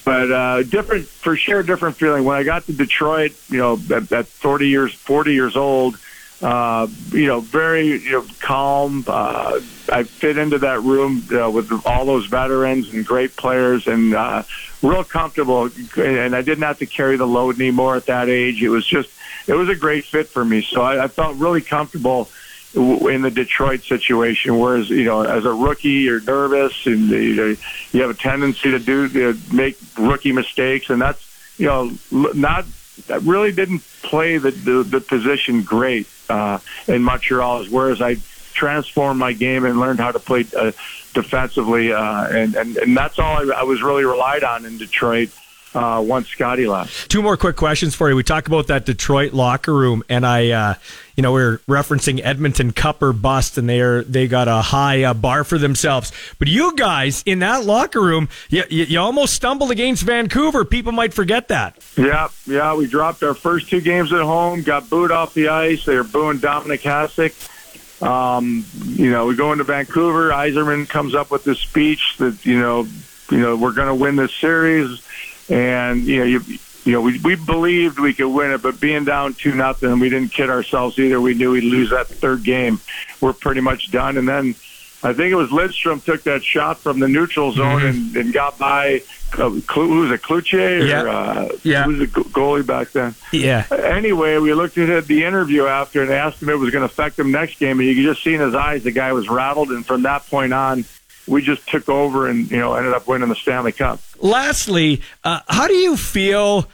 [0.06, 2.24] But uh, different for sure, different feeling.
[2.24, 5.98] When I got to Detroit, you know, at, at 40 years, 40 years old,
[6.41, 9.03] uh, you know, very you know calm.
[9.07, 9.59] Uh,
[9.91, 14.43] I fit into that room uh, with all those veterans and great players, and uh,
[14.84, 15.69] real comfortable.
[15.97, 18.61] And I didn't have to carry the load anymore at that age.
[18.61, 19.09] It was just,
[19.47, 20.61] it was a great fit for me.
[20.61, 22.30] So I, I felt really comfortable
[22.76, 24.59] in the Detroit situation.
[24.59, 27.55] Whereas, you know, as a rookie, you're nervous and you, know,
[27.93, 31.23] you have a tendency to do you know, make rookie mistakes, and that's
[31.57, 32.65] you know not.
[33.07, 37.66] that really didn't play the the, the position great uh, in Montreal.
[37.66, 38.18] Whereas I
[38.54, 40.72] transformed my game and learned how to play uh,
[41.14, 45.30] defensively, uh, and, and and that's all I, I was really relied on in Detroit.
[45.73, 47.11] Uh, once Scotty left.
[47.11, 48.15] Two more quick questions for you.
[48.15, 50.73] We talk about that Detroit locker room, and I, uh,
[51.15, 54.61] you know, we are referencing Edmonton Cup or bust, and they are they got a
[54.61, 56.11] high uh, bar for themselves.
[56.39, 60.64] But you guys in that locker room, you, you, you, almost stumbled against Vancouver.
[60.64, 61.77] People might forget that.
[61.98, 62.73] Yeah, yeah.
[62.73, 65.85] We dropped our first two games at home, got booed off the ice.
[65.85, 67.53] They were booing Dominik Hasek.
[68.02, 70.30] Um, you know, we go into Vancouver.
[70.30, 72.88] Yzerman comes up with this speech that you know,
[73.31, 75.02] you know, we're going to win this series,
[75.49, 76.41] and you know, you,
[76.86, 80.10] you know, we we believed we could win it, but being down two nothing, we
[80.10, 81.19] didn't kid ourselves either.
[81.19, 82.80] We knew we'd lose that third game.
[83.19, 84.56] We're pretty much done, and then
[85.03, 88.18] I think it was Lidstrom took that shot from the neutral zone mm-hmm.
[88.18, 89.02] and, and got by.
[89.38, 90.82] Uh, who was it, Cloutier?
[90.82, 91.02] Or, yeah.
[91.02, 91.84] Uh, yeah.
[91.84, 93.14] Who was the goalie back then?
[93.34, 93.65] Yeah.
[93.69, 96.91] Anyway, we looked at the interview after and asked him if it was going to
[96.91, 99.28] affect him next game, and you could just see in his eyes the guy was
[99.28, 99.69] rattled.
[99.72, 100.86] And from that point on,
[101.28, 103.99] we just took over and you know ended up winning the Stanley Cup.
[104.20, 106.68] Lastly, uh, how do you feel?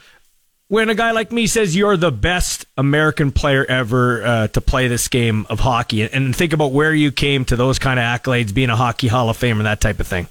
[0.68, 4.88] when a guy like me says you're the best American player ever uh, to play
[4.88, 8.52] this game of hockey, and think about where you came to those kind of accolades,
[8.52, 10.26] being a hockey Hall of Famer, and that type of thing.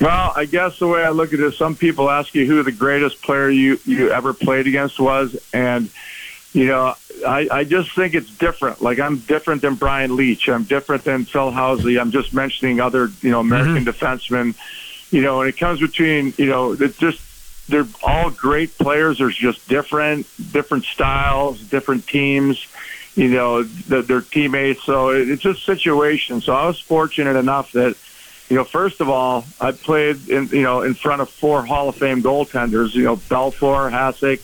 [0.00, 2.72] Well, I guess the way I look at it, some people ask you who the
[2.72, 5.90] greatest player you you ever played against was, and
[6.52, 6.94] you know,
[7.26, 8.80] I, I just think it's different.
[8.80, 10.48] Like I'm different than Brian Leetch.
[10.48, 12.00] I'm different than Phil Housley.
[12.00, 13.88] I'm just mentioning other, you know, American mm-hmm.
[13.88, 14.54] defensemen.
[15.10, 17.20] You know, and it comes between, you know, it just
[17.68, 19.18] they're all great players.
[19.18, 22.66] There's just different different styles, different teams.
[23.14, 24.84] You know, the, their teammates.
[24.84, 26.40] So it's just situation.
[26.42, 27.96] So I was fortunate enough that,
[28.50, 31.88] you know, first of all, I played in you know in front of four Hall
[31.88, 32.94] of Fame goaltenders.
[32.94, 34.40] You know, Belfour, Hasek,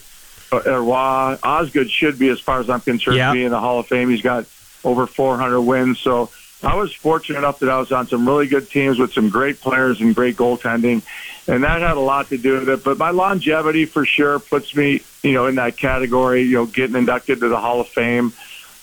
[0.53, 3.33] Roy, Osgood should be, as far as I'm concerned, yep.
[3.33, 4.11] be in the Hall of Fame.
[4.11, 4.47] He's got
[4.85, 5.99] over 400 wins.
[6.01, 6.31] So
[6.63, 9.61] I was fortunate enough that I was on some really good teams with some great
[9.61, 11.03] players and great goaltending,
[11.49, 12.85] and that had a lot to do with it.
[12.85, 16.43] But my longevity for sure puts me, you know, in that category.
[16.43, 18.33] You know, getting inducted to the Hall of Fame.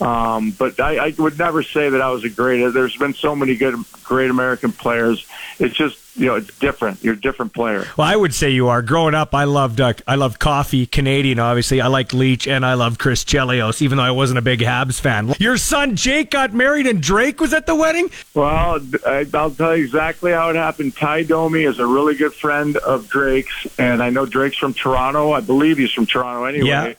[0.02, 2.74] Um, but I, I would never say that I was a great.
[2.74, 5.26] There's been so many good, great American players.
[5.60, 7.04] It's just you know, it's different.
[7.04, 7.86] You're a different player.
[7.98, 8.82] Well, I would say you are.
[8.82, 11.80] Growing up, I loved uh, I loved Coffey, Canadian, obviously.
[11.82, 15.00] I liked Leetch, and I loved Chris Chelios, even though I wasn't a big Habs
[15.00, 15.34] fan.
[15.40, 18.10] Your son Jake got married, and Drake was at the wedding.
[18.34, 20.96] Well, I, I'll tell you exactly how it happened.
[20.96, 25.32] Ty Domi is a really good friend of Drake's, and I know Drake's from Toronto.
[25.32, 26.68] I believe he's from Toronto anyway.
[26.68, 26.94] Yeah.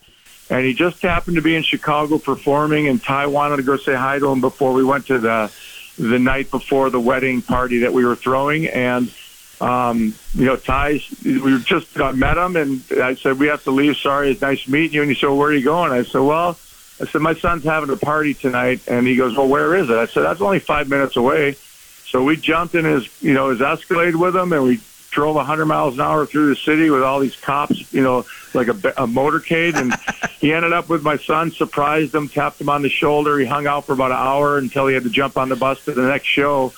[0.51, 3.95] And he just happened to be in Chicago performing, and Ty wanted to go say
[3.95, 5.51] hi to him before we went to the
[5.99, 9.13] the night before the wedding party that we were throwing, and
[9.61, 13.71] um, you know, Ty, we just got met him, and I said we have to
[13.71, 13.97] leave.
[13.97, 15.03] Sorry, it's nice meeting you.
[15.03, 16.59] And he said, "Where are you going?" I said, "Well."
[17.01, 18.83] I said, my son's having a party tonight.
[18.87, 19.97] And he goes, well, where is it?
[19.97, 21.57] I said, that's only five minutes away.
[22.05, 25.67] So we jumped in his, you know, his Escalade with him and we drove 100
[25.67, 28.25] miles an hour through the city with all these cops, you know,
[28.55, 29.75] like a, a motorcade.
[29.75, 29.95] And
[30.41, 33.39] he ended up with my son, surprised him, tapped him on the shoulder.
[33.39, 35.85] He hung out for about an hour until he had to jump on the bus
[35.85, 36.73] to the next show.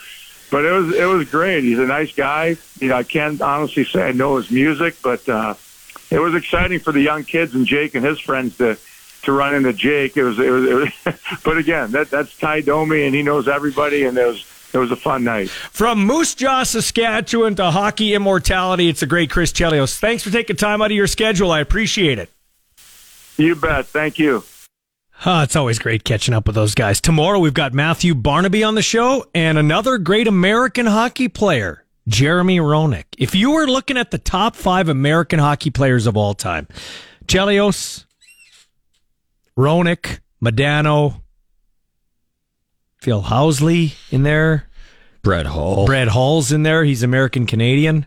[0.51, 1.65] But it was it was great.
[1.65, 2.57] He's a nice guy.
[2.79, 5.55] You know, I can't honestly say I know his music, but uh,
[6.11, 8.77] it was exciting for the young kids and Jake and his friends to
[9.23, 10.15] to run into Jake.
[10.17, 13.49] It was it was, it was but again, that that's Ty Domi, and he knows
[13.49, 15.49] everybody, and it was it was a fun night.
[15.51, 19.99] From Moose Jaw, Saskatchewan to hockey immortality, it's a great Chris Chelios.
[19.99, 21.51] Thanks for taking time out of your schedule.
[21.51, 22.31] I appreciate it.
[23.37, 23.87] You bet.
[23.87, 24.45] Thank you.
[25.25, 27.01] Oh, it's always great catching up with those guys.
[27.01, 32.59] Tomorrow we've got Matthew Barnaby on the show and another great American hockey player, Jeremy
[32.59, 33.05] Roenick.
[33.19, 36.67] If you were looking at the top five American hockey players of all time,
[37.27, 38.05] Chelios,
[39.57, 41.22] Roenick, Modano,
[43.03, 44.69] Phil Housley in there.
[45.23, 45.87] Brett Hull.
[45.87, 46.85] Brett Hull's in there.
[46.85, 48.07] He's American Canadian.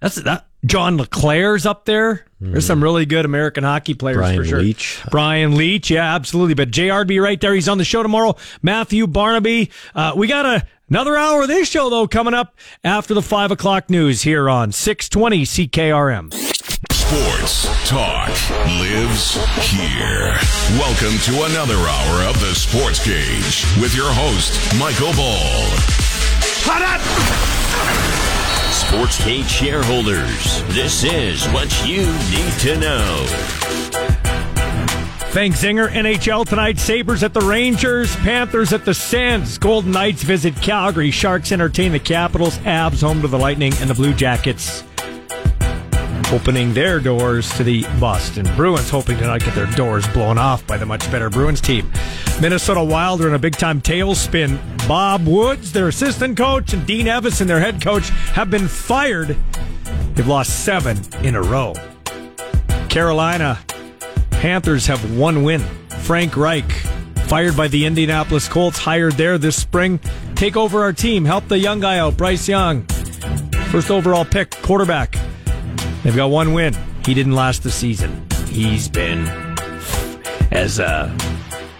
[0.00, 0.46] That's that.
[0.64, 2.24] John LeClair's up there.
[2.40, 4.60] There's some really good American hockey players Brian for sure.
[4.60, 5.10] Leetch.
[5.10, 6.54] Brian Leetch, yeah, absolutely.
[6.54, 7.52] But JR be right there.
[7.52, 8.36] He's on the show tomorrow.
[8.62, 9.72] Matthew Barnaby.
[9.92, 12.54] Uh, we got a, another hour of this show though coming up
[12.84, 16.55] after the five o'clock news here on 620 CKRM.
[17.06, 18.30] Sports talk
[18.80, 19.36] lives
[19.70, 20.34] here.
[20.76, 25.62] Welcome to another hour of the Sports Cage with your host, Michael Ball.
[28.72, 33.24] Sports Cage shareholders, this is what you need to know.
[35.30, 35.88] Thanks, Zinger.
[35.88, 36.80] NHL tonight.
[36.80, 38.16] Sabres at the Rangers.
[38.16, 39.58] Panthers at the Sens.
[39.58, 41.12] Golden Knights visit Calgary.
[41.12, 42.58] Sharks entertain the Capitals.
[42.64, 44.82] Abs home to the Lightning and the Blue Jackets.
[46.32, 50.66] Opening their doors to the Boston Bruins, hoping to not get their doors blown off
[50.66, 51.90] by the much better Bruins team.
[52.40, 54.58] Minnesota Wild are in a big time tailspin.
[54.88, 59.36] Bob Woods, their assistant coach, and Dean Evason, their head coach, have been fired.
[60.14, 61.74] They've lost seven in a row.
[62.88, 63.58] Carolina
[64.30, 65.60] Panthers have one win.
[66.00, 66.70] Frank Reich,
[67.26, 69.98] fired by the Indianapolis Colts, hired there this spring.
[70.34, 71.24] Take over our team.
[71.24, 72.84] Help the young guy out, Bryce Young.
[73.70, 75.16] First overall pick, quarterback.
[76.06, 76.72] They've got one win.
[77.04, 78.24] He didn't last the season.
[78.48, 79.26] He's been,
[80.52, 81.12] as uh,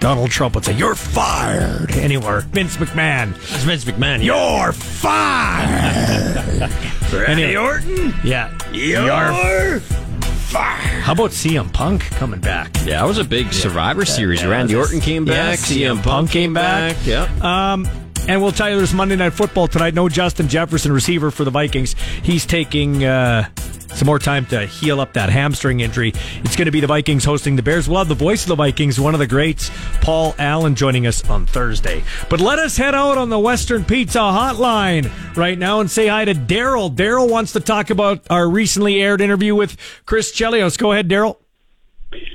[0.01, 1.93] Donald Trump would say, you're fired.
[1.93, 2.41] Anywhere.
[2.41, 3.35] Vince McMahon.
[3.35, 4.25] That's Vince McMahon.
[4.25, 6.71] You're fired.
[7.13, 8.15] Randy Orton?
[8.25, 8.53] Yeah.
[8.73, 11.03] You're fired.
[11.03, 12.75] How about CM Punk coming back?
[12.79, 14.43] Yeah, that was a big Survivor Series.
[14.43, 15.35] yeah, Randy Orton came back.
[15.37, 15.59] Yeah, back.
[15.61, 16.97] CM Punk came back.
[17.05, 17.29] Yeah.
[17.43, 17.87] Um,
[18.27, 19.95] and we'll tell you there's Monday Night Football tonight.
[19.95, 21.95] No Justin Jefferson, receiver for the Vikings.
[22.25, 23.49] He's taking uh,
[23.95, 26.13] some more time to heal up that hamstring injury.
[26.45, 27.89] It's going to be the Vikings hosting the Bears.
[27.89, 31.29] We'll have the voice of the Vikings, one of the greats, Paul Allen, joining us
[31.29, 32.05] on Thursday.
[32.29, 36.25] But let us head out on the Western Pizza Hotline right now and say hi
[36.25, 36.95] to Daryl.
[36.95, 39.77] Daryl wants to talk about our recently aired interview with
[40.07, 40.77] Chris Chelios.
[40.79, 41.37] Go ahead, Daryl.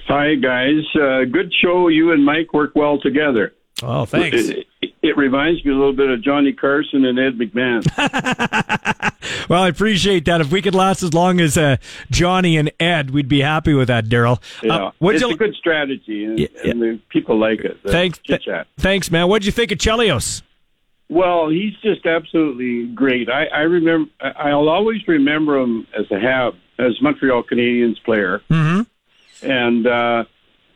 [0.08, 0.84] Hi, guys.
[0.96, 1.88] Uh, good show.
[1.88, 3.54] You and Mike work well together.
[3.84, 4.38] Oh, thanks.
[4.38, 9.11] It, it, it reminds me a little bit of Johnny Carson and Ed McMahon.
[9.50, 10.42] Well, I appreciate that.
[10.42, 11.78] If we could last as long as uh,
[12.10, 14.42] Johnny and Ed, we'd be happy with that, Daryl.
[14.64, 17.80] Yeah, Uh, it's you- a good strategy, and, Yeah, and the people like it.
[17.86, 18.68] Thanks, chit-chat.
[18.78, 19.28] thanks, man.
[19.28, 20.42] What'd you think of Chelios?
[21.10, 23.30] Well, he's just absolutely great.
[23.30, 24.10] I, I remember.
[24.22, 28.42] I'll always remember him as a Hab, as Montreal Canadiens player.
[28.50, 28.84] Mm-hmm.
[29.50, 30.24] And uh,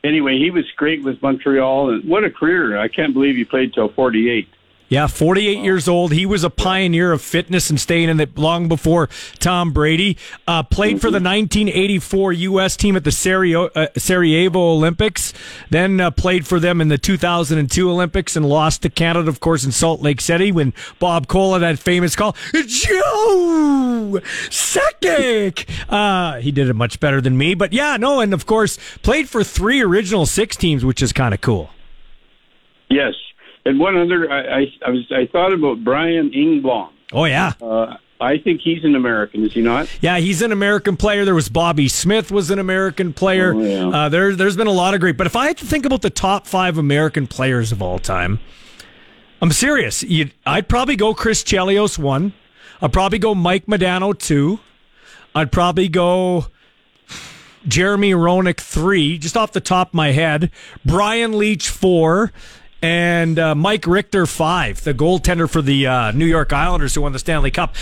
[0.03, 2.77] anyway, he was great with Montreal, and what a career!
[2.77, 4.49] I can't believe he played till forty-eight.
[4.87, 6.11] Yeah, 48 years old.
[6.11, 9.09] He was a pioneer of fitness and staying in it long before
[9.39, 10.15] Tom Brady.
[10.47, 12.77] Uh, played for the 1984 U.S.
[12.77, 15.33] team at the Sarajevo, uh, Sarajevo Olympics.
[15.71, 19.65] Then uh, played for them in the 2002 Olympics and lost to Canada, of course,
[19.65, 25.67] in Salt Lake City when Bob Cole, that famous call, Joe Sakic.
[25.89, 27.55] Uh, he did it much better than me.
[27.55, 31.33] But yeah, no, and of course, played for three original six teams, which is kind
[31.33, 31.71] of cool.
[32.89, 33.15] Yes,
[33.65, 36.89] and one other, I, I, I was I thought about Brian Engblom.
[37.11, 37.53] Oh yeah.
[37.61, 39.89] Uh, I think he's an American, is he not?
[39.99, 41.25] Yeah, he's an American player.
[41.25, 43.53] There was Bobby Smith was an American player.
[43.53, 43.87] Oh, yeah.
[43.87, 45.17] uh, there, there's been a lot of great.
[45.17, 48.39] But if I had to think about the top five American players of all time,
[49.41, 50.01] I'm serious.
[50.01, 52.31] You'd, I'd probably go Chris Chelios one.
[52.81, 54.59] I'd probably go Mike Modano two.
[55.35, 56.47] I'd probably go
[57.67, 60.51] Jeremy Roenick three, just off the top of my head.
[60.85, 62.31] Brian Leetch four.
[62.85, 67.13] And uh, Mike Richter, five, the goaltender for the uh, New York Islanders who won
[67.13, 67.73] the Stanley Cup.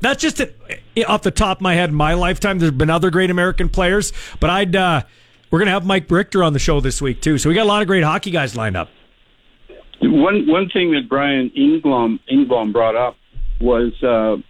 [0.00, 0.58] That's just it,
[1.06, 2.58] off the top of my head in my lifetime.
[2.58, 5.02] There's been other great American players, but I'd uh,
[5.52, 7.38] we're going to have Mike Richter on the show this week, too.
[7.38, 8.88] So we got a lot of great hockey guys lined up.
[10.02, 13.16] One one thing that Brian Engblom Engblom brought up
[13.60, 14.42] was uh,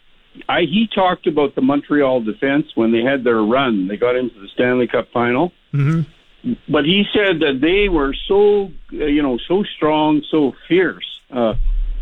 [0.49, 3.89] I he talked about the Montreal defense when they had their run.
[3.89, 5.53] They got into the Stanley Cup final.
[5.75, 6.11] Mm-hmm.
[6.69, 11.55] But he said that they were so uh, you know so strong so fierce uh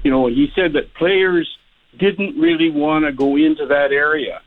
[0.05, 1.49] you know he said that players
[1.99, 4.43] didn't really want to go into that area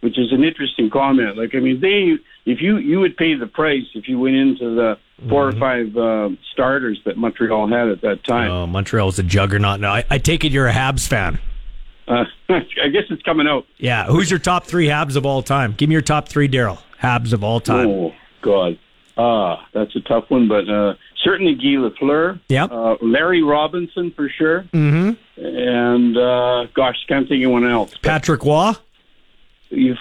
[0.00, 2.16] which is an interesting comment like i mean they
[2.50, 4.98] if you you would pay the price if you went into the
[5.28, 9.78] 4 or five uh, starters that montreal had at that time Oh, Montreal's a juggernaut.
[9.80, 11.38] Now, I, I take it you're a Habs fan.
[12.08, 14.06] uh, i guess it's coming out Yeah.
[14.06, 15.74] Who's your top three Habs of all time?
[15.76, 16.78] Give me your top three, Daryl.
[17.02, 17.86] Habs of all time.
[17.86, 18.78] oh god
[19.20, 20.94] ah that's a tough one but uh
[21.24, 22.70] certainly guy lafleur Yep.
[22.72, 25.44] uh larry robinson for sure Mm-hmm.
[25.46, 27.92] and uh gosh, can't think of anyone else.
[28.02, 28.72] Patrick Roy.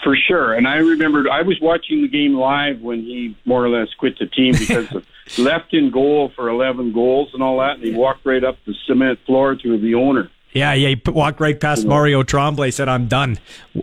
[0.03, 0.53] For sure.
[0.55, 4.17] And I remembered I was watching the game live when he more or less quit
[4.17, 5.05] the team because of
[5.37, 8.73] left in goal for 11 goals and all that, and he walked right up the
[8.87, 10.31] cement floor to the owner.
[10.51, 10.89] Yeah, yeah.
[10.95, 13.37] He walked right past Mario Tremblay, said, I'm done,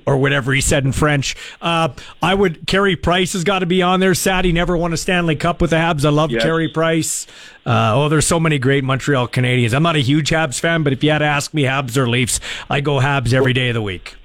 [0.04, 1.36] or whatever he said in French.
[1.62, 1.90] Uh,
[2.20, 4.14] I would, Carey Price has got to be on there.
[4.14, 6.04] Sad he never won a Stanley Cup with the Habs.
[6.04, 6.42] I love Yes.
[6.42, 7.26] Carey Price.
[7.64, 9.74] Uh, oh, there's so many great Montreal Canadiens.
[9.74, 12.08] I'm not a huge Habs fan, but if you had to ask me Habs or
[12.08, 14.16] Leafs, I go Habs every day of the week.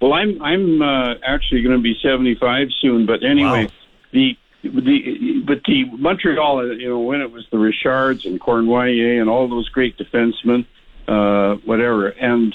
[0.00, 3.70] Well, I'm I'm uh, actually going to be 75 soon, but anyway, Wow.
[4.12, 9.30] the the but the Montreal, you know, when it was the Richards and Cornwallier and
[9.30, 10.66] all those great defensemen,
[11.08, 12.54] uh, whatever, and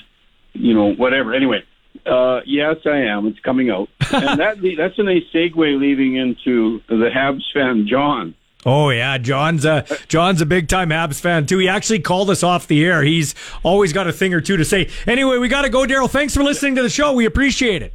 [0.54, 1.34] you know, whatever.
[1.34, 1.64] Anyway,
[2.06, 3.28] uh, yes, I am.
[3.28, 8.36] It's coming out, and that that's a nice segue leading into the Habs fan, John.
[8.66, 11.58] Oh yeah, John's a John's a big time Habs fan too.
[11.58, 13.02] He actually called us off the air.
[13.04, 13.34] He's
[13.64, 14.90] always got a thing or two to say.
[15.08, 16.10] Anyway, we got to go, Daryl.
[16.10, 17.14] Thanks for listening to the show.
[17.14, 17.94] We appreciate it.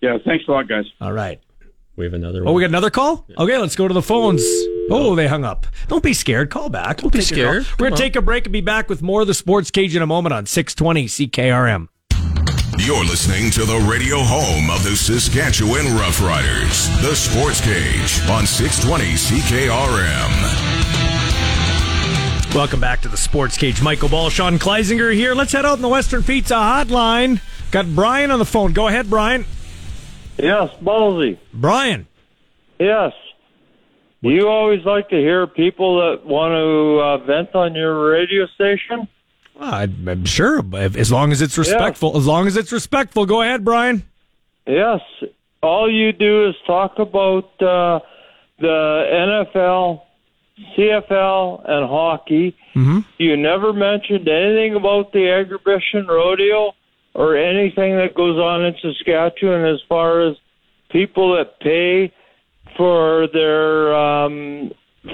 [0.00, 0.86] Yeah, thanks a lot, guys.
[1.02, 1.38] All right.
[1.96, 2.54] We have another Oh, one.
[2.54, 3.26] we got another call?
[3.36, 4.40] Okay, let's go to the phones.
[4.90, 5.66] Oh, they hung up.
[5.86, 6.50] Don't be scared.
[6.50, 6.98] Call back.
[6.98, 7.64] Don't be scared.
[7.78, 9.94] We're going to take a break and be back with more of the Sports Cage
[9.94, 11.88] in a moment on 620 CKRM.
[12.78, 19.04] You're listening to the radio home of the Saskatchewan Roughriders, the Sports Cage on 620
[19.14, 20.30] CKRM.
[22.54, 23.80] Welcome back to the Sports Cage.
[23.80, 25.34] Michael Ball, Sean Kleisinger here.
[25.34, 27.40] Let's head out in the Western Pizza Hotline.
[27.70, 28.72] Got Brian on the phone.
[28.72, 29.44] Go ahead, Brian.
[30.36, 31.38] Yes, ballsy.
[31.52, 32.08] Brian.
[32.80, 33.12] Yes.
[34.22, 39.08] You always like to hear people that want to uh, vent on your radio station.
[39.58, 42.16] Well, I'm sure, as long as it's respectful.
[42.16, 43.26] As long as it's respectful.
[43.26, 44.04] Go ahead, Brian.
[44.66, 45.00] Yes.
[45.62, 48.00] All you do is talk about uh,
[48.58, 50.02] the NFL,
[50.76, 52.56] CFL, and hockey.
[52.74, 53.00] Mm-hmm.
[53.18, 56.72] You never mentioned anything about the Agribition Rodeo
[57.14, 60.36] or anything that goes on in Saskatchewan as far as
[60.90, 62.12] people that pay
[62.80, 64.70] for their um,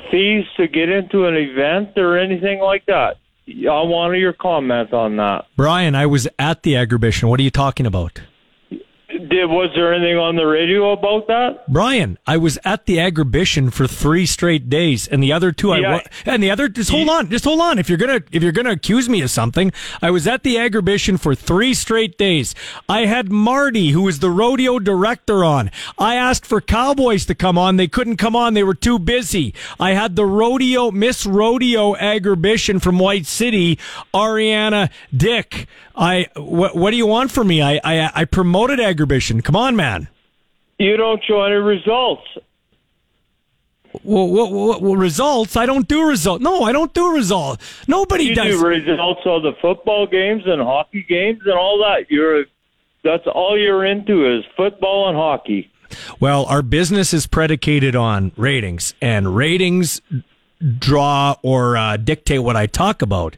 [0.09, 3.17] fees to get into an event or anything like that.
[3.49, 5.47] I want your comment on that.
[5.57, 7.25] Brian, I was at the Agribition.
[7.25, 8.21] What are you talking about?
[9.19, 11.65] Did was there anything on the radio about that?
[11.73, 15.79] Brian, I was at the Agribition for three straight days, and the other two, I
[15.79, 15.93] Yeah.
[15.95, 16.69] wa- and the other.
[16.69, 17.79] Just hold on, just hold on.
[17.79, 19.73] If you're gonna, if you're gonna accuse me of something,
[20.03, 22.55] I was at the Agribition for three straight days.
[22.89, 25.71] I had Marty, who was the rodeo director, on.
[25.99, 27.77] I asked for Cowboys to come on.
[27.77, 28.55] They couldn't come on.
[28.55, 29.55] They were too busy.
[29.81, 33.79] I had the rodeo Miss Rodeo Agribition from White City,
[34.15, 35.67] Ariana Dick.
[35.97, 37.63] I what, what do you want from me?
[37.63, 39.43] I I, I promoted Agribition.
[39.43, 40.09] Come on, man.
[40.79, 42.23] You don't show any results.
[44.05, 45.57] Well, what, what, what results?
[45.57, 46.43] I don't do results.
[46.43, 47.65] No, I don't do results.
[47.89, 48.61] Nobody you does.
[48.61, 52.11] do results of the football games and hockey games and all that.
[52.11, 52.45] You're
[53.03, 55.71] that's all you're into is football and hockey.
[56.21, 60.03] Well, our business is predicated on ratings, and ratings
[60.79, 63.37] draw or uh, dictate what I talk about.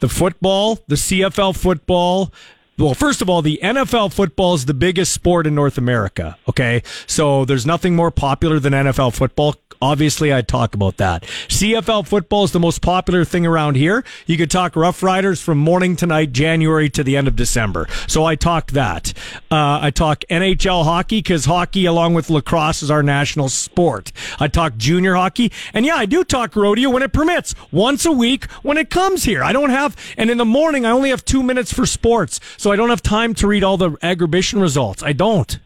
[0.00, 2.32] The football, the CFL football.
[2.78, 6.36] Well, first of all, the NFL football is the biggest sport in North America.
[6.48, 6.82] Okay.
[7.06, 9.54] So there's nothing more popular than NFL football.
[9.80, 11.22] Obviously, I'd talk about that.
[11.48, 14.04] CFL football is the most popular thing around here.
[14.26, 17.86] You could talk Rough Riders from morning to night, January to the end of December.
[18.06, 19.12] So I talked that.
[19.50, 24.12] Uh, I talk NHL hockey because hockey, along with lacrosse, is our national sport.
[24.40, 25.52] I talk junior hockey.
[25.72, 29.24] And yeah, I do talk rodeo when it permits, once a week when it comes
[29.24, 29.42] here.
[29.42, 32.40] I don't have, and in the morning, I only have two minutes for sports.
[32.56, 35.02] So I don't have time to read all the agribition results.
[35.02, 35.58] I don't.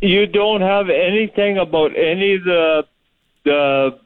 [0.00, 2.86] You don't have anything about any of the
[3.44, 3.98] the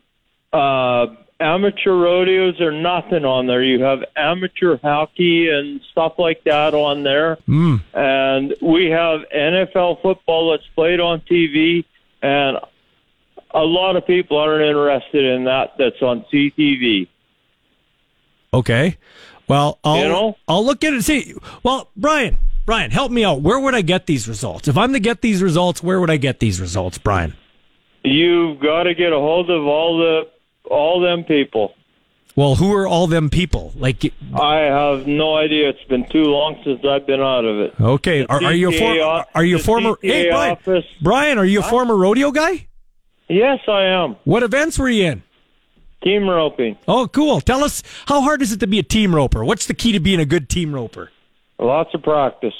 [0.53, 1.07] uh,
[1.41, 3.63] amateur rodeos are nothing on there.
[3.63, 7.39] You have amateur hockey and stuff like that on there.
[7.49, 7.83] Mm.
[7.93, 11.85] And we have NFL football that's played on TV,
[12.23, 12.59] and
[13.51, 17.09] a lot of people aren't interested in that that's on CTV.
[18.53, 18.97] Okay.
[19.49, 20.37] Well, I'll You know?
[20.49, 20.97] I'll look at it.
[20.97, 23.43] and See, well, Brian, Brian, help me out.
[23.43, 24.69] Where would I get these results?
[24.69, 27.35] If I'm to get these results, where would I get these results, Brian?
[28.05, 30.23] You've got to get a hold of all the
[30.71, 31.75] all them people.
[32.37, 33.73] Well, who are all them people?
[33.77, 35.69] Like, I have no idea.
[35.69, 37.81] It's been too long since I've been out of it.
[37.81, 39.25] okay, are, are you a former?
[39.35, 39.97] Are you a former?
[40.03, 40.85] Hey, Brian, office.
[41.01, 42.67] Brian, are you a former rodeo guy?
[43.29, 44.17] Yes, I am.
[44.25, 45.23] What events were you in?
[46.03, 46.77] Team roping.
[46.89, 47.41] Oh, cool.
[47.41, 49.45] Tell us how hard is it to be a team roper?
[49.45, 51.11] What's the key to being a good team roper?
[51.59, 52.53] Lots of practice.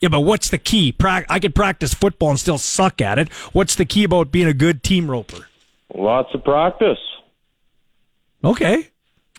[0.00, 0.92] Yeah, but what's the key?
[0.92, 3.32] Prac- I could practice football and still suck at it.
[3.52, 5.48] What's the key about being a good team roper?
[5.94, 6.98] Lots of practice.
[8.44, 8.88] Okay.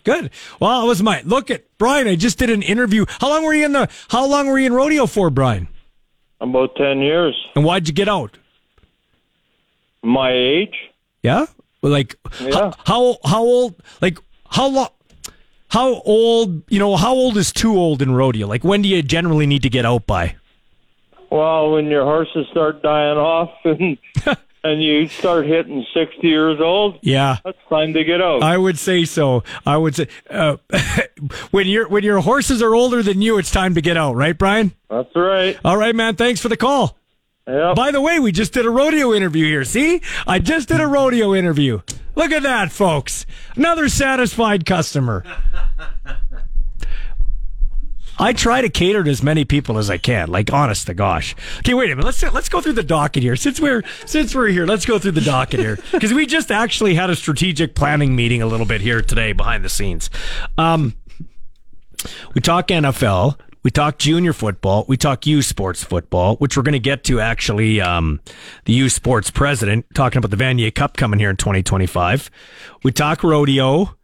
[0.04, 0.30] Good.
[0.60, 2.08] Well, it was my look at Brian.
[2.08, 3.04] I just did an interview.
[3.20, 5.68] How long were you in the how long were you in rodeo for, Brian?
[6.40, 7.34] About 10 years.
[7.54, 8.38] And why'd you get out?
[10.02, 10.74] My age?
[11.22, 11.46] Yeah?
[11.82, 12.50] Like Yeah.
[12.54, 14.18] how, how how old like
[14.48, 14.88] how long
[15.68, 18.46] how old you know, how old is too old in rodeo?
[18.46, 20.36] Like when do you generally need to get out by?
[21.30, 23.96] Well, when your horses start dying off and
[24.64, 27.38] and you start hitting 60 years old, Yeah.
[27.44, 28.42] that's time to get out.
[28.42, 29.42] I would say so.
[29.64, 30.56] I would say uh,
[31.50, 34.36] when your when your horses are older than you, it's time to get out, right,
[34.36, 34.72] Brian?
[34.90, 35.58] That's right.
[35.64, 36.16] All right, man.
[36.16, 36.98] Thanks for the call.
[37.46, 37.72] Yeah.
[37.74, 39.64] By the way, we just did a rodeo interview here.
[39.64, 41.80] See, I just did a rodeo interview.
[42.14, 43.24] Look at that, folks.
[43.56, 45.24] Another satisfied customer.
[48.18, 50.28] I try to cater to as many people as I can.
[50.28, 51.34] Like, honest to gosh.
[51.60, 52.04] Okay, wait a minute.
[52.04, 53.36] Let's let's go through the docket here.
[53.36, 56.94] Since we're since we're here, let's go through the docket here because we just actually
[56.94, 60.10] had a strategic planning meeting a little bit here today behind the scenes.
[60.58, 60.94] Um,
[62.34, 63.38] we talk NFL.
[63.62, 64.86] We talk junior football.
[64.88, 67.80] We talk U Sports football, which we're going to get to actually.
[67.80, 68.20] Um,
[68.64, 72.30] the U Sports president talking about the Vanier Cup coming here in 2025.
[72.82, 73.96] We talk rodeo.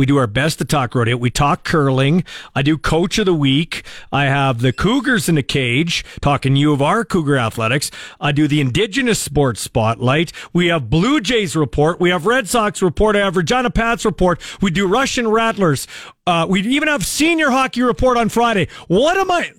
[0.00, 1.18] We do our best to talk rodeo.
[1.18, 2.24] We talk curling.
[2.54, 3.84] I do coach of the week.
[4.10, 7.90] I have the Cougars in the cage talking U of R Cougar athletics.
[8.18, 10.32] I do the indigenous sports spotlight.
[10.54, 12.00] We have Blue Jays report.
[12.00, 13.14] We have Red Sox report.
[13.14, 14.40] I have Regina Pats report.
[14.62, 15.86] We do Rush and Rattlers.
[16.26, 18.68] Uh, we even have senior hockey report on Friday.
[18.88, 19.52] What am I?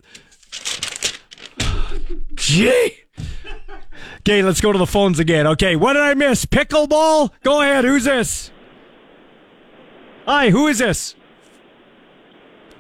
[2.34, 2.98] Gee.
[4.22, 5.46] Okay, let's go to the phones again.
[5.46, 6.48] Okay, what did I miss?
[6.48, 7.30] Pickleball?
[7.44, 7.86] Go ahead.
[7.86, 8.50] Who's this?
[10.32, 11.14] Hi, who is this?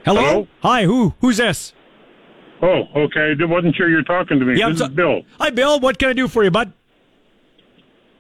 [0.06, 0.22] Hello?
[0.22, 0.48] Hello?
[0.62, 1.14] Hi, who?
[1.20, 1.74] Who's this?
[2.62, 3.34] Oh, okay.
[3.38, 4.58] I wasn't sure you were talking to me.
[4.58, 5.24] Yeah, this so- is Bill.
[5.38, 5.78] Hi, Bill.
[5.82, 6.72] What can I do for you, bud?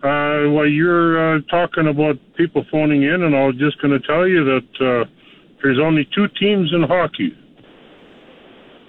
[0.03, 4.05] Uh, well, you're uh, talking about people phoning in, and I was just going to
[4.05, 5.09] tell you that uh,
[5.63, 7.33] there's only two teams in hockey.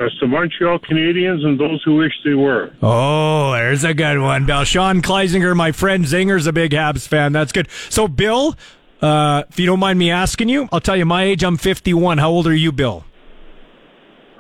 [0.01, 2.75] That's the Montreal Canadiens and those who wish they were.
[2.83, 4.65] Oh, there's a good one, Bill.
[4.65, 7.31] Sean Kleisinger, my friend Zinger's a big Habs fan.
[7.31, 7.69] That's good.
[7.91, 8.57] So, Bill,
[9.03, 11.43] uh, if you don't mind me asking you, I'll tell you my age.
[11.45, 12.19] I'm 51.
[12.19, 13.05] How old are you, Bill?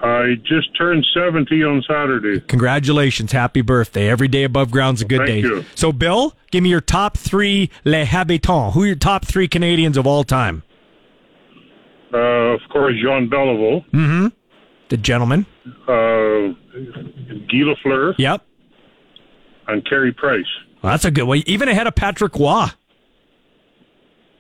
[0.04, 2.40] I just turned 70 on Saturday.
[2.40, 3.30] Congratulations.
[3.32, 4.08] Happy birthday.
[4.08, 5.38] Every day above ground's a good Thank day.
[5.48, 5.64] you.
[5.76, 8.74] So, Bill, give me your top three Les Habitants.
[8.74, 10.64] Who are your top three Canadians of all time?
[12.12, 14.26] Uh, of course, Jean Beliveau, Mm-hmm.
[14.88, 15.46] The gentleman.
[15.88, 16.52] uh,
[17.48, 18.42] Guy Lafleur, Yep.
[19.68, 20.44] and Carey Price.
[20.82, 21.42] Well, that's a good one.
[21.46, 22.66] Even ahead of Patrick Roy.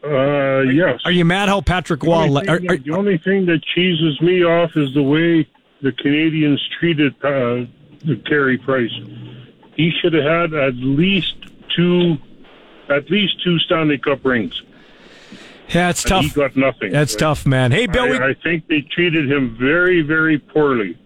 [0.04, 1.00] Uh, yes.
[1.04, 4.20] Are you mad how Patrick The only, le- are- are- the only thing that cheeses
[4.20, 5.46] me off is the way
[5.80, 7.64] the Canadians treated uh,
[8.26, 8.90] Carey Price.
[9.76, 11.34] He should have had at least
[11.76, 12.16] two
[12.88, 14.60] at least two Stanley Cup rings.
[15.68, 16.24] Yeah, it's tough.
[16.24, 16.92] He got nothing.
[16.92, 17.72] That's tough, man.
[17.72, 18.08] Hey, Bill.
[18.10, 20.98] we- I, I think they treated him very, very poorly.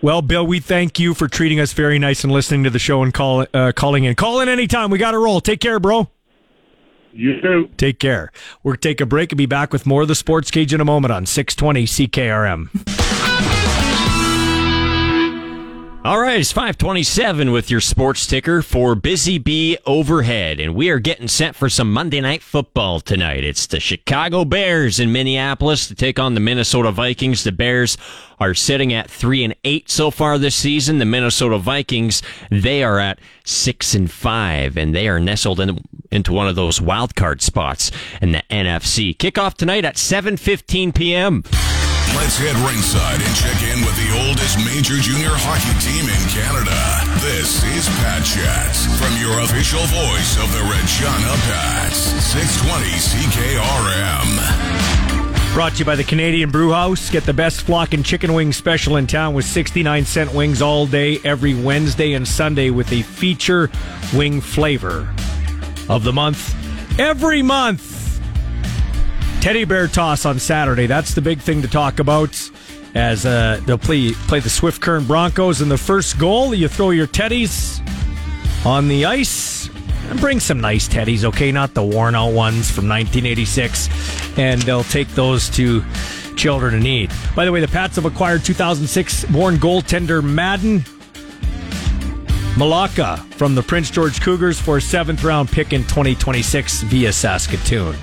[0.00, 3.02] Well, Bill, we thank you for treating us very nice and listening to the show
[3.02, 4.14] and call, uh, calling in.
[4.14, 4.90] Call in anytime.
[4.90, 5.40] We got to roll.
[5.40, 6.08] Take care, bro.
[7.12, 7.70] You too.
[7.76, 8.30] Take care.
[8.62, 10.84] We'll take a break and be back with more of the Sports Cage in a
[10.84, 13.07] moment on 620 CKRM.
[16.04, 21.00] All right, it's 527 with your sports ticker for Busy Bee Overhead, and we are
[21.00, 23.42] getting set for some Monday night football tonight.
[23.42, 27.42] It's the Chicago Bears in Minneapolis to take on the Minnesota Vikings.
[27.42, 27.98] The Bears
[28.38, 30.98] are sitting at 3 and 8 so far this season.
[30.98, 36.32] The Minnesota Vikings, they are at 6 and 5, and they are nestled in, into
[36.32, 37.90] one of those wild card spots
[38.22, 39.16] in the NFC.
[39.16, 41.42] Kickoff tonight at 7:15 p.m.
[42.16, 46.72] Let's head ringside and check in with the oldest major junior hockey team in Canada.
[47.20, 51.98] This is Pat Chats from your official voice of the Regina Pats.
[52.32, 54.28] 620 CKRM.
[55.52, 57.10] Brought to you by the Canadian Brew House.
[57.10, 60.86] Get the best flock and chicken wing special in town with 69 cent wings all
[60.86, 63.70] day, every Wednesday and Sunday with a feature
[64.14, 65.12] wing flavor
[65.88, 66.54] of the month.
[66.98, 67.87] Every month.
[69.40, 70.86] Teddy Bear Toss on Saturday.
[70.86, 72.50] That's the big thing to talk about.
[72.94, 76.90] As uh, they'll play play the Swift Current Broncos in the first goal, you throw
[76.90, 77.80] your teddies
[78.66, 79.70] on the ice
[80.10, 81.52] and bring some nice teddies, okay?
[81.52, 83.88] Not the worn out ones from 1986.
[84.38, 85.84] And they'll take those to
[86.36, 87.12] children in need.
[87.36, 90.84] By the way, the Pats have acquired 2006 born goaltender Madden
[92.56, 97.94] Malaka from the Prince George Cougars for a seventh round pick in 2026 via Saskatoon.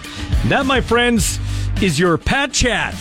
[0.42, 1.40] And that, my friends,
[1.82, 2.96] is your Pat Chat.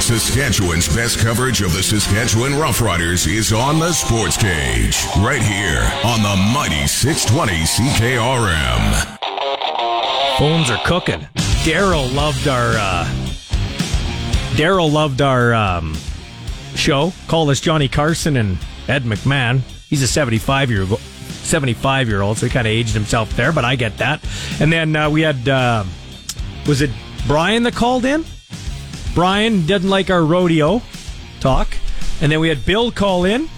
[0.00, 6.22] Saskatchewan's best coverage of the Saskatchewan Roughriders is on the Sports Cage, right here on
[6.22, 9.18] the mighty 620 CKRM.
[10.38, 11.20] Phones are cooking.
[11.64, 13.04] Daryl loved our uh,
[14.56, 15.96] Daryl loved our um,
[16.76, 17.12] show.
[17.28, 18.58] Called us Johnny Carson and
[18.88, 19.60] Ed McMahon.
[19.94, 23.64] He's a 75 year 75 year old, so he kind of aged himself there, but
[23.64, 24.20] I get that.
[24.58, 25.84] And then uh, we had uh,
[26.66, 26.90] was it
[27.28, 28.24] Brian that called in?
[29.14, 30.82] Brian didn't like our rodeo
[31.38, 31.76] talk,
[32.20, 33.48] and then we had Bill call in.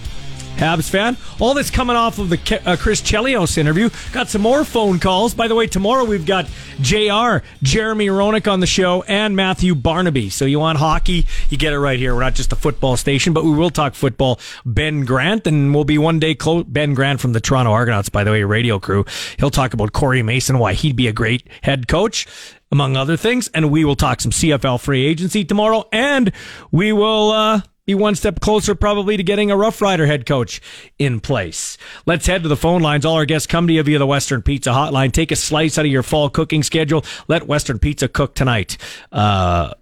[0.57, 1.17] Habs fan.
[1.39, 3.89] All this coming off of the Ke- uh, Chris Chelios interview.
[4.11, 5.33] Got some more phone calls.
[5.33, 6.45] By the way, tomorrow we've got
[6.81, 10.29] JR, Jeremy Roenick on the show, and Matthew Barnaby.
[10.29, 12.15] So you want hockey, you get it right here.
[12.15, 14.39] We're not just a football station, but we will talk football.
[14.65, 16.63] Ben Grant, and we'll be one day close.
[16.67, 19.05] Ben Grant from the Toronto Argonauts, by the way, radio crew.
[19.37, 22.25] He'll talk about Corey Mason, why he'd be a great head coach
[22.71, 23.47] among other things.
[23.49, 25.87] And we will talk some CFL free agency tomorrow.
[25.91, 26.31] And
[26.71, 30.61] we will uh, be one step closer probably to getting a Rough Rider head coach
[30.99, 31.77] in place.
[32.05, 33.05] Let's head to the phone lines.
[33.05, 35.13] All our guests come to you via the Western Pizza hotline.
[35.13, 37.05] Take a slice out of your fall cooking schedule.
[37.29, 38.77] Let Western Pizza cook tonight.
[39.09, 39.73] Uh,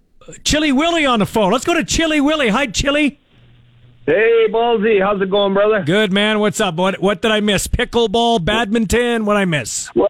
[0.44, 1.50] Chili Willie on the phone.
[1.52, 2.48] Let's go to Chili Willie.
[2.48, 3.18] Hi, Chili.
[4.06, 5.82] Hey, Ballsy, how's it going, brother?
[5.82, 6.38] Good, man.
[6.38, 6.76] What's up?
[6.76, 7.66] What, what did I miss?
[7.66, 9.24] Pickleball, badminton?
[9.26, 9.90] What I miss?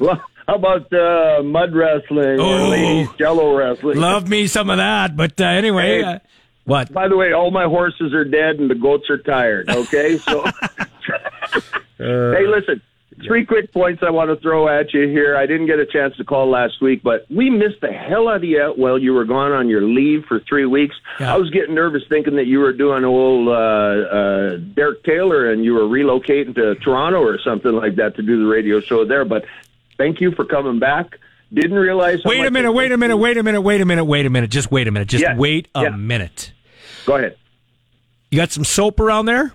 [0.00, 2.68] Well, how about uh, mud wrestling or Oh.
[2.68, 3.98] ladies jello wrestling?
[3.98, 5.16] Love me some of that.
[5.16, 6.20] But uh, anyway, Hey.
[6.68, 6.92] What?
[6.92, 9.70] By the way, all my horses are dead and the goats are tired.
[9.70, 10.44] Okay, so
[11.98, 12.82] hey, listen.
[13.26, 15.36] Three quick points I want to throw at you here.
[15.36, 18.36] I didn't get a chance to call last week, but we missed the hell out
[18.36, 20.94] of you while you were gone on your leave for three weeks.
[21.18, 25.64] I was getting nervous thinking that you were doing old uh, uh, Derek Taylor and
[25.64, 29.24] you were relocating to Toronto or something like that to do the radio show there.
[29.24, 29.46] But
[29.96, 31.18] thank you for coming back.
[31.52, 32.22] Didn't realize.
[32.24, 34.50] Wait a minute, wait a minute, wait a minute, wait a minute, wait a minute.
[34.50, 35.08] Just wait a minute.
[35.08, 35.88] Just Yeah, wait a yeah.
[35.88, 36.52] minute.
[37.08, 37.36] Go ahead.
[38.30, 39.54] You got some soap around there?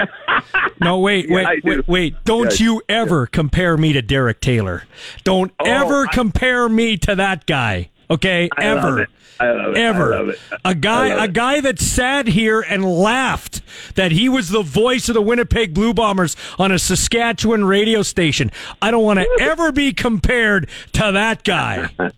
[0.80, 2.24] no, wait, Yeah, wait, I wait, wait.
[2.24, 4.82] Don't Yeah, you ever compare me to Derek Taylor.
[5.22, 7.90] Don't Oh, ever I- compare me to that guy.
[8.10, 8.48] Okay?
[8.58, 9.02] I ever.
[9.02, 9.10] it.
[9.38, 9.78] I love it.
[9.78, 10.34] I Ever.
[10.64, 13.60] A guy a guy that sat here and laughed
[13.94, 18.50] that he was the voice of the Winnipeg Blue Bombers on a Saskatchewan radio station.
[18.82, 21.90] I don't want to ever be compared to that guy.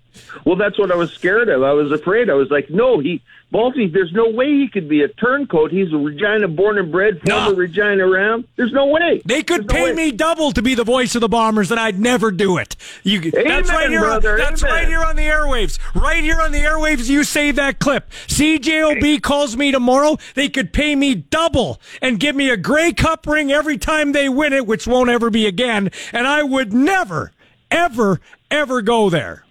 [0.45, 1.62] Well, that's what I was scared of.
[1.62, 2.29] I was afraid.
[2.29, 3.23] I was like, no, he,
[3.53, 5.70] Balti, there's no way he could be a turncoat.
[5.70, 8.47] He's a Regina born and bred, former Regina Ram.
[8.57, 9.23] There's no way.
[9.25, 12.31] They could pay me double to be the voice of the Bombers, and I'd never
[12.31, 12.77] do it.
[13.05, 14.01] You, that's right here.
[14.01, 14.75] brother, that's amen.
[14.75, 15.79] right here on the airwaves.
[15.95, 18.11] Right here on the airwaves, you save that clip.
[18.27, 20.19] CJOB calls me tomorrow.
[20.35, 24.29] They could pay me double and give me a Grey Cup ring every time they
[24.29, 25.91] win it, which won't ever be again.
[26.12, 27.33] And I would never,
[27.70, 28.20] ever,
[28.51, 29.45] ever go there.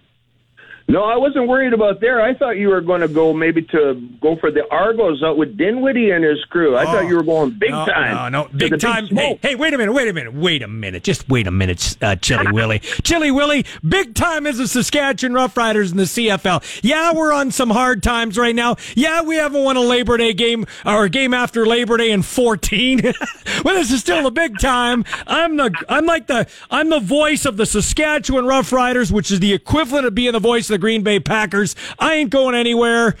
[0.90, 2.22] No, I wasn't worried about there.
[2.22, 5.58] I thought you were going to go maybe to go for the Argos out with
[5.58, 6.78] Dinwiddie and his crew.
[6.78, 8.32] I thought you were going big no, time.
[8.32, 9.06] No, no, big the time.
[9.06, 9.38] smoke.
[9.42, 11.04] hey, hey, wait a minute, wait a minute, wait a minute.
[11.04, 12.78] Just wait a minute, uh, Chili Willie.
[13.04, 16.80] Chili Willie, big time is the Saskatchewan Roughriders in the CFL.
[16.82, 18.76] Yeah, we're on some hard times right now.
[18.94, 22.22] Yeah, we haven't won a Labor Day game or a game after Labor Day in
[22.22, 23.02] 14.
[23.62, 25.04] well, this is still a big time.
[25.26, 29.52] I'm the, I'm like the, I'm the voice of the Saskatchewan Roughriders, which is the
[29.52, 31.76] equivalent of being the voice of the Green Bay Packers.
[31.98, 33.16] I ain't going anywhere.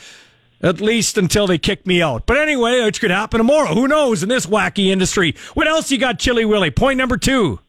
[0.60, 2.26] At least until they kick me out.
[2.26, 3.74] But anyway, it could happen tomorrow.
[3.74, 5.36] Who knows in this wacky industry?
[5.54, 6.72] What else you got, Chili Willie?
[6.72, 7.60] Point number two.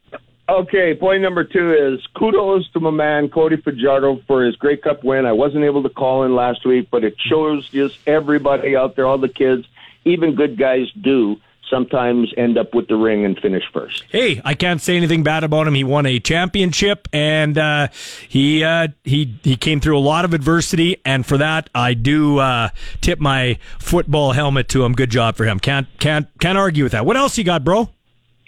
[0.49, 5.03] Okay, point number two is kudos to my man Cody Fajardo for his Grey Cup
[5.03, 5.27] win.
[5.27, 9.05] I wasn't able to call in last week, but it shows just everybody out there,
[9.05, 9.67] all the kids,
[10.05, 11.39] even good guys do
[11.69, 14.03] sometimes end up with the ring and finish first.
[14.09, 15.73] Hey, I can't say anything bad about him.
[15.73, 17.87] He won a championship and uh,
[18.27, 22.39] he uh, he he came through a lot of adversity, and for that I do
[22.39, 22.69] uh,
[23.01, 24.93] tip my football helmet to him.
[24.93, 25.59] Good job for him.
[25.59, 27.05] Can't can't can't argue with that.
[27.05, 27.89] What else you got, bro?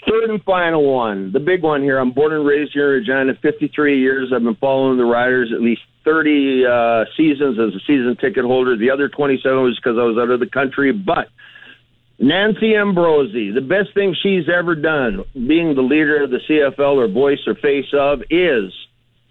[0.08, 2.00] Third and final one, the big one here.
[2.00, 3.34] I'm born and raised here in Regina.
[3.40, 4.32] 53 years.
[4.34, 8.76] I've been following the Riders at least 30 uh, seasons as a season ticket holder.
[8.76, 11.28] The other 27 was because I was out of the country, but.
[12.22, 17.08] Nancy Ambrosie, the best thing she's ever done, being the leader of the CFL or
[17.08, 18.72] voice or face of, is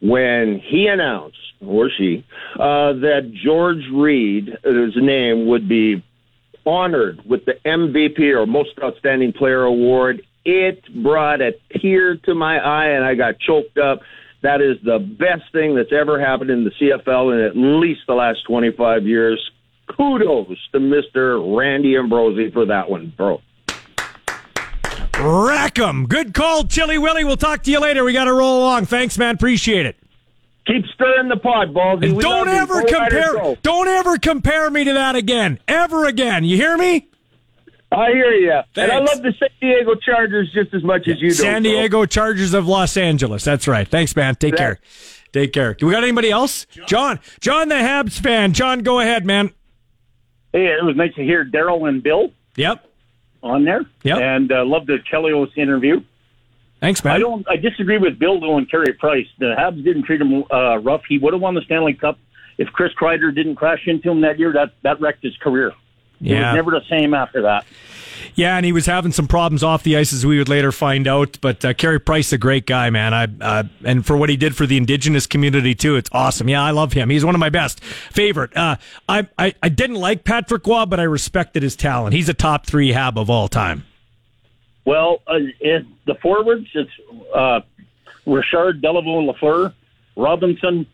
[0.03, 6.03] when he announced, or she, uh, that George Reed, his name, would be
[6.67, 10.23] honored with the MVP or Most Outstanding Player Award.
[10.45, 14.01] It brought a tear to my eye and I got choked up.
[14.43, 18.15] That is the best thing that's ever happened in the CFL in at least the
[18.15, 19.51] last 25 years
[19.97, 21.57] kudos to Mr.
[21.57, 23.41] Randy Ambrosie for that one, bro.
[25.19, 26.07] Rackham.
[26.07, 27.25] Good call, Chili Willie.
[27.25, 28.05] We'll talk to you later.
[28.05, 28.87] We got to roll along.
[28.87, 29.35] Thanks, man.
[29.35, 29.97] Appreciate it.
[30.67, 32.11] Keep stirring the pot, Baldy.
[32.11, 33.57] And don't ever compare.
[33.63, 35.59] Don't ever compare me to that again.
[35.67, 36.45] Ever again.
[36.45, 37.09] You hear me?
[37.93, 38.61] I hear you.
[38.77, 41.35] And I love the San Diego Chargers just as much as you do.
[41.35, 41.73] San bro.
[41.73, 43.43] Diego Chargers of Los Angeles.
[43.43, 43.89] That's right.
[43.89, 44.37] Thanks, man.
[44.37, 44.79] Take care.
[45.33, 45.77] Take care.
[45.81, 46.67] We got anybody else?
[46.87, 47.21] John.
[47.41, 48.53] John, the Habs fan.
[48.53, 49.51] John, go ahead, man.
[50.53, 52.31] Hey, it was nice to hear Daryl and Bill.
[52.57, 52.85] Yep.
[53.43, 53.83] On there.
[54.03, 54.19] Yep.
[54.19, 56.03] And uh, love the Chelios interview.
[56.81, 57.15] Thanks, man.
[57.17, 57.47] I don't.
[57.49, 59.27] I disagree with Bill though and Carey Price.
[59.39, 61.03] The Habs didn't treat him uh, rough.
[61.09, 62.19] He would have won the Stanley Cup
[62.59, 64.53] if Chris Kreider didn't crash into him that year.
[64.53, 65.69] That that wrecked his career.
[65.69, 65.75] It
[66.21, 66.53] Yeah.
[66.53, 67.65] was never the same after that.
[68.35, 71.07] Yeah, and he was having some problems off the ice, as we would later find
[71.07, 71.39] out.
[71.41, 73.15] But uh, Carey Price, a great guy, man.
[73.15, 76.49] I uh, and for what he did for the Indigenous community too, it's awesome.
[76.49, 77.11] Yeah, I love him.
[77.11, 78.57] He's one of my best favorite.
[78.57, 78.77] Uh,
[79.09, 82.15] I, I I didn't like Patrick Roy, but I respected his talent.
[82.15, 83.85] He's a top three Hab of all time.
[84.85, 85.39] Well, uh,
[86.07, 86.91] the forwards, it's
[87.35, 87.61] uh,
[88.27, 89.75] Richard Beliveau Lafleur,
[90.17, 90.87] Robinson,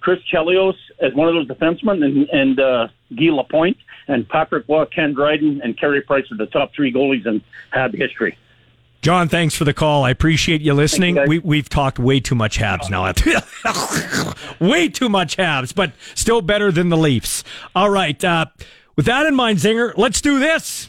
[0.00, 4.84] Chris Chelios as one of those defensemen, and, and uh, Guy Lapointe, and Patrick Roy,
[4.86, 8.36] Ken Dryden, and Carey Price are the top three goalies in Hab history.
[9.00, 10.04] John, thanks for the call.
[10.04, 11.18] I appreciate you listening.
[11.28, 13.04] we, we've talked way too much Habs now.
[14.60, 17.44] way too much Habs, but still better than the Leafs.
[17.76, 18.22] All right.
[18.24, 18.46] Uh,
[18.96, 20.87] with that in mind, Zinger, let's do this.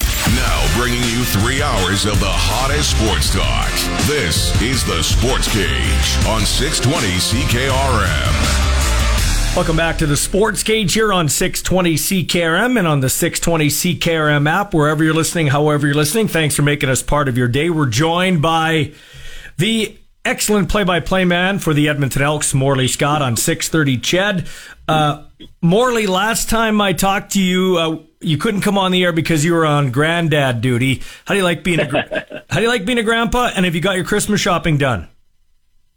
[0.00, 3.70] Now bringing you three hours of the hottest sports talk.
[4.06, 8.64] This is the Sports Cage on 620 CKRM.
[9.56, 14.50] Welcome back to the Sports Cage here on 620 CKRM and on the 620 CKRM
[14.50, 16.26] app, wherever you're listening, however you're listening.
[16.26, 17.70] Thanks for making us part of your day.
[17.70, 18.94] We're joined by
[19.56, 24.48] the excellent play-by-play man for the Edmonton Elks, Morley Scott on 630 CHED.
[24.88, 25.24] Uh,
[25.62, 29.44] Morley, last time I talked to you, uh, you couldn't come on the air because
[29.44, 31.02] you were on granddad duty.
[31.24, 33.50] How do you like being a, how do you like being a grandpa?
[33.54, 35.08] And have you got your Christmas shopping done?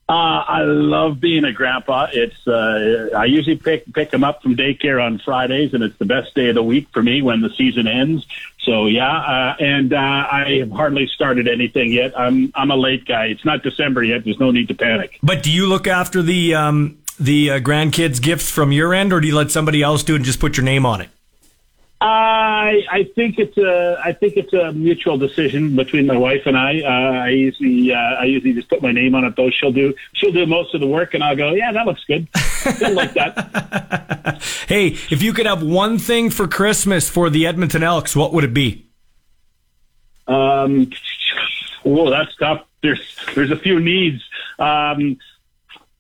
[0.10, 2.08] Uh, I love being a grandpa.
[2.14, 6.06] It's uh, I usually pick pick them up from daycare on Fridays, and it's the
[6.06, 8.26] best day of the week for me when the season ends.
[8.60, 12.18] So yeah, uh, and uh, I have hardly started anything yet.
[12.18, 13.26] I'm I'm a late guy.
[13.26, 14.24] It's not December yet.
[14.24, 15.20] There's no need to panic.
[15.22, 19.20] But do you look after the um, the uh, grandkids' gifts from your end, or
[19.20, 21.10] do you let somebody else do it and just put your name on it?
[22.00, 26.56] I I think it's a I think it's a mutual decision between my wife and
[26.56, 26.82] I.
[26.82, 29.36] Uh, I usually uh, I usually just put my name on it.
[29.36, 32.04] Though she'll do she'll do most of the work, and I'll go, yeah, that looks
[32.06, 32.28] good.
[32.82, 34.44] Like that.
[34.68, 38.44] Hey, if you could have one thing for Christmas for the Edmonton Elks, what would
[38.44, 38.86] it be?
[40.28, 40.92] Um,
[41.84, 42.66] whoa, that's tough.
[42.84, 43.00] There's
[43.34, 44.22] there's a few needs.
[44.60, 45.18] Um,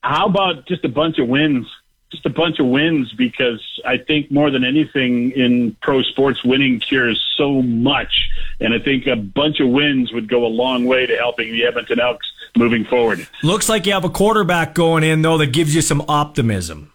[0.01, 1.65] how about just a bunch of wins?
[2.11, 6.79] Just a bunch of wins because I think more than anything in pro sports, winning
[6.79, 8.29] cures so much.
[8.59, 11.65] And I think a bunch of wins would go a long way to helping the
[11.65, 13.27] Edmonton Elks moving forward.
[13.43, 16.93] Looks like you have a quarterback going in, though, that gives you some optimism.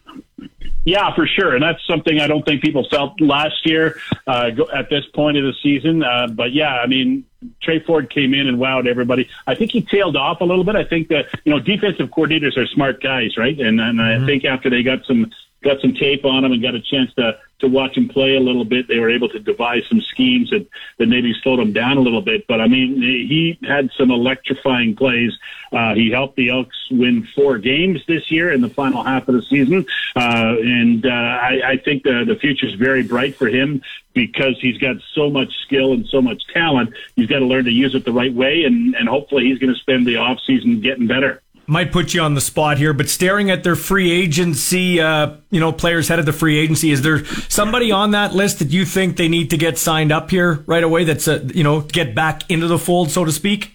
[0.84, 4.90] Yeah, for sure, and that's something I don't think people felt last year uh, at
[4.90, 6.02] this point of the season.
[6.02, 7.24] Uh, but yeah, I mean,
[7.62, 9.28] Tre Ford came in and wowed everybody.
[9.46, 10.74] I think he tailed off a little bit.
[10.74, 13.58] I think that you know defensive coordinators are smart guys, right?
[13.58, 14.22] And and mm-hmm.
[14.22, 15.30] I think after they got some
[15.62, 18.40] got some tape on him and got a chance to to watch him play a
[18.40, 18.88] little bit.
[18.88, 20.66] They were able to devise some schemes that,
[20.98, 22.46] that maybe slowed him down a little bit.
[22.48, 25.32] But I mean, he had some electrifying plays.
[25.72, 29.34] Uh, he helped the Elks win four games this year in the final half of
[29.36, 29.86] the season.
[30.16, 33.82] Uh, and uh, I, I think the, the future is very bright for him
[34.12, 36.92] because he's got so much skill and so much talent.
[37.14, 38.64] He's got to learn to use it the right way.
[38.64, 41.40] And, and hopefully he's going to spend the off season getting better
[41.72, 45.58] might put you on the spot here, but staring at their free agency, uh, you
[45.58, 49.16] know, players headed to free agency, is there somebody on that list that you think
[49.16, 51.04] they need to get signed up here right away?
[51.04, 53.72] That's uh, you know, get back into the fold, so to speak.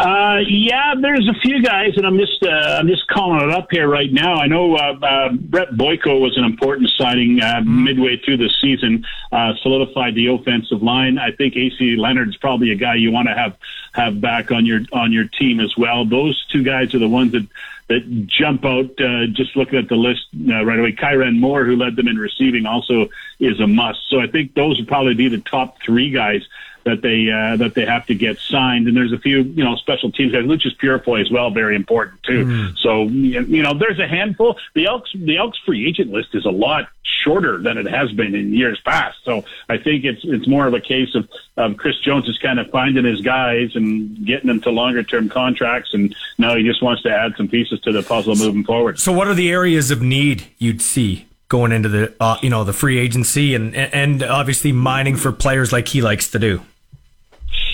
[0.00, 2.48] Uh, yeah, there's a few guys, and I'm just uh,
[2.78, 4.36] I'm just calling it up here right now.
[4.36, 7.84] I know uh, uh, Brett Boyko was an important signing uh, mm-hmm.
[7.84, 11.18] midway through the season, uh, solidified the offensive line.
[11.18, 13.58] I think AC Leonard's probably a guy you want to have
[13.92, 16.06] have back on your on your team as well.
[16.06, 17.46] Those two guys are the ones that
[17.88, 20.92] that jump out uh, just looking at the list uh, right away.
[20.92, 23.98] Kyran Moore, who led them in receiving, also is a must.
[24.08, 26.42] So I think those would probably be the top three guys
[26.84, 28.88] that they uh, that they have to get signed.
[28.88, 30.44] And there's a few, you know, special teams guys.
[30.44, 32.44] Lucius Purifoy as well, very important too.
[32.44, 32.78] Mm.
[32.78, 34.58] So you know, there's a handful.
[34.74, 36.88] The Elks the Elks free agent list is a lot
[37.22, 39.18] shorter than it has been in years past.
[39.24, 42.58] So I think it's it's more of a case of, of Chris Jones is kind
[42.58, 46.82] of finding his guys and getting them to longer term contracts, and now he just
[46.82, 48.98] wants to add some pieces to the puzzle moving forward.
[48.98, 52.64] So, what are the areas of need you'd see going into the uh, you know
[52.64, 56.62] the free agency and and obviously mining for players like he likes to do?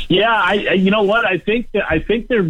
[0.09, 1.25] Yeah, I, you know what?
[1.25, 2.47] I think that, I think they're,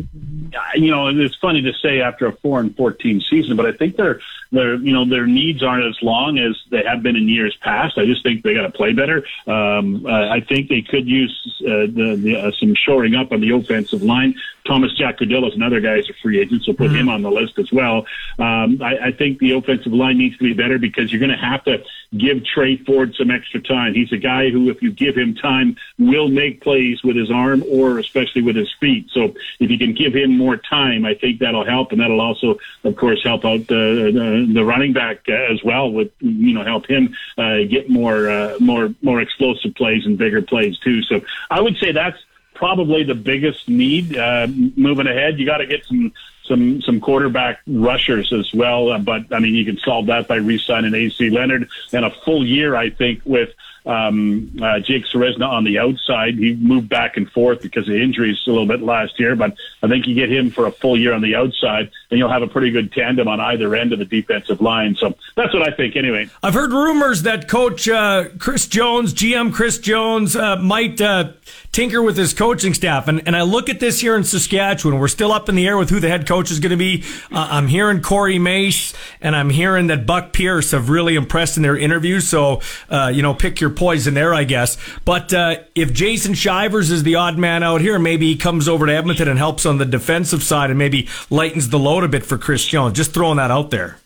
[0.74, 3.96] you know, it's funny to say after a four and fourteen season, but I think
[3.96, 4.20] their
[4.52, 7.96] their you know their needs aren't as long as they have been in years past.
[7.98, 9.24] I just think they got to play better.
[9.46, 13.50] Um, I think they could use uh, the, the uh, some shoring up on the
[13.50, 14.34] offensive line.
[14.66, 16.96] Thomas Jack-Kurdyla is another guy who's a free agent, so put mm-hmm.
[16.96, 18.06] him on the list as well.
[18.38, 21.44] Um, I, I think the offensive line needs to be better because you're going to
[21.44, 21.84] have to
[22.16, 23.94] give Tre Ford some extra time.
[23.94, 27.62] He's a guy who, if you give him time, will make plays with his arm
[27.68, 29.08] or especially with his feet.
[29.12, 32.58] So if you can give him more time, I think that'll help, and that'll also,
[32.84, 35.90] of course, help out the the, the running back as well.
[35.90, 40.42] With you know, help him uh, get more uh, more more explosive plays and bigger
[40.42, 41.02] plays too.
[41.02, 42.18] So I would say that's
[42.56, 45.38] probably the biggest need uh, moving ahead.
[45.38, 46.12] You got to get some
[46.44, 48.90] some some quarterback rushers as well.
[48.90, 52.44] Uh, but I mean, you can solve that by re-signing AC Leonard and a full
[52.46, 53.50] year, I think, with
[53.84, 56.34] um, uh, Jake Ceresna on the outside.
[56.34, 59.88] He moved back and forth because of injuries a little bit last year, but I
[59.88, 62.46] think you get him for a full year on the outside, and you'll have a
[62.46, 64.94] pretty good tandem on either end of the defensive line.
[64.96, 66.28] So that's what I think, anyway.
[66.42, 71.32] I've heard rumors that Coach uh, Chris Jones, GM Chris Jones, uh, might uh,
[71.72, 74.98] tinker with his coaching staff, and and I look at this here in Saskatchewan.
[74.98, 77.04] We're still up in the air with who the head coach is going to be.
[77.32, 81.62] Uh, I'm hearing Corey Mace, and I'm hearing that Buck Pierce have really impressed in
[81.62, 82.28] their interviews.
[82.28, 84.78] So uh, you know, pick your poison there, I guess.
[85.04, 88.86] But uh, if Jason Shivers is the odd man out here, maybe he comes over
[88.86, 92.24] to Edmonton and helps on the defensive side and maybe lightens the load a bit
[92.24, 92.96] for Chris Jones.
[92.96, 93.98] Just throwing that out there.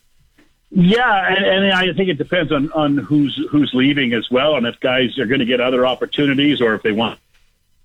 [0.70, 4.66] Yeah, and, and I think it depends on, on who's who's leaving as well, and
[4.66, 7.18] if guys are going to get other opportunities, or if they want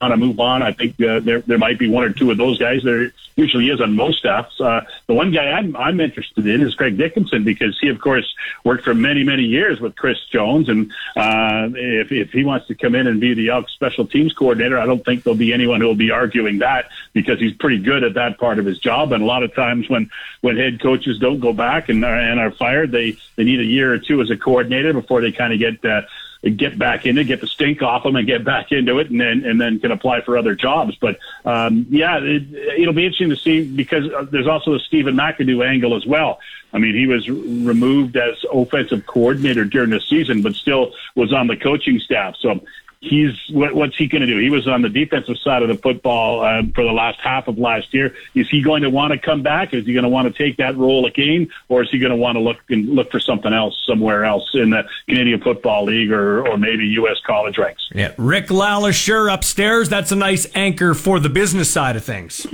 [0.06, 0.62] on to move on.
[0.62, 2.84] I think uh, there there might be one or two of those guys.
[2.84, 4.60] There usually is on most staffs.
[4.60, 8.34] Uh, the one guy I'm I'm interested in is Craig Dickenson because he, of course,
[8.64, 12.76] worked for many many years with Chris Jones, and uh, if if he wants to
[12.76, 15.82] come in and be the Elks special teams coordinator, I don't think there'll be anyone
[15.82, 19.12] who will be arguing that because he's pretty good at that part of his job.
[19.12, 20.10] And a lot of times when
[20.42, 23.66] when head coaches don't go back and are, and are fired, they they need a
[23.66, 26.04] year or two as a coordinator before they kind of get uh,
[26.44, 29.20] get back in it, get the stink off them, and get back into it, and
[29.20, 30.96] then and then can apply for other jobs.
[30.96, 32.44] But um, yeah, it,
[32.78, 36.40] it'll be interesting to see because uh, there's also a Stephen McAdoo angle as well.
[36.74, 41.48] I mean, he was removed as offensive coordinator during the season, but still was on
[41.48, 42.36] the coaching staff.
[42.40, 42.60] So
[43.06, 44.38] he's what, what's he going to do?
[44.40, 47.58] He was on the defensive side of the football uh, for the last half of
[47.58, 48.16] last year.
[48.34, 49.74] Is he going to want to come back?
[49.74, 52.18] Is he going to want to take that role again, or is he going to
[52.18, 56.12] want to look and look for something else somewhere else in the Canadian Football League
[56.12, 57.18] or or maybe U.S.
[57.26, 57.90] college ranks?
[57.94, 59.90] Yeah, Rick LeLacheur upstairs.
[59.90, 62.46] That's a nice anchor for the business side of things.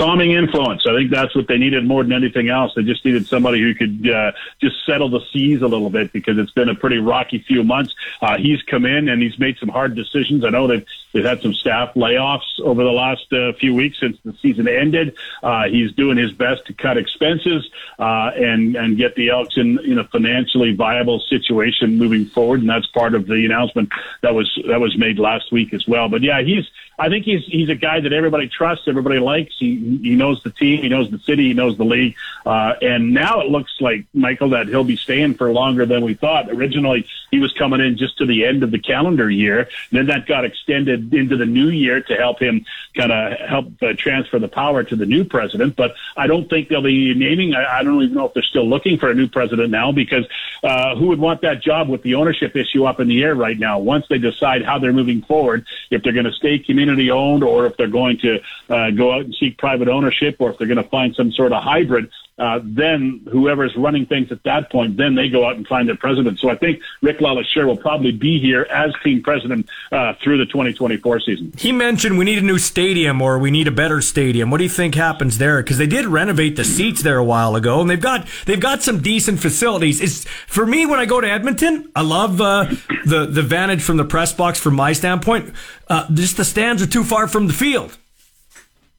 [0.00, 0.86] Calming influence.
[0.86, 2.72] I think that's what they needed more than anything else.
[2.74, 6.38] They just needed somebody who could uh, just settle the seas a little bit because
[6.38, 7.94] it's been a pretty rocky few months.
[8.22, 10.42] Uh, he's come in and he's made some hard decisions.
[10.42, 14.16] I know they've they've had some staff layoffs over the last uh, few weeks since
[14.24, 15.16] the season ended.
[15.42, 17.68] Uh, he's doing his best to cut expenses
[17.98, 22.68] uh, and and get the Elks in in a financially viable situation moving forward, and
[22.68, 23.90] that's part of the announcement
[24.22, 26.08] that was that was made last week as well.
[26.08, 26.68] But yeah, he's
[27.00, 29.54] I think he's he's a guy that everybody trusts, everybody likes.
[29.58, 32.14] He he knows the team, he knows the city, he knows the league,
[32.44, 36.12] uh, and now it looks like Michael that he'll be staying for longer than we
[36.12, 36.50] thought.
[36.50, 40.26] Originally, he was coming in just to the end of the calendar year, then that
[40.26, 42.64] got extended into the new year to help him
[42.94, 45.76] kind of help uh, transfer the power to the new president.
[45.76, 47.54] But I don't think they'll be naming.
[47.54, 50.26] I, I don't even know if they're still looking for a new president now because
[50.62, 53.58] uh, who would want that job with the ownership issue up in the air right
[53.58, 53.78] now?
[53.78, 57.66] Once they decide how they're moving forward, if they're going to stay community owned or
[57.66, 60.82] if they're going to uh, go out and seek private ownership or if they're going
[60.82, 62.10] to find some sort of hybrid,
[62.40, 65.96] uh, then whoever's running things at that point, then they go out and find their
[65.96, 66.38] president.
[66.38, 70.46] So I think Rick LeLacheur will probably be here as team president uh, through the
[70.46, 71.52] 2024 season.
[71.58, 74.50] He mentioned we need a new stadium or we need a better stadium.
[74.50, 75.62] What do you think happens there?
[75.62, 78.82] Because they did renovate the seats there a while ago, and they've got they've got
[78.82, 80.00] some decent facilities.
[80.00, 82.64] It's for me when I go to Edmonton, I love uh,
[83.04, 85.52] the the vantage from the press box from my standpoint.
[85.88, 87.98] Uh, just the stands are too far from the field.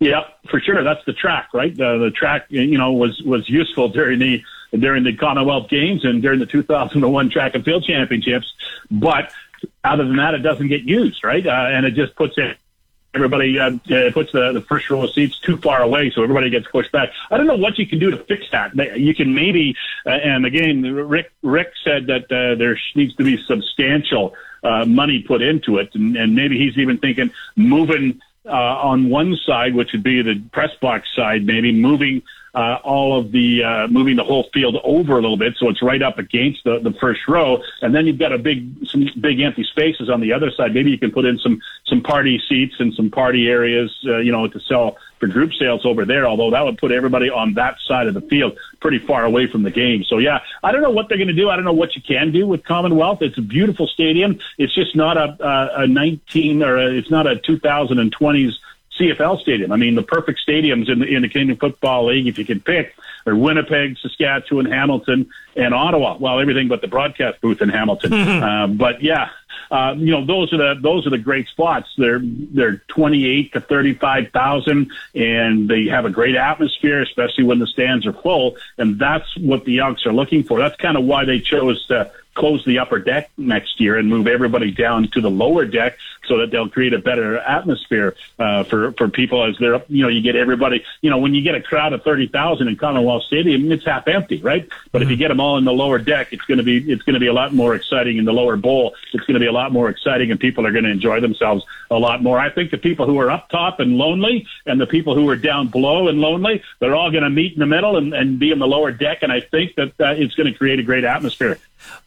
[0.01, 0.83] Yeah, for sure.
[0.83, 1.77] That's the track, right?
[1.77, 4.41] The, the track, you know, was was useful during the
[4.71, 8.51] during the Commonwealth Games and during the 2001 Track and Field Championships.
[8.89, 9.31] But
[9.83, 11.45] other than that, it doesn't get used, right?
[11.45, 12.57] Uh, and it just puts it.
[13.13, 16.49] Everybody uh, uh, puts the, the first row of seats too far away, so everybody
[16.49, 17.11] gets pushed back.
[17.29, 18.73] I don't know what you can do to fix that.
[18.97, 19.75] You can maybe,
[20.07, 24.33] uh, and again, Rick Rick said that uh, there needs to be substantial
[24.63, 29.37] uh, money put into it, and, and maybe he's even thinking moving uh, on one
[29.45, 32.21] side, which would be the press box side, maybe moving
[32.53, 35.81] uh, all of the uh, moving the whole field over a little bit, so it's
[35.81, 39.39] right up against the, the first row, and then you've got a big some big
[39.39, 40.73] empty spaces on the other side.
[40.73, 44.31] Maybe you can put in some some party seats and some party areas, uh, you
[44.31, 46.25] know, to sell for group sales over there.
[46.25, 49.63] Although that would put everybody on that side of the field pretty far away from
[49.63, 50.03] the game.
[50.03, 51.49] So yeah, I don't know what they're going to do.
[51.49, 53.21] I don't know what you can do with Commonwealth.
[53.21, 54.39] It's a beautiful stadium.
[54.57, 58.55] It's just not a a, a 19 or a, it's not a 2020s
[59.01, 59.71] CFL stadium.
[59.71, 62.59] I mean, the perfect stadiums in the, in the Canadian Football League, if you can
[62.59, 62.93] pick,
[63.25, 66.17] are Winnipeg, Saskatchewan, Hamilton, and Ottawa.
[66.19, 68.13] Well, everything but the broadcast booth in Hamilton.
[68.13, 69.29] uh, but yeah,
[69.69, 71.89] uh, you know, those are the those are the great spots.
[71.97, 77.43] They're they're twenty eight to thirty five thousand, and they have a great atmosphere, especially
[77.43, 78.57] when the stands are full.
[78.77, 80.59] And that's what the Elks are looking for.
[80.59, 84.27] That's kind of why they chose to close the upper deck next year and move
[84.27, 85.97] everybody down to the lower deck
[86.27, 90.07] so that they'll create a better atmosphere uh, for for people as they're you know
[90.07, 93.23] you get everybody you know when you get a crowd of thirty thousand in Commonwealth
[93.23, 95.03] Stadium it's half empty right but mm-hmm.
[95.03, 97.15] if you get them all in the lower deck it's going to be it's going
[97.15, 99.53] to be a lot more exciting in the lower bowl it's going to be a
[99.53, 102.71] lot more exciting and people are going to enjoy themselves a lot more I think
[102.71, 106.07] the people who are up top and lonely and the people who are down below
[106.07, 108.67] and lonely they're all going to meet in the middle and, and be in the
[108.67, 111.59] lower deck and I think that uh, it's going to create a great atmosphere.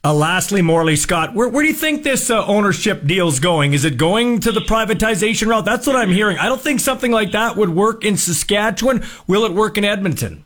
[0.03, 3.73] Uh, lastly, Morley Scott, where, where do you think this uh, ownership deal's going?
[3.73, 5.65] Is it going to the privatization route?
[5.65, 6.39] That's what I'm hearing.
[6.39, 9.05] I don't think something like that would work in Saskatchewan.
[9.27, 10.45] Will it work in Edmonton?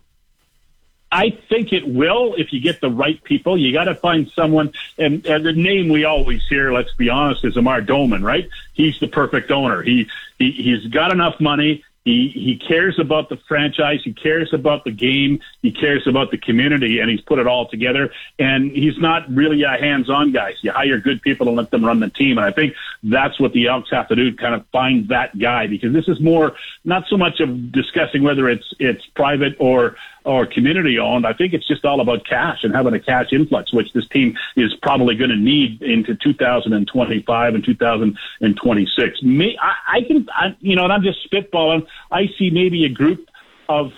[1.10, 3.56] I think it will if you get the right people.
[3.56, 7.44] You got to find someone, and, and the name we always hear, let's be honest,
[7.44, 8.48] is Amar Doman, right?
[8.74, 9.82] He's the perfect owner.
[9.82, 10.08] He,
[10.38, 11.84] he he's got enough money.
[12.04, 14.00] He he cares about the franchise.
[14.02, 15.40] He cares about the game.
[15.60, 18.12] He cares about the community, and he's put it all together.
[18.38, 20.54] And he's not really a hands-on guy.
[20.62, 22.38] You hire good people and let them run the team.
[22.38, 25.66] And I think that's what the Elks have to do: kind of find that guy,
[25.66, 26.54] because this is more
[26.84, 29.96] not so much of discussing whether it's it's private or
[30.28, 31.26] or community owned.
[31.26, 34.36] I think it's just all about cash and having a cash influx, which this team
[34.56, 39.22] is probably going to need into 2025 and 2026.
[39.22, 41.86] Me, I, I can, I, you know, and I'm just spitballing.
[42.10, 43.26] I see maybe a group
[43.70, 43.92] of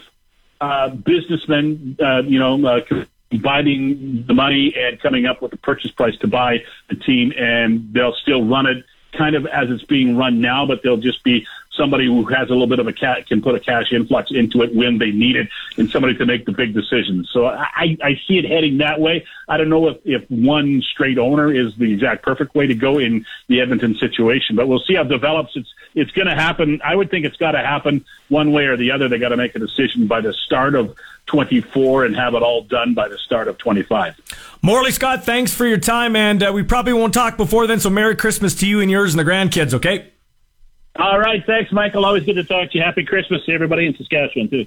[0.60, 2.80] uh, businessmen, uh, you know, uh,
[3.30, 7.92] combining the money and coming up with a purchase price to buy the team, and
[7.92, 8.84] they'll still run it
[9.18, 11.44] kind of as it's being run now, but they'll just be
[11.80, 14.62] somebody who has a little bit of a cat can put a cash influx into
[14.62, 15.48] it when they need it,
[15.78, 17.30] and somebody to make the big decisions.
[17.32, 19.24] So I, I see it heading that way.
[19.48, 22.98] I don't know if, if one straight owner is the exact perfect way to go
[22.98, 25.56] in the Edmonton situation, but we'll see how it develops.
[25.56, 26.80] It's it's going to happen.
[26.84, 29.08] I would think it's got to happen one way or the other.
[29.08, 30.94] They got to make a decision by the start of
[31.26, 34.20] 24 and have it all done by the start of 25.
[34.62, 37.80] Morley Scott, thanks for your time, and uh, we probably won't talk before then.
[37.80, 39.72] So Merry Christmas to you and yours and the grandkids.
[39.74, 40.12] Okay.
[40.96, 41.42] All right.
[41.46, 42.04] Thanks, Michael.
[42.04, 42.84] Always good to talk to you.
[42.84, 44.66] Happy Christmas to everybody in Saskatchewan, too.